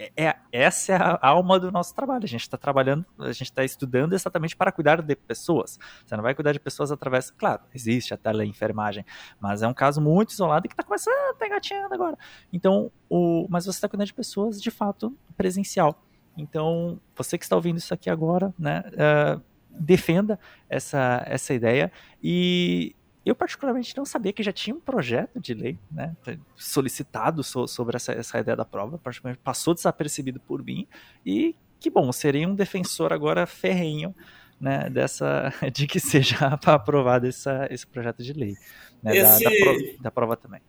É, 0.00 0.12
é, 0.16 0.36
essa 0.52 0.92
é 0.92 0.96
a 0.96 1.18
alma 1.22 1.58
do 1.58 1.72
nosso 1.72 1.92
trabalho. 1.92 2.22
A 2.22 2.28
gente 2.28 2.42
está 2.42 2.56
trabalhando, 2.56 3.04
a 3.18 3.32
gente 3.32 3.50
está 3.50 3.64
estudando 3.64 4.12
exatamente 4.12 4.56
para 4.56 4.70
cuidar 4.70 5.02
de 5.02 5.16
pessoas. 5.16 5.76
Você 6.06 6.16
não 6.16 6.22
vai 6.22 6.36
cuidar 6.36 6.52
de 6.52 6.60
pessoas 6.60 6.92
através, 6.92 7.32
claro, 7.32 7.62
existe 7.74 8.14
a 8.14 8.16
teleenfermagem, 8.16 9.04
mas 9.40 9.60
é 9.60 9.66
um 9.66 9.74
caso 9.74 10.00
muito 10.00 10.30
isolado 10.30 10.66
e 10.66 10.68
que 10.68 10.74
está 10.74 10.84
começando 10.84 11.14
a 11.14 11.34
tá 11.34 11.46
engatinhando 11.46 11.92
agora. 11.92 12.16
Então, 12.52 12.92
o, 13.10 13.48
mas 13.50 13.64
você 13.64 13.76
está 13.76 13.88
cuidando 13.88 14.06
de 14.06 14.14
pessoas 14.14 14.62
de 14.62 14.70
fato 14.70 15.12
presencial. 15.36 16.00
Então, 16.36 17.00
você 17.16 17.36
que 17.36 17.44
está 17.44 17.56
ouvindo 17.56 17.78
isso 17.78 17.92
aqui 17.92 18.08
agora, 18.08 18.54
né, 18.56 18.84
uh, 18.92 19.42
defenda 19.68 20.38
essa, 20.68 21.24
essa 21.26 21.52
ideia. 21.52 21.90
E 22.22 22.94
eu, 23.28 23.34
particularmente, 23.34 23.96
não 23.96 24.04
sabia 24.04 24.32
que 24.32 24.42
já 24.42 24.52
tinha 24.52 24.74
um 24.74 24.80
projeto 24.80 25.40
de 25.40 25.54
lei 25.54 25.78
né, 25.90 26.16
solicitado 26.56 27.42
so, 27.42 27.66
sobre 27.66 27.96
essa, 27.96 28.12
essa 28.12 28.38
ideia 28.38 28.56
da 28.56 28.64
prova, 28.64 29.00
passou 29.42 29.74
desapercebido 29.74 30.40
por 30.40 30.62
mim. 30.62 30.86
E 31.24 31.54
que 31.80 31.90
bom, 31.90 32.10
serei 32.12 32.46
um 32.46 32.54
defensor 32.54 33.12
agora 33.12 33.46
ferrenho 33.46 34.14
né, 34.60 34.88
dessa, 34.90 35.52
de 35.72 35.86
que 35.86 36.00
seja 36.00 36.36
aprovado 36.66 37.26
essa, 37.26 37.66
esse 37.70 37.86
projeto 37.86 38.22
de 38.22 38.32
lei. 38.32 38.54
Né, 39.02 39.16
esse... 39.16 39.44
da, 39.44 39.50
da, 39.50 39.56
prova, 39.56 39.78
da 40.00 40.10
prova 40.10 40.36
também. 40.36 40.60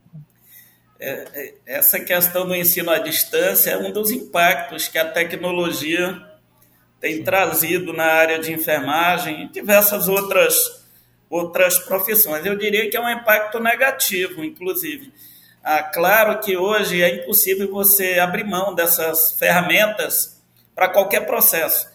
É, 1.00 1.12
é, 1.34 1.54
essa 1.66 2.00
questão 2.00 2.46
do 2.46 2.54
ensino 2.54 2.92
à 2.92 3.00
distância 3.00 3.72
é 3.72 3.78
um 3.78 3.92
dos 3.92 4.12
impactos 4.12 4.88
que 4.88 4.98
a 4.98 5.10
tecnologia 5.10 6.30
tem 7.00 7.24
trazido 7.24 7.94
na 7.94 8.04
área 8.04 8.40
de 8.40 8.52
enfermagem 8.52 9.46
e 9.46 9.50
diversas 9.50 10.10
outras, 10.10 10.79
outras 11.30 11.78
profissões. 11.80 12.46
Eu 12.46 12.58
diria 12.58 12.90
que 12.90 12.98
é 12.98 13.02
um 13.02 13.10
impacto 13.10 13.60
negativo, 13.60 14.44
inclusive. 14.44 15.14
Ah, 15.64 15.84
claro 15.84 16.40
que 16.40 16.58
hoje 16.58 17.02
é 17.04 17.16
impossível 17.16 17.70
você 17.70 18.18
abrir 18.18 18.44
mão 18.44 18.74
dessas 18.74 19.34
ferramentas 19.34 20.42
para 20.74 20.90
qualquer 20.90 21.26
processo. 21.26 21.88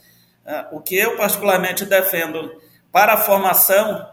Ah, 0.47 0.69
o 0.71 0.81
que 0.81 0.97
eu 0.97 1.17
particularmente 1.17 1.85
defendo 1.85 2.61
para 2.93 3.15
a 3.15 3.17
formação 3.17 4.09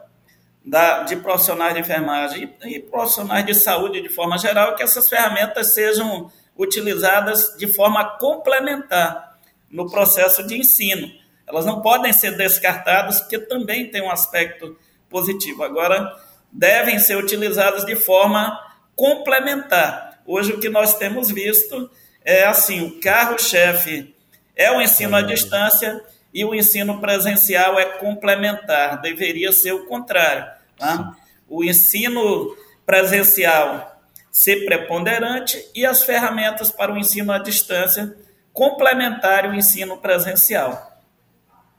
da, 0.66 1.04
de 1.04 1.16
profissionais 1.18 1.74
de 1.74 1.82
enfermagem 1.82 2.54
e, 2.64 2.76
e, 2.76 2.80
profissionais 2.80 3.46
de 3.46 3.54
saúde 3.54 4.02
de 4.02 4.10
forma 4.10 4.38
geral, 4.38 4.76
que 4.76 4.84
essas 4.84 5.10
ferramentas 5.10 5.74
sejam 5.74 6.32
utilizadas 6.58 7.56
de 7.58 7.68
forma 7.68 8.18
complementar 8.18 9.38
no 9.70 9.90
processo 9.90 10.46
de 10.46 10.58
ensino. 10.58 11.12
Elas 11.48 11.66
não 11.66 11.82
podem 11.82 12.14
ser 12.14 12.38
descartadas, 12.38 13.20
porque 13.20 13.40
também 13.40 13.90
tem 13.90 14.02
um 14.02 14.12
aspecto 14.12 14.78
positivo. 15.12 15.64
Agora, 15.64 16.12
devem 16.52 16.98
ser 16.98 17.18
utilizadas 17.18 17.86
de 17.86 17.96
forma 17.96 18.60
complementar. 18.96 20.22
Hoje, 20.26 20.54
o 20.54 20.60
que 20.60 20.70
nós 20.70 20.98
temos 20.98 21.30
visto 21.30 21.92
é 22.26 22.46
assim: 22.46 22.84
o 22.84 23.00
carro-chefe 23.00 24.16
é 24.56 24.72
o 24.72 24.82
ensino 24.82 25.16
à 25.16 25.22
distância 25.22 26.04
e 26.34 26.44
o 26.46 26.56
ensino 26.56 27.00
presencial 27.00 27.80
é 27.80 27.86
complementar, 27.98 29.02
deveria 29.02 29.52
ser 29.52 29.74
o 29.74 29.86
contrário. 29.86 30.46
Tá? 30.78 31.16
O 31.48 31.64
ensino 31.64 32.56
presencial 32.86 34.02
ser 34.32 34.66
preponderante 34.66 35.64
e 35.76 35.86
as 35.86 36.04
ferramentas 36.04 36.72
para 36.72 36.94
o 36.94 36.98
ensino 36.98 37.34
à 37.34 37.38
distância 37.38 38.16
complementar 38.54 39.50
o 39.50 39.54
ensino 39.54 39.98
presencial. 39.98 41.00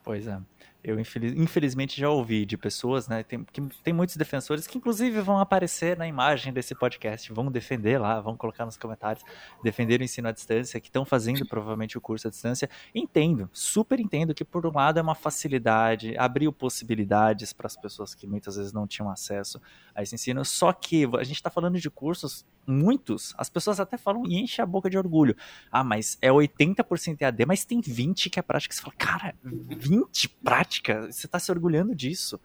Pois 0.04 0.26
é. 0.26 0.38
Eu 0.84 0.98
infeliz, 0.98 1.32
infelizmente 1.36 2.00
já 2.00 2.10
ouvi 2.10 2.44
de 2.44 2.56
pessoas, 2.56 3.06
né? 3.06 3.22
Tem, 3.22 3.44
que, 3.44 3.60
tem 3.84 3.94
muitos 3.94 4.16
defensores 4.16 4.66
que 4.66 4.76
inclusive 4.76 5.20
vão 5.20 5.38
aparecer 5.38 5.96
na 5.96 6.08
imagem 6.08 6.52
desse 6.52 6.74
podcast, 6.74 7.32
vão 7.32 7.52
defender 7.52 7.98
lá, 7.98 8.20
vão 8.20 8.36
colocar 8.36 8.64
nos 8.64 8.76
comentários, 8.76 9.24
defender 9.62 10.00
o 10.00 10.04
ensino 10.04 10.28
à 10.28 10.32
distância, 10.32 10.80
que 10.80 10.88
estão 10.88 11.04
fazendo 11.04 11.46
provavelmente 11.46 11.96
o 11.96 12.00
curso 12.00 12.26
à 12.26 12.30
distância. 12.30 12.68
Entendo, 12.92 13.48
super 13.52 14.00
entendo 14.00 14.34
que 14.34 14.44
por 14.44 14.66
um 14.66 14.72
lado 14.72 14.98
é 14.98 15.02
uma 15.02 15.14
facilidade, 15.14 16.16
abriu 16.18 16.52
possibilidades 16.52 17.52
para 17.52 17.68
as 17.68 17.76
pessoas 17.76 18.14
que 18.14 18.26
muitas 18.26 18.56
vezes 18.56 18.72
não 18.72 18.86
tinham 18.86 19.08
acesso 19.08 19.60
a 19.94 20.02
esse 20.02 20.14
ensino. 20.14 20.44
Só 20.44 20.72
que 20.72 21.04
a 21.18 21.24
gente 21.24 21.36
está 21.36 21.50
falando 21.50 21.78
de 21.78 21.90
cursos 21.90 22.44
muitos, 22.66 23.34
as 23.36 23.50
pessoas 23.50 23.80
até 23.80 23.96
falam 23.96 24.24
e 24.26 24.40
enchem 24.40 24.62
a 24.62 24.66
boca 24.66 24.88
de 24.88 24.96
orgulho. 24.96 25.36
Ah, 25.70 25.82
mas 25.82 26.16
é 26.20 26.28
80% 26.28 27.20
EAD, 27.20 27.46
mas 27.46 27.64
tem 27.64 27.80
20 27.80 28.30
que 28.30 28.38
é 28.38 28.42
prática. 28.42 28.74
Você 28.74 28.82
fala, 28.82 28.94
cara, 28.96 29.34
20 29.42 30.28
prática? 30.28 31.10
Você 31.10 31.26
está 31.26 31.38
se 31.38 31.50
orgulhando 31.50 31.94
disso. 31.94 32.40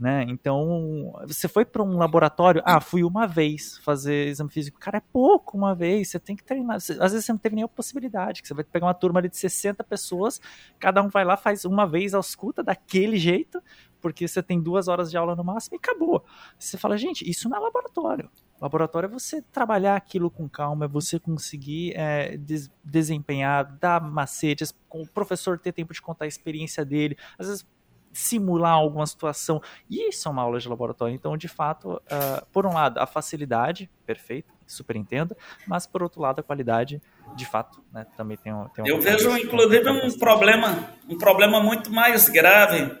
Né? 0.00 0.24
Então, 0.30 1.12
você 1.26 1.46
foi 1.46 1.62
para 1.62 1.82
um 1.82 1.98
laboratório, 1.98 2.62
ah, 2.64 2.80
fui 2.80 3.04
uma 3.04 3.26
vez 3.26 3.76
fazer 3.84 4.28
exame 4.28 4.48
físico. 4.48 4.80
Cara, 4.80 4.96
é 4.96 5.02
pouco 5.12 5.58
uma 5.58 5.74
vez, 5.74 6.08
você 6.08 6.18
tem 6.18 6.34
que 6.34 6.42
treinar. 6.42 6.76
às 6.76 6.88
vezes 6.88 7.26
você 7.26 7.32
não 7.32 7.38
teve 7.38 7.54
nenhuma 7.56 7.68
possibilidade, 7.68 8.40
que 8.40 8.48
você 8.48 8.54
vai 8.54 8.64
pegar 8.64 8.86
uma 8.86 8.94
turma 8.94 9.20
de 9.20 9.36
60 9.36 9.84
pessoas, 9.84 10.40
cada 10.78 11.02
um 11.02 11.10
vai 11.10 11.22
lá, 11.22 11.36
faz 11.36 11.66
uma 11.66 11.86
vez, 11.86 12.14
ausculta 12.14 12.62
daquele 12.62 13.18
jeito, 13.18 13.62
porque 14.00 14.26
você 14.26 14.42
tem 14.42 14.60
duas 14.60 14.88
horas 14.88 15.10
de 15.10 15.16
aula 15.16 15.36
no 15.36 15.44
máximo 15.44 15.76
e 15.76 15.78
acabou. 15.78 16.24
Você 16.58 16.78
fala, 16.78 16.96
gente, 16.96 17.28
isso 17.28 17.48
não 17.48 17.56
é 17.56 17.60
laboratório. 17.60 18.30
Laboratório 18.60 19.06
é 19.06 19.10
você 19.10 19.40
trabalhar 19.40 19.96
aquilo 19.96 20.30
com 20.30 20.48
calma, 20.48 20.84
é 20.84 20.88
você 20.88 21.18
conseguir 21.18 21.94
é, 21.96 22.36
des 22.36 22.70
desempenhar, 22.84 23.76
dar 23.80 24.02
macetes, 24.02 24.74
com 24.88 25.02
o 25.02 25.06
professor 25.06 25.58
ter 25.58 25.72
tempo 25.72 25.94
de 25.94 26.02
contar 26.02 26.26
a 26.26 26.28
experiência 26.28 26.84
dele, 26.84 27.16
às 27.38 27.46
vezes 27.46 27.66
simular 28.12 28.72
alguma 28.72 29.06
situação. 29.06 29.62
E 29.88 30.08
isso 30.08 30.28
é 30.28 30.30
uma 30.30 30.42
aula 30.42 30.58
de 30.58 30.68
laboratório. 30.68 31.14
Então, 31.14 31.36
de 31.36 31.48
fato, 31.48 31.92
uh, 31.92 32.46
por 32.52 32.66
um 32.66 32.74
lado, 32.74 32.98
a 32.98 33.06
facilidade, 33.06 33.90
perfeito, 34.04 34.52
super 34.66 34.96
entendo, 34.96 35.36
mas 35.66 35.86
por 35.86 36.02
outro 36.02 36.20
lado, 36.20 36.40
a 36.40 36.42
qualidade, 36.42 37.00
de 37.34 37.46
fato, 37.46 37.82
né, 37.92 38.06
também 38.16 38.36
tem, 38.36 38.52
um, 38.52 38.68
tem 38.68 38.86
Eu 38.86 39.00
vejo, 39.00 39.36
inclusive, 39.36 39.88
um 39.88 40.18
problema, 40.18 40.90
um 41.08 41.16
problema 41.16 41.60
muito 41.60 41.92
mais 41.92 42.28
grave 42.28 42.96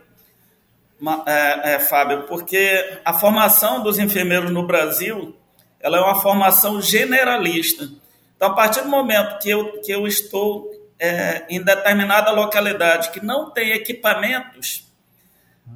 é, 1.26 1.74
é, 1.74 1.78
Fábio, 1.78 2.24
porque 2.24 3.00
a 3.04 3.12
formação 3.12 3.82
dos 3.82 3.98
enfermeiros 3.98 4.50
no 4.50 4.66
Brasil 4.66 5.36
ela 5.80 5.96
é 5.96 6.00
uma 6.00 6.20
formação 6.20 6.80
generalista. 6.80 7.88
Então, 8.36 8.48
a 8.48 8.54
partir 8.54 8.82
do 8.82 8.88
momento 8.88 9.38
que 9.38 9.50
eu, 9.50 9.80
que 9.80 9.90
eu 9.90 10.06
estou 10.06 10.70
é, 10.98 11.44
em 11.48 11.62
determinada 11.62 12.30
localidade 12.30 13.10
que 13.10 13.24
não 13.24 13.50
tem 13.50 13.72
equipamentos 13.72 14.86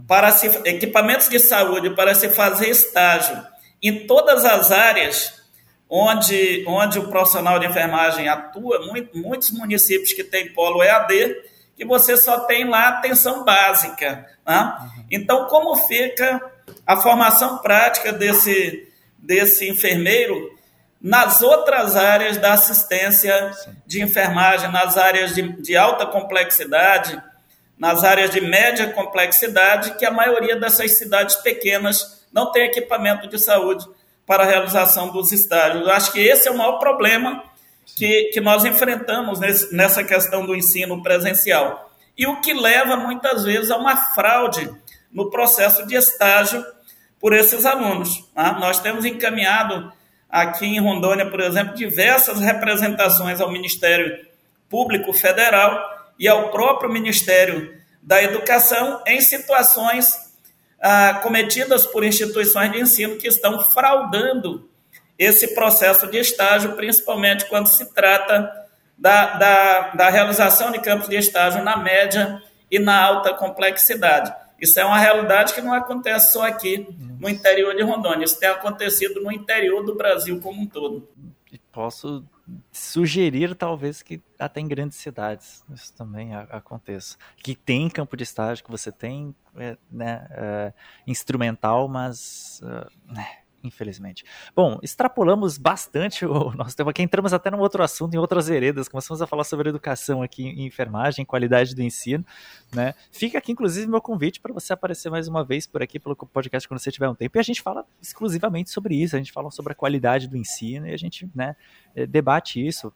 para 0.07 0.31
se, 0.31 0.47
equipamentos 0.67 1.29
de 1.29 1.39
saúde 1.39 1.91
para 1.91 2.15
se 2.15 2.29
fazer 2.29 2.69
estágio 2.69 3.43
em 3.83 4.07
todas 4.07 4.45
as 4.45 4.71
áreas 4.71 5.45
onde, 5.89 6.65
onde 6.67 6.99
o 6.99 7.09
profissional 7.09 7.59
de 7.59 7.67
enfermagem 7.67 8.29
atua, 8.29 8.87
muito, 8.87 9.17
muitos 9.17 9.51
municípios 9.51 10.13
que 10.13 10.25
têm 10.25 10.53
polo 10.53 10.83
EAD, 10.83 11.37
que 11.77 11.85
você 11.85 12.17
só 12.17 12.41
tem 12.41 12.69
lá 12.69 12.89
atenção 12.89 13.45
básica. 13.45 14.27
Né? 14.47 14.91
Então, 15.11 15.47
como 15.47 15.77
fica 15.77 16.41
a 16.87 16.97
formação 16.97 17.59
prática 17.59 18.13
desse, 18.13 18.89
desse 19.19 19.69
enfermeiro 19.69 20.55
nas 21.01 21.43
outras 21.43 21.97
áreas 21.97 22.39
da 22.39 22.55
assistência 22.55 23.51
de 23.87 24.03
enfermagem, 24.03 24.73
nas 24.73 24.97
áreas 24.97 25.35
de, 25.35 25.43
de 25.61 25.77
alta 25.77 26.07
complexidade, 26.07 27.23
nas 27.79 28.05
áreas 28.05 28.31
de 28.31 28.41
média 28.41 28.91
complexidade, 28.93 29.97
que 29.99 30.07
a 30.07 30.11
maioria 30.11 30.57
dessas 30.57 30.97
cidades 30.97 31.37
pequenas 31.37 32.25
não 32.33 32.51
tem 32.51 32.65
equipamento 32.65 33.29
de 33.29 33.39
saúde 33.39 33.85
para 34.27 34.45
a 34.45 34.47
realização 34.47 35.11
dos 35.11 35.31
estágios. 35.33 35.87
Eu 35.87 35.93
acho 35.93 36.13
que 36.13 36.21
esse 36.21 36.49
é 36.49 36.51
o 36.51 36.57
maior 36.57 36.79
problema 36.79 37.45
que, 37.85 38.31
que 38.33 38.41
nós 38.41 38.65
enfrentamos 38.65 39.41
nesse, 39.41 39.75
nessa 39.75 40.03
questão 40.03 40.45
do 40.45 40.55
ensino 40.55 41.03
presencial. 41.03 41.91
E 42.17 42.27
o 42.27 42.41
que 42.41 42.53
leva 42.53 42.97
muitas 42.97 43.45
vezes 43.45 43.71
a 43.71 43.77
uma 43.77 43.97
fraude 43.97 44.71
no 45.13 45.31
processo 45.31 45.87
de 45.87 45.95
estágio 45.95 46.65
por 47.21 47.33
esses 47.33 47.65
alunos. 47.65 48.29
Tá? 48.35 48.59
Nós 48.59 48.81
temos 48.81 49.05
encaminhado 49.05 49.93
aqui 50.29 50.67
em 50.67 50.81
Rondônia, 50.81 51.31
por 51.31 51.41
exemplo, 51.41 51.75
diversas 51.75 52.41
representações 52.41 53.41
ao 53.41 53.51
Ministério 53.51 54.27
Público 54.69 55.13
Federal 55.13 55.81
e 56.19 56.27
ao 56.27 56.51
próprio 56.51 56.91
Ministério 56.91 57.75
da 58.03 58.23
Educação 58.23 59.03
em 59.07 59.21
situações 59.21 60.25
ah, 60.81 61.21
cometidas 61.23 61.87
por 61.87 62.05
instituições 62.05 62.73
de 62.73 62.81
ensino 62.81 63.17
que 63.17 63.29
estão 63.29 63.61
fraudando 63.61 64.69
esse 65.19 65.55
processo 65.55 66.07
de 66.07 66.19
estágio, 66.19 66.73
principalmente 66.73 67.47
quando 67.47 67.69
se 67.69 67.93
trata 67.93 68.65
da, 68.97 69.37
da, 69.37 69.81
da 69.91 70.11
realização 70.11 70.71
de 70.71 70.81
campos 70.81 71.09
de 71.09 71.17
estágio 71.17 71.63
na 71.63 71.77
média 71.77 72.43
e 72.71 72.79
na 72.79 73.01
alta 73.01 73.35
complexidade. 73.35 74.35
Isso 74.61 74.79
é 74.79 74.85
uma 74.85 74.99
realidade 74.99 75.53
que 75.53 75.61
não 75.61 75.75
acontece 75.75 76.33
só 76.33 76.47
aqui 76.47 76.87
no 77.21 77.29
interior 77.29 77.75
de 77.75 77.83
Rondônia, 77.83 78.25
isso 78.25 78.39
tem 78.39 78.49
acontecido 78.49 79.21
no 79.21 79.31
interior 79.31 79.85
do 79.85 79.95
Brasil 79.95 80.41
como 80.41 80.63
um 80.63 80.67
todo. 80.67 81.09
Posso 81.73 82.25
sugerir, 82.73 83.55
talvez, 83.55 84.03
que 84.03 84.23
até 84.39 84.61
em 84.61 84.69
grandes 84.69 84.99
cidades 84.99 85.65
isso 85.73 85.93
também 85.95 86.35
aconteça. 86.35 87.17
Que 87.37 87.55
tem 87.55 87.89
campo 87.89 88.17
de 88.17 88.23
estágio, 88.23 88.65
que 88.65 88.71
você 88.71 88.93
tem 88.93 89.35
é, 89.57 89.77
né, 89.91 90.27
é, 90.31 90.73
instrumental, 91.07 91.89
mas. 91.89 92.61
Uh, 92.63 93.15
infelizmente. 93.65 94.25
Bom, 94.55 94.79
extrapolamos 94.83 95.59
bastante 95.59 96.25
o 96.27 96.53
nosso 96.55 96.77
tema 96.77 96.91
aqui, 96.91 97.03
entramos 97.03 97.33
até 97.33 97.51
num 97.51 97.59
outro 97.59 97.83
assunto, 97.83 98.15
em 98.15 98.19
outras 98.19 98.47
veredas, 98.47 98.89
começamos 98.89 99.21
a 99.23 99.27
falar 99.27 99.45
sobre 99.45 99.69
educação 99.69 100.23
aqui 100.23 100.45
em 100.45 100.67
enfermagem, 100.67 101.25
qualidade 101.25 101.75
do 101.75 101.83
ensino, 101.83 102.25
né? 102.73 102.95
Fica 103.11 103.39
aqui, 103.39 103.53
inclusive, 103.53 103.87
meu 103.87 104.01
convite 104.01 104.41
para 104.41 104.53
você 104.53 104.73
aparecer 104.73 105.11
mais 105.11 105.27
uma 105.27 105.45
vez 105.45 105.67
por 105.67 105.83
aqui 105.83 105.99
pelo 105.99 106.15
podcast 106.15 106.69
quando 106.69 106.79
você 106.79 106.93
tiver 106.93 107.09
um 107.09 107.15
tempo, 107.15 107.37
e 107.37 107.41
a 107.41 107.43
gente 107.43 107.63
fala 107.63 107.85
exclusivamente 108.01 108.71
sobre 108.71 108.95
isso, 108.95 109.17
a 109.17 109.19
gente 109.19 109.33
fala 109.33 109.51
sobre 109.51 109.73
a 109.73 109.77
qualidade 109.77 110.29
do 110.29 110.37
ensino, 110.37 110.87
e 110.87 110.93
a 110.93 110.97
gente, 110.97 111.29
né, 111.35 111.57
eh, 111.97 112.07
debate 112.07 112.65
isso, 112.65 112.93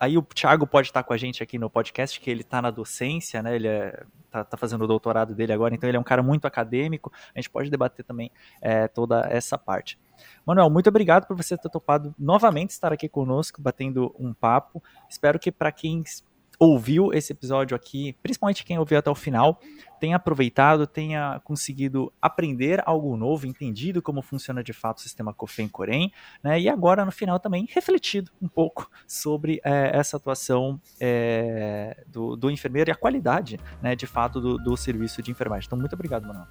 Aí 0.00 0.16
o 0.16 0.22
Thiago 0.22 0.64
pode 0.64 0.88
estar 0.88 1.02
com 1.02 1.12
a 1.12 1.16
gente 1.16 1.42
aqui 1.42 1.58
no 1.58 1.68
podcast, 1.68 2.20
que 2.20 2.30
ele 2.30 2.42
está 2.42 2.62
na 2.62 2.70
docência, 2.70 3.42
né? 3.42 3.56
Ele 3.56 3.66
é, 3.66 4.04
tá, 4.30 4.44
tá, 4.44 4.56
fazendo 4.56 4.84
o 4.84 4.86
doutorado 4.86 5.34
dele 5.34 5.52
agora, 5.52 5.74
então 5.74 5.88
ele 5.88 5.96
é 5.96 6.00
um 6.00 6.04
cara 6.04 6.22
muito 6.22 6.46
acadêmico. 6.46 7.12
A 7.34 7.38
gente 7.38 7.50
pode 7.50 7.70
debater 7.70 8.04
também 8.04 8.30
é, 8.60 8.88
toda 8.88 9.26
essa 9.30 9.56
parte. 9.58 9.98
Manuel, 10.44 10.70
muito 10.70 10.88
obrigado 10.88 11.26
por 11.26 11.36
você 11.36 11.56
ter 11.56 11.68
topado 11.68 12.14
novamente 12.18 12.70
estar 12.70 12.92
aqui 12.92 13.08
conosco, 13.08 13.60
batendo 13.60 14.14
um 14.18 14.32
papo. 14.32 14.82
Espero 15.08 15.38
que 15.38 15.52
para 15.52 15.70
quem 15.70 16.02
ouviu 16.58 17.12
esse 17.12 17.32
episódio 17.32 17.76
aqui, 17.76 18.16
principalmente 18.22 18.64
quem 18.64 18.78
ouviu 18.78 18.98
até 18.98 19.08
o 19.08 19.14
final, 19.14 19.60
tenha 20.00 20.16
aproveitado, 20.16 20.86
tenha 20.86 21.40
conseguido 21.44 22.12
aprender 22.20 22.82
algo 22.84 23.16
novo, 23.16 23.46
entendido 23.46 24.02
como 24.02 24.22
funciona 24.22 24.62
de 24.62 24.72
fato 24.72 24.98
o 24.98 25.00
sistema 25.00 25.32
COFEN-COREM, 25.32 26.12
né, 26.42 26.60
e 26.60 26.68
agora 26.68 27.04
no 27.04 27.12
final 27.12 27.38
também 27.38 27.68
refletido 27.72 28.32
um 28.42 28.48
pouco 28.48 28.90
sobre 29.06 29.60
é, 29.64 29.96
essa 29.96 30.16
atuação 30.16 30.80
é, 31.00 32.02
do, 32.08 32.34
do, 32.34 32.50
enfermeiro 32.50 32.90
e 32.90 32.92
a 32.92 32.96
qualidade, 32.96 33.60
né, 33.80 33.94
de 33.94 34.06
fato, 34.06 34.40
do, 34.40 34.58
do 34.58 34.76
serviço 34.76 35.22
de 35.22 35.30
enfermagem. 35.30 35.66
Então, 35.66 35.78
muito 35.78 35.92
obrigado, 35.92 36.26
Manuel. 36.26 36.46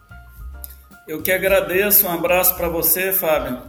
Eu 1.08 1.22
que 1.22 1.32
agradeço, 1.32 2.06
um 2.06 2.12
abraço 2.12 2.56
para 2.56 2.68
você, 2.68 3.14
Fábio. 3.14 3.62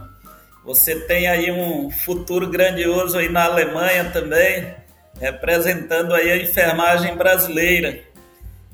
Você 0.65 1.05
tem 1.07 1.27
aí 1.27 1.51
um 1.51 1.89
futuro 1.89 2.49
grandioso 2.49 3.17
aí 3.17 3.29
na 3.29 3.45
Alemanha 3.45 4.11
também 4.11 4.75
representando 5.19 6.13
aí 6.13 6.31
a 6.31 6.37
enfermagem 6.37 7.15
brasileira. 7.15 8.01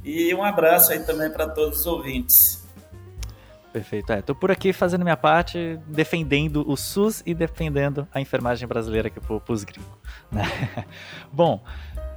E 0.04 0.34
um 0.34 0.44
abraço 0.44 0.92
aí 0.92 1.00
também 1.00 1.30
para 1.30 1.50
todos 1.50 1.80
os 1.80 1.86
ouvintes. 1.86 2.64
Perfeito. 3.74 4.14
É, 4.14 4.22
tô 4.22 4.34
por 4.34 4.52
aqui 4.52 4.72
fazendo 4.72 5.04
minha 5.04 5.18
parte, 5.18 5.78
defendendo 5.88 6.64
o 6.66 6.78
SUS 6.78 7.22
e 7.26 7.34
defendendo 7.34 8.08
a 8.14 8.22
enfermagem 8.22 8.66
brasileira 8.66 9.10
aqui 9.10 9.20
pro, 9.20 9.42
pros 9.42 9.66
gringos. 9.66 9.92
Né? 10.32 10.44
Bom, 11.34 11.62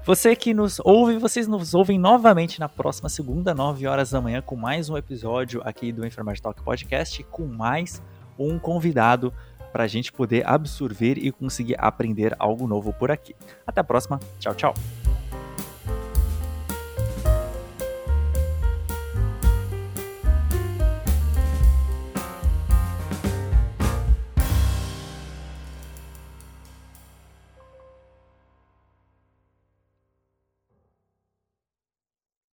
você 0.05 0.37
que 0.37 0.55
nos 0.55 0.81
ouve, 0.85 1.19
vocês 1.19 1.49
nos 1.49 1.75
ouvem 1.75 1.99
novamente 1.99 2.61
na 2.61 2.69
próxima 2.69 3.09
segunda, 3.09 3.55
9 3.55 3.87
horas 3.89 4.11
da 4.11 4.21
manhã, 4.21 4.41
com 4.41 4.55
mais 4.55 4.89
um 4.89 4.97
episódio 4.97 5.61
aqui 5.65 5.91
do 5.91 6.07
Enfermagem 6.07 6.43
Talk 6.43 6.63
Podcast, 6.63 7.25
com 7.25 7.47
mais 7.47 8.01
um 8.39 8.59
convidado 8.59 9.35
para 9.79 9.85
a 9.85 9.87
gente 9.87 10.11
poder 10.11 10.45
absorver 10.45 11.19
e 11.19 11.31
conseguir 11.31 11.77
aprender 11.79 12.35
algo 12.41 12.67
novo 12.67 12.93
por 12.93 13.13
aqui. 13.13 13.37
Até 13.65 13.81
a 13.81 13.85
próxima. 13.85 14.19
Tchau, 14.41 14.53
tchau. 14.53 14.75